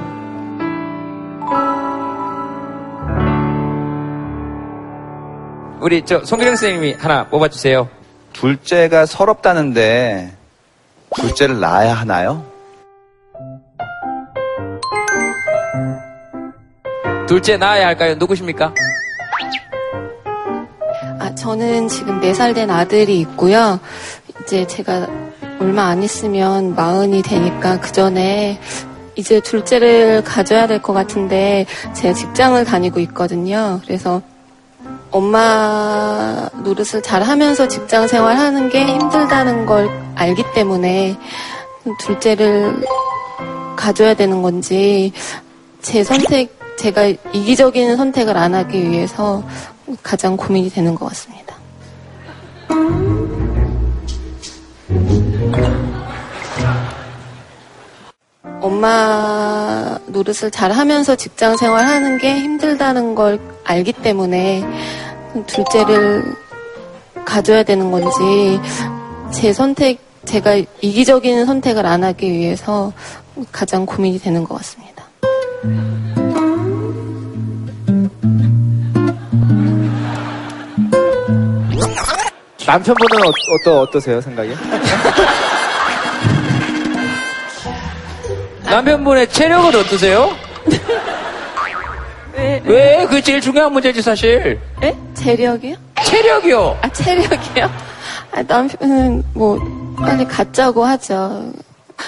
우리 5.87 6.03
저 6.05 6.25
송기령 6.25 6.57
선생님이 6.57 6.95
하나 6.95 7.29
뽑아주세요. 7.29 7.89
둘째가 8.33 9.07
서럽다는데 9.07 10.33
둘째를 11.15 11.61
낳아야 11.61 11.95
하나요? 11.95 12.45
둘째 17.29 17.57
낳아야 17.57 17.87
할까요? 17.87 18.17
누구십니까? 18.17 18.75
아, 21.21 21.33
저는 21.37 21.87
지금 21.87 22.21
4살 22.21 22.53
된 22.57 22.69
아들이 22.69 23.21
있고요. 23.21 23.79
이제 24.43 24.67
제가 24.67 25.07
얼마 25.61 25.85
안 25.85 26.03
있으면 26.03 26.75
마흔이 26.75 27.23
되니까 27.23 27.79
그 27.79 27.93
전에 27.93 28.59
이제 29.15 29.39
둘째를 29.39 30.25
가져야 30.25 30.67
될 30.67 30.83
것 30.83 30.93
같은데 30.93 31.65
제가 31.95 32.13
직장을 32.13 32.65
다니고 32.65 32.99
있거든요. 32.99 33.81
그래서 33.85 34.21
엄마 35.17 36.51
노릇을 36.63 37.01
잘 37.03 37.23
하면서 37.23 37.67
직장 37.67 38.07
생활하는 38.07 38.69
게 38.69 38.85
힘들다는 38.85 39.65
걸 39.65 39.89
알기 40.15 40.45
때문에 40.55 41.17
둘째를 42.01 42.85
가져야 43.77 44.13
되는 44.13 44.43
건지 44.43 45.13
제 45.81 46.05
선택, 46.05 46.55
제가 46.77 47.07
이기적인 47.33 47.97
선택을 47.97 48.37
안 48.37 48.55
하기 48.55 48.91
위해서 48.91 49.43
가장 50.03 50.37
고민이 50.37 50.69
되는 50.69 50.95
것 50.95 51.07
같습니다. 51.07 51.57
엄마 58.67 59.97
노릇을 60.07 60.51
잘 60.51 60.73
하면서 60.73 61.15
직장 61.15 61.57
생활하는 61.57 62.19
게 62.19 62.37
힘들다는 62.37 63.15
걸 63.15 63.39
알기 63.63 63.93
때문에 63.93 64.65
둘째를 65.47 66.25
가져야 67.25 67.63
되는 67.63 67.93
건지 67.93 68.61
제 69.31 69.53
선택, 69.53 70.01
제가 70.25 70.57
이기적인 70.81 71.47
선택을 71.47 71.87
안 71.87 72.03
하기 72.03 72.33
위해서 72.33 72.93
가장 73.53 73.87
고민이 73.87 74.19
되는 74.19 74.43
것 74.43 74.57
같습니다. 74.57 75.05
남편분은 82.67 83.27
어, 83.27 83.31
어떠, 83.61 83.81
어떠세요, 83.83 84.21
생각이? 84.21 84.55
남편분의 88.67 89.29
체력은 89.29 89.75
어떠세요? 89.77 90.31
왜? 92.35 92.61
왜? 92.65 93.07
그게 93.07 93.21
제일 93.23 93.41
중요한 93.41 93.73
문제지, 93.73 94.03
사실. 94.03 94.61
에? 94.83 94.95
재력이요? 95.15 95.77
체력이요? 96.05 96.79
아, 96.83 96.89
체력이요? 96.93 97.71
아, 98.33 98.43
남편은 98.43 99.25
뭐, 99.33 99.59
빨리 99.97 100.25
갖자고 100.27 100.85
하죠. 100.85 101.51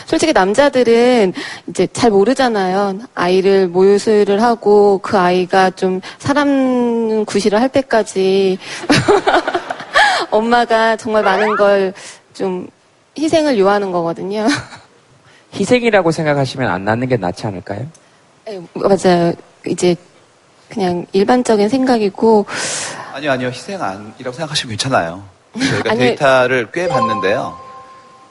솔직히 0.04 0.34
남자들은 0.34 1.32
이제 1.68 1.86
잘 1.94 2.10
모르잖아요. 2.10 2.98
아이를 3.14 3.68
모유수유를 3.68 4.42
하고 4.42 4.98
그 4.98 5.16
아이가 5.16 5.70
좀 5.70 6.02
사람 6.18 7.24
구실을 7.24 7.58
할 7.58 7.70
때까지 7.70 8.58
엄마가 10.30 10.96
정말 10.96 11.22
많은 11.22 11.56
걸 11.56 11.94
좀 12.34 12.68
희생을 13.18 13.58
요하는 13.58 13.90
거거든요. 13.90 14.46
희생이라고 15.54 16.10
생각하시면 16.10 16.70
안 16.70 16.84
낳는 16.84 17.08
게 17.08 17.16
낫지 17.16 17.46
않을까요? 17.46 17.86
네, 18.46 18.60
맞아요. 18.74 19.32
이제 19.66 19.96
그냥 20.68 21.06
일반적인 21.12 21.68
생각이고 21.68 22.46
아니요, 23.14 23.32
아니요. 23.32 23.48
희생 23.48 23.82
아니라고 23.82 24.32
생각하시면 24.32 24.70
괜찮아요. 24.70 25.24
저희가 25.58 25.90
아니, 25.90 26.00
데이터를 26.00 26.70
꽤 26.72 26.88
봤는데요. 26.88 27.58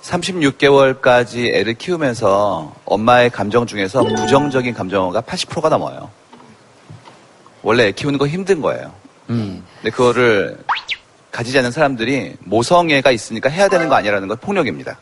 36개월까지 0.04 1.54
애를 1.54 1.74
키우면서 1.74 2.74
엄마의 2.86 3.30
감정 3.30 3.66
중에서 3.66 4.04
부정적인 4.04 4.74
감정어가 4.74 5.22
80%가 5.22 5.70
넘어요. 5.70 6.10
원래 7.64 7.88
애 7.88 7.92
키우는 7.92 8.18
거 8.18 8.28
힘든 8.28 8.62
거예요. 8.62 8.94
음. 9.30 9.64
근데 9.82 9.90
그거를 9.90 10.58
가지지 11.32 11.58
않는 11.58 11.72
사람들이 11.72 12.36
모성애가 12.40 13.12
있으니까 13.12 13.50
해야 13.50 13.68
되는 13.68 13.90
거 13.90 13.96
아니라는 13.96 14.28
건 14.28 14.38
폭력입니다. 14.38 15.00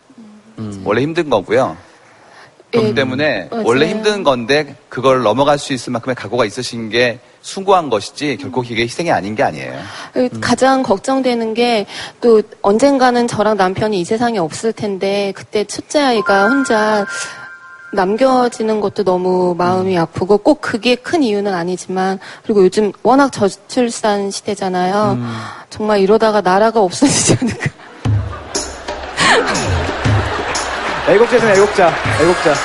원래 0.84 1.02
힘든 1.02 1.30
거고요. 1.30 1.78
그렇기 2.76 2.90
예, 2.90 2.94
때문에 2.94 3.48
맞아요. 3.52 3.64
원래 3.66 3.88
힘든 3.90 4.24
건데 4.24 4.76
그걸 4.90 5.22
넘어갈 5.24 5.58
수 5.58 5.74
있을 5.74 5.92
만큼의 5.92 6.16
각오가 6.16 6.46
있으신 6.46 6.90
게 6.90 7.20
숭고한 7.42 7.90
것이지 7.90 8.38
결코 8.42 8.64
이게 8.64 8.84
희생이 8.84 9.12
아닌 9.12 9.36
게 9.36 9.44
아니에요. 9.44 9.74
가장 10.42 10.84
걱정되는 10.84 11.54
게 11.54 11.86
또 12.22 12.42
언젠가는 12.62 13.28
저랑 13.28 13.58
남편이 13.58 14.00
이 14.00 14.06
세상에 14.06 14.38
없을 14.40 14.74
텐데 14.74 15.32
그때 15.36 15.64
첫째 15.64 16.00
아이가 16.02 16.48
혼자 16.48 17.06
남겨지는 17.94 18.82
것도 18.82 19.04
너무 19.04 19.56
마음이 19.58 19.98
아프고 19.98 20.38
꼭 20.40 20.60
그게 20.60 20.96
큰 20.96 21.24
이유는 21.24 21.54
아니지만 21.54 22.20
그리고 22.44 22.64
요즘 22.64 22.92
워낙 23.04 23.32
저출산 23.32 24.32
시대잖아요. 24.32 25.18
정말 25.70 26.00
이러다가 26.00 26.42
나라가 26.42 26.82
없어지지 26.82 27.38
않을까. 27.42 27.70
애국자잖아, 31.08 31.54
애국자. 31.54 31.94
애국자. 32.20 32.56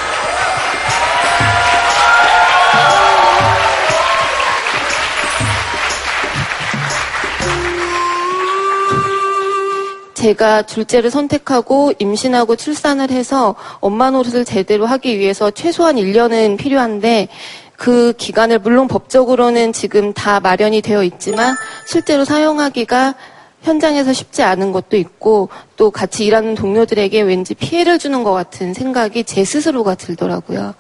제가 10.14 10.62
둘째를 10.62 11.11
선택하고 11.11 11.93
임신하고 11.99 12.57
출산을 12.57 13.11
해서 13.11 13.55
엄마 13.80 14.11
노릇을 14.11 14.45
제대로 14.45 14.86
하기 14.86 15.18
위해서 15.18 15.51
최소한 15.51 15.97
1년은 15.97 16.57
필요한데 16.57 17.28
그 17.76 18.12
기간을 18.16 18.59
물론 18.59 18.88
법적으로는 18.88 19.72
지금 19.74 20.12
다 20.12 20.41
마련이 20.41 20.82
되어 20.82 21.03
있지만 21.05 21.57
실제로 21.86 22.24
사용하기가 22.24 23.14
현장에서 23.62 24.12
쉽지 24.12 24.42
않은 24.42 24.72
것도 24.72 24.96
있고 24.96 25.48
또 25.76 25.90
같이 25.90 26.24
일하는 26.24 26.54
동료들에게 26.54 27.20
왠지 27.22 27.54
피해를 27.54 27.98
주는 27.98 28.24
것 28.24 28.32
같은 28.32 28.72
생각이 28.72 29.24
제 29.24 29.44
스스로가 29.44 29.94
들더라고요. 29.94 30.74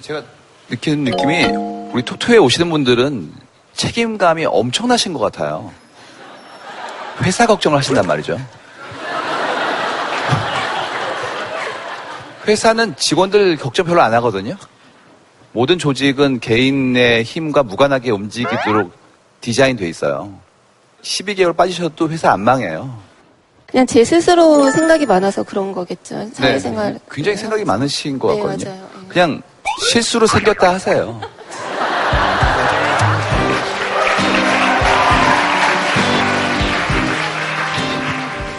제가 0.00 0.22
느끼는 0.68 1.04
느낌이 1.04 1.44
우리 1.92 2.02
토토에 2.02 2.38
오시는 2.38 2.68
분들은 2.70 3.32
책임감이 3.74 4.46
엄청나신 4.46 5.12
것 5.12 5.20
같아요. 5.20 5.72
회사 7.22 7.46
걱정을 7.46 7.78
하신단 7.78 8.06
말이죠. 8.06 8.38
회사는 12.46 12.96
직원들 12.96 13.56
걱정 13.56 13.86
별로 13.86 14.02
안 14.02 14.14
하거든요. 14.14 14.56
모든 15.52 15.78
조직은 15.78 16.40
개인의 16.40 17.24
힘과 17.24 17.62
무관하게 17.62 18.10
움직이도록 18.10 18.92
디자인돼 19.40 19.88
있어요. 19.88 20.45
12개월 21.06 21.56
빠지셔도 21.56 22.08
회사 22.10 22.32
안 22.32 22.40
망해요. 22.40 22.92
그냥 23.66 23.86
제 23.86 24.04
스스로 24.04 24.70
생각이 24.70 25.06
많아서 25.06 25.42
그런 25.42 25.72
거겠죠. 25.72 26.28
사회생활. 26.32 26.94
네. 26.94 26.98
굉장히 27.10 27.36
생각이 27.36 27.64
많으신 27.64 28.18
것 28.18 28.34
네, 28.34 28.40
같거든요. 28.42 28.70
맞아요. 28.70 28.86
그냥 29.08 29.42
실수로 29.90 30.26
생겼다 30.26 30.74
하세요. 30.74 31.20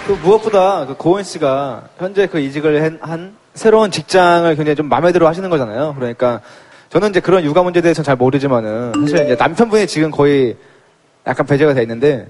그 0.07 0.13
무엇보다 0.23 0.85
그 0.85 0.95
고은 0.95 1.23
씨가 1.23 1.89
현재 1.97 2.27
그 2.27 2.39
이직을 2.39 2.81
한, 2.81 2.97
한 3.01 3.35
새로운 3.55 3.91
직장을 3.91 4.55
굉장히 4.55 4.75
좀 4.75 4.87
마음에 4.87 5.11
들어 5.11 5.27
하시는 5.27 5.49
거잖아요. 5.49 5.95
그러니까 5.95 6.39
저는 6.89 7.09
이제 7.09 7.19
그런 7.19 7.43
육아 7.43 7.61
문제에 7.61 7.81
대해서는 7.81 8.05
잘 8.05 8.15
모르지만은 8.15 8.93
사실 9.01 9.25
이제 9.25 9.35
남편분이 9.37 9.87
지금 9.87 10.11
거의 10.11 10.55
약간 11.25 11.45
배제가 11.45 11.73
돼 11.73 11.81
있는데 11.81 12.27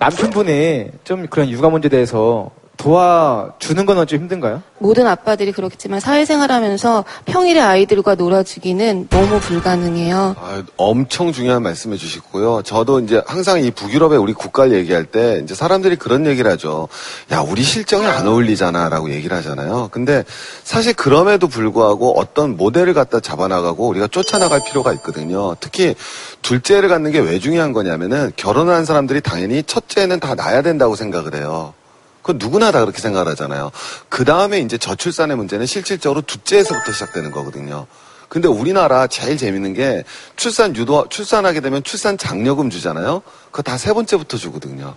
남편분이 0.00 0.86
좀 1.04 1.26
그런 1.26 1.50
육아 1.50 1.68
문제에 1.68 1.90
대해서 1.90 2.50
도와주는 2.80 3.84
건 3.86 4.00
좀 4.06 4.18
힘든가요? 4.20 4.62
모든 4.78 5.06
아빠들이 5.06 5.52
그렇겠지만 5.52 6.00
사회생활하면서 6.00 7.04
평일에 7.26 7.60
아이들과 7.60 8.14
놀아주기는 8.14 9.08
너무 9.10 9.38
불가능해요. 9.40 10.36
아, 10.40 10.62
엄청 10.78 11.32
중요한 11.32 11.62
말씀해 11.62 11.98
주시고요. 11.98 12.62
저도 12.62 13.00
이제 13.00 13.22
항상 13.26 13.62
이 13.62 13.70
북유럽의 13.70 14.18
우리 14.18 14.32
국가를 14.32 14.72
얘기할 14.72 15.04
때 15.04 15.40
이제 15.44 15.54
사람들이 15.54 15.96
그런 15.96 16.24
얘기를 16.26 16.50
하죠. 16.52 16.88
야, 17.30 17.40
우리 17.40 17.62
실정에 17.62 18.06
안 18.06 18.26
어울리잖아 18.26 18.88
라고 18.88 19.10
얘기를 19.10 19.36
하잖아요. 19.36 19.88
근데 19.92 20.24
사실 20.64 20.94
그럼에도 20.94 21.46
불구하고 21.46 22.18
어떤 22.18 22.56
모델을 22.56 22.94
갖다 22.94 23.20
잡아나가고 23.20 23.86
우리가 23.88 24.06
쫓아나갈 24.06 24.60
필요가 24.66 24.94
있거든요. 24.94 25.54
특히 25.60 25.94
둘째를 26.40 26.88
갖는 26.88 27.12
게 27.12 27.20
왜 27.20 27.38
중요한 27.38 27.74
거냐면은 27.74 28.32
결혼한 28.36 28.86
사람들이 28.86 29.20
당연히 29.20 29.62
첫째는 29.62 30.20
다 30.20 30.34
낳아야 30.34 30.62
된다고 30.62 30.96
생각을 30.96 31.34
해요. 31.34 31.74
그건 32.22 32.38
누구나 32.38 32.70
다 32.72 32.80
그렇게 32.80 33.00
생각을 33.00 33.30
하잖아요. 33.32 33.70
그 34.08 34.24
다음에 34.24 34.60
이제 34.60 34.76
저출산의 34.78 35.36
문제는 35.36 35.66
실질적으로 35.66 36.20
둘째에서부터 36.22 36.92
시작되는 36.92 37.30
거거든요. 37.30 37.86
근데 38.28 38.46
우리나라 38.46 39.06
제일 39.08 39.36
재밌는 39.36 39.74
게 39.74 40.04
출산 40.36 40.76
유도, 40.76 41.08
출산하게 41.08 41.60
되면 41.60 41.82
출산 41.82 42.16
장려금 42.16 42.70
주잖아요. 42.70 43.22
그거 43.50 43.62
다 43.62 43.76
세 43.76 43.92
번째부터 43.92 44.36
주거든요. 44.36 44.94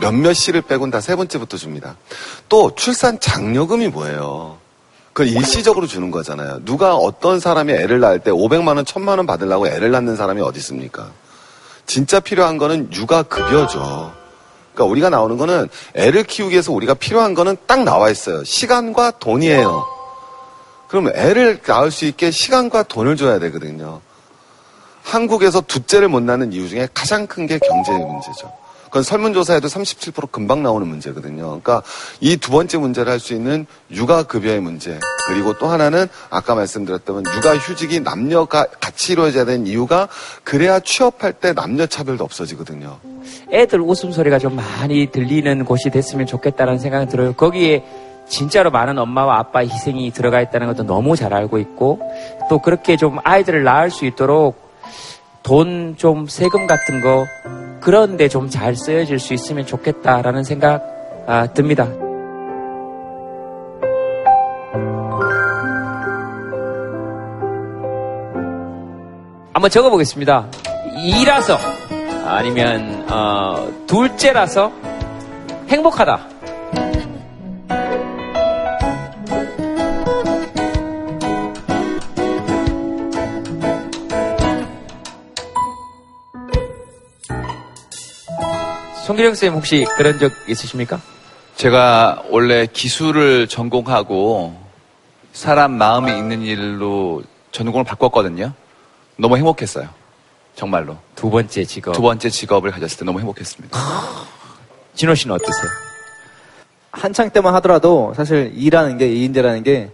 몇몇 0.00 0.32
시를 0.32 0.62
빼곤 0.62 0.90
다 0.90 1.00
세 1.00 1.16
번째부터 1.16 1.56
줍니다. 1.56 1.96
또 2.48 2.74
출산 2.74 3.18
장려금이 3.20 3.88
뭐예요? 3.88 4.58
그걸 5.12 5.32
일시적으로 5.32 5.86
주는 5.86 6.10
거잖아요. 6.10 6.60
누가 6.64 6.94
어떤 6.94 7.40
사람이 7.40 7.72
애를 7.72 8.00
낳을 8.00 8.20
때 8.20 8.30
500만 8.30 8.76
원, 8.76 8.84
1000만 8.84 9.16
원 9.16 9.26
받으려고 9.26 9.66
애를 9.66 9.90
낳는 9.90 10.16
사람이 10.16 10.40
어디 10.42 10.58
있습니까? 10.58 11.10
진짜 11.86 12.20
필요한 12.20 12.58
거는 12.58 12.92
육아 12.92 13.22
급여죠. 13.24 14.12
그러니까 14.76 14.84
우리가 14.84 15.08
나오는 15.10 15.36
거는 15.38 15.68
애를 15.94 16.22
키우기 16.24 16.52
위해서 16.52 16.70
우리가 16.70 16.94
필요한 16.94 17.32
거는 17.34 17.56
딱 17.66 17.82
나와 17.82 18.10
있어요. 18.10 18.44
시간과 18.44 19.12
돈이에요. 19.18 19.84
그럼 20.88 21.08
애를 21.14 21.60
낳을 21.66 21.90
수 21.90 22.04
있게 22.04 22.30
시간과 22.30 22.84
돈을 22.84 23.16
줘야 23.16 23.38
되거든요. 23.40 24.00
한국에서 25.02 25.62
둘째를 25.62 26.08
못 26.08 26.22
낳는 26.22 26.52
이유 26.52 26.68
중에 26.68 26.88
가장 26.92 27.26
큰 27.26 27.46
게 27.46 27.58
경제의 27.58 27.98
문제죠. 27.98 28.52
그건 28.96 29.02
설문조사에도 29.02 29.68
37% 29.68 30.30
금방 30.30 30.62
나오는 30.62 30.86
문제거든요. 30.88 31.60
그러니까 31.60 31.82
이 32.22 32.38
두 32.38 32.50
번째 32.50 32.78
문제를 32.78 33.12
할 33.12 33.20
수 33.20 33.34
있는 33.34 33.66
육아급여의 33.90 34.60
문제. 34.60 34.98
그리고 35.26 35.52
또 35.58 35.66
하나는 35.66 36.06
아까 36.30 36.54
말씀드렸던 36.54 37.24
육아휴직이 37.36 38.00
남녀가 38.00 38.64
같이 38.80 39.12
이루어져야 39.12 39.44
되는 39.44 39.66
이유가 39.66 40.08
그래야 40.44 40.80
취업할 40.80 41.34
때 41.34 41.52
남녀 41.52 41.84
차별도 41.84 42.24
없어지거든요. 42.24 42.98
애들 43.52 43.82
웃음소리가 43.82 44.38
좀 44.38 44.56
많이 44.56 45.10
들리는 45.10 45.62
곳이 45.66 45.90
됐으면 45.90 46.24
좋겠다는 46.26 46.78
생각이 46.78 47.10
들어요. 47.10 47.34
거기에 47.34 47.84
진짜로 48.30 48.70
많은 48.70 48.96
엄마와 48.96 49.40
아빠의 49.40 49.68
희생이 49.68 50.10
들어가 50.12 50.40
있다는 50.40 50.68
것도 50.68 50.84
너무 50.84 51.16
잘 51.16 51.34
알고 51.34 51.58
있고 51.58 52.00
또 52.48 52.60
그렇게 52.60 52.96
좀 52.96 53.18
아이들을 53.24 53.62
낳을 53.62 53.90
수 53.90 54.06
있도록 54.06 54.56
돈 55.42 55.96
좀 55.98 56.26
세금 56.28 56.66
같은 56.66 57.00
거 57.02 57.26
그런데 57.80 58.28
좀 58.28 58.48
잘 58.50 58.74
쓰여질 58.76 59.18
수 59.18 59.34
있으면 59.34 59.66
좋겠다라는 59.66 60.44
생각 60.44 60.82
아, 61.26 61.46
듭니다. 61.48 61.88
한번 69.52 69.70
적어보겠습니다. 69.70 70.46
2라서 70.96 71.58
아니면 72.26 73.04
어, 73.10 73.68
둘째라서 73.86 74.70
행복하다. 75.68 76.35
송기령 89.06 89.36
쌤 89.36 89.54
혹시 89.54 89.86
그런 89.96 90.18
적 90.18 90.32
있으십니까? 90.48 91.00
제가 91.54 92.24
원래 92.28 92.66
기술을 92.66 93.46
전공하고 93.46 94.60
사람 95.32 95.78
마음이 95.78 96.10
있는 96.10 96.42
일로 96.42 97.22
전공을 97.52 97.84
바꿨거든요. 97.84 98.52
너무 99.16 99.36
행복했어요. 99.36 99.88
정말로. 100.56 100.96
두 101.14 101.30
번째 101.30 101.64
직업. 101.64 101.92
두 101.92 102.02
번째 102.02 102.28
직업을 102.28 102.72
가졌을 102.72 102.98
때 102.98 103.04
너무 103.04 103.20
행복했습니다. 103.20 103.78
진호 104.96 105.14
씨는 105.14 105.36
어떠세요? 105.36 105.70
한창 106.90 107.30
때만 107.30 107.54
하더라도 107.56 108.12
사실 108.16 108.52
일하는 108.56 108.98
게 108.98 109.06
이인제라는 109.08 109.62
게 109.62 109.92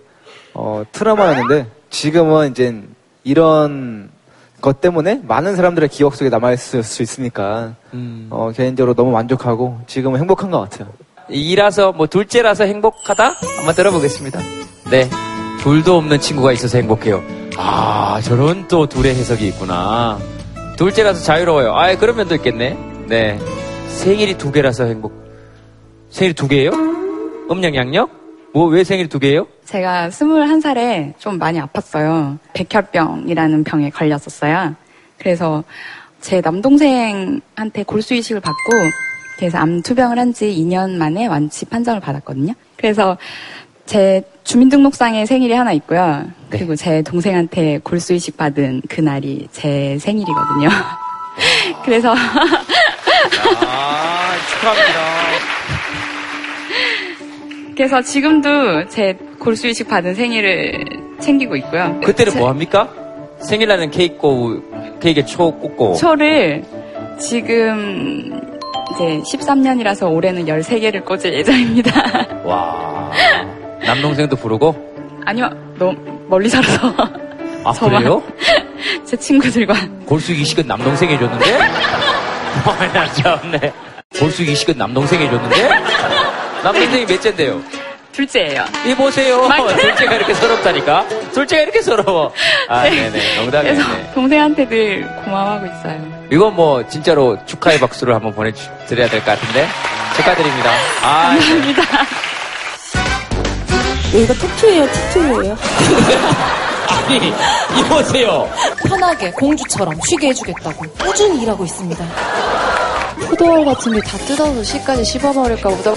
어, 0.55 0.85
트라우마였는데 0.91 1.67
지금은 1.91 2.53
이제 2.53 2.83
이런 3.25 4.11
것 4.63 4.81
때문에 4.81 5.21
많은 5.25 5.57
사람들의 5.57 5.91
기억 5.91 6.15
속에 6.15 6.31
남아있을 6.31 6.83
수 6.83 7.03
있으니까 7.03 7.75
어, 8.31 8.51
개인적으로 8.55 8.95
너무 8.95 9.11
만족하고 9.11 9.81
지금은 9.87 10.19
행복한 10.21 10.51
것 10.51 10.61
같아요. 10.61 10.89
이라서 11.29 11.93
뭐 11.93 12.07
둘째라서 12.07 12.65
행복하다? 12.65 13.35
한번 13.59 13.75
들어보겠습니다. 13.75 14.41
네. 14.91 15.11
둘도 15.61 15.97
없는 15.97 16.21
친구가 16.21 16.53
있어서 16.53 16.79
행복해요. 16.79 17.23
아, 17.57 18.21
저런 18.23 18.67
또 18.69 18.87
둘의 18.87 19.15
해석이 19.15 19.47
있구나. 19.49 20.19
둘째라서 20.77 21.23
자유로워요. 21.23 21.73
아, 21.75 21.95
그런 21.97 22.17
면도 22.17 22.35
있겠네. 22.37 22.79
네. 23.09 23.39
생일이 23.89 24.39
두 24.39 24.51
개라서 24.51 24.85
행복. 24.85 25.13
생일이 26.11 26.35
두 26.35 26.49
개예요? 26.49 26.71
음력 27.51 27.75
양력? 27.75 28.22
뭐 28.55 28.67
왜 28.67 28.85
생일이 28.85 29.09
두 29.09 29.19
개예요? 29.19 29.47
제가 29.65 30.09
21살에 30.11 31.15
좀 31.19 31.39
많이 31.39 31.59
아팠어요. 31.61 32.39
백혈병이라는 32.53 33.65
병에 33.65 33.89
걸렸었어요. 33.91 34.75
그래서 35.19 35.65
제 36.21 36.41
남동생한테 36.41 37.83
골수 37.87 38.15
이식을 38.15 38.41
받고 38.41 38.59
그래서 39.39 39.59
암 39.59 39.83
투병을 39.83 40.19
한 40.19 40.33
지 40.35 40.47
2년 40.47 40.91
만에 40.97 41.27
완치 41.27 41.65
판정을 41.65 42.01
받았거든요. 42.01 42.53
그래서 42.77 43.17
제 43.87 44.23
주민등록상에 44.45 45.25
생일이 45.27 45.53
하나 45.55 45.73
있고요. 45.73 46.25
그리고 46.51 46.77
제 46.77 47.03
동생한테 47.03 47.79
골수 47.83 48.13
이식 48.13 48.37
받은 48.37 48.83
그 48.89 49.01
날이 49.01 49.49
제 49.51 49.97
생일이거든요. 49.99 50.69
그래서 51.85 52.15
아, 53.67 54.37
축하합니다. 54.51 55.42
그래서 57.77 58.03
지금도 58.03 58.89
제 58.89 59.17
골수 59.39 59.67
이식 59.69 59.89
받은 59.89 60.15
생일을 60.15 60.85
챙기고 61.21 61.57
있고요. 61.57 61.99
그때는 62.05 62.37
뭐 62.39 62.49
합니까? 62.49 62.89
생일날은 63.41 63.91
케이크 63.91 64.19
꽂고, 64.19 64.99
케이크에 65.01 65.25
초 65.25 65.53
꽂고. 65.53 65.95
초를 65.97 66.63
지금 67.19 68.41
이제 68.95 69.21
13년이라서 69.37 70.13
올해는 70.13 70.47
13개를 70.47 71.05
꽂을 71.05 71.33
예정입니다. 71.35 71.93
와. 72.45 73.11
남동생도 73.85 74.37
부르고? 74.37 74.75
아니요, 75.25 75.51
너무 75.79 75.97
멀리 76.29 76.49
살아서. 76.49 76.93
아, 77.65 77.73
저만. 77.73 78.03
그래요? 78.03 78.23
제 79.05 79.17
친구들과. 79.17 79.75
골수 80.07 80.33
이식은 80.33 80.67
남동생이 80.67 81.15
해줬는데? 81.15 81.59
아, 82.65 82.87
나 82.93 83.07
참네. 83.13 83.73
골수 84.19 84.43
이식은 84.43 84.77
남동생이 84.77 85.25
해줬는데? 85.25 85.69
남동생이 86.63 87.05
몇째인데요? 87.07 87.61
둘째예요. 88.13 88.65
이 88.87 88.95
보세요. 88.95 89.49
둘째가 89.81 90.15
이렇게 90.15 90.35
서럽다니까? 90.35 91.07
둘째가 91.33 91.63
이렇게 91.63 91.81
서러워. 91.83 92.33
아, 92.69 92.83
네. 92.85 92.91
네네. 93.11 93.37
농담이네. 93.41 93.75
그래서 93.75 93.91
동생한테 94.15 94.69
늘 94.69 95.07
고마워하고 95.25 95.67
있어요. 95.67 96.27
이건 96.31 96.55
뭐, 96.55 96.87
진짜로 96.89 97.39
축하의 97.47 97.81
박수를 97.81 98.15
한번 98.15 98.35
보내드려야 98.35 99.09
될 99.09 99.21
것 99.25 99.39
같은데? 99.39 99.67
축하드립니다. 100.17 100.71
아, 101.03 101.33
네. 101.35 101.41
감사합니다. 101.41 101.83
이거 104.15 104.35
투투예요, 104.35 104.87
투투예요. 104.93 105.57
아니, 107.09 107.33
이보세요. 107.81 108.51
편하게 108.87 109.31
공주처럼 109.31 109.95
쉬게 110.11 110.29
해주겠다고 110.29 110.85
꾸준히 111.03 111.43
일하고 111.43 111.65
있습니다. 111.65 112.05
포도알 113.29 113.65
같은 113.65 113.93
게 113.93 114.01
다 114.01 114.19
뜯어서 114.19 114.63
씨까지 114.63 115.05
씹어버릴까 115.05 115.69
보다. 115.69 115.91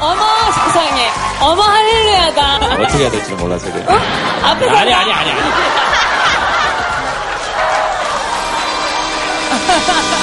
어머 0.00 0.22
세상에, 0.52 1.10
어머 1.40 1.62
할렐루야다. 1.62 2.56
어떻게 2.74 2.98
해야 2.98 3.10
될지 3.10 3.32
몰라서 3.32 3.70
그래. 3.72 3.84
앞에서 4.42 4.76
아니, 4.76 4.94
아니, 4.94 5.12
아니, 5.12 5.30
아니. 5.30 5.40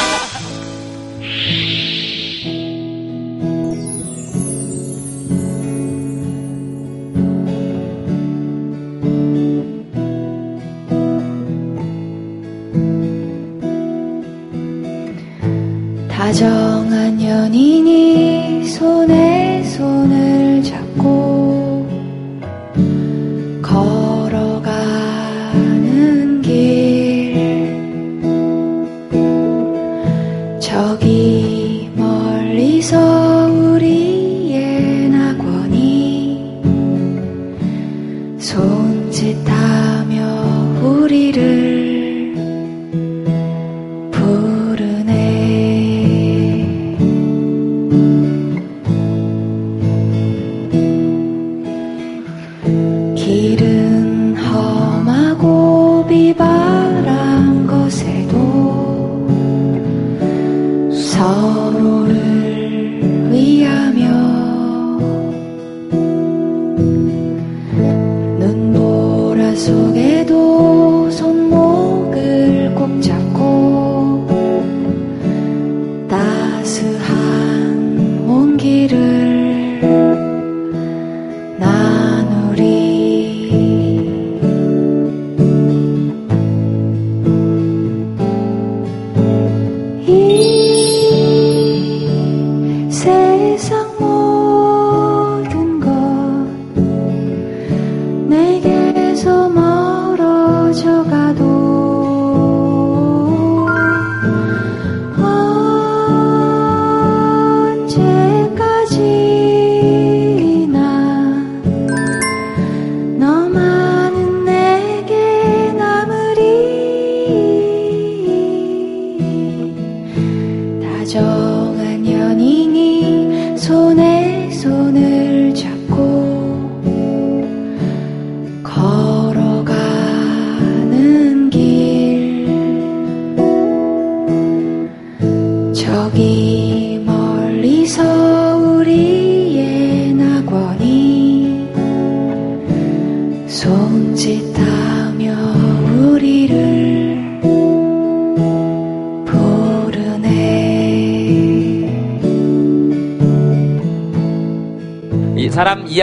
다정한 16.26 17.22
연인이 17.22 18.66
손에 18.66 19.64
손을 19.64 20.64
잡고 20.64 21.35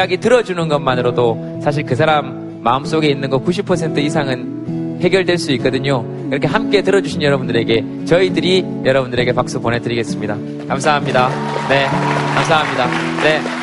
이야기 0.02 0.16
들어주는 0.16 0.66
것만으로도 0.66 1.60
사실 1.62 1.84
그 1.84 1.94
사람 1.94 2.60
마음속에 2.60 3.06
있는 3.08 3.30
거 3.30 3.38
90% 3.38 3.98
이상은 3.98 4.98
해결될 5.00 5.38
수 5.38 5.52
있거든요. 5.52 6.04
이렇게 6.28 6.48
함께 6.48 6.82
들어주신 6.82 7.22
여러분들에게 7.22 8.04
저희들이 8.04 8.64
여러분들에게 8.84 9.32
박수 9.32 9.60
보내드리겠습니다. 9.60 10.36
감사합니다. 10.66 11.28
네, 11.68 11.86
감사합니다. 12.34 12.86
네. 13.22 13.61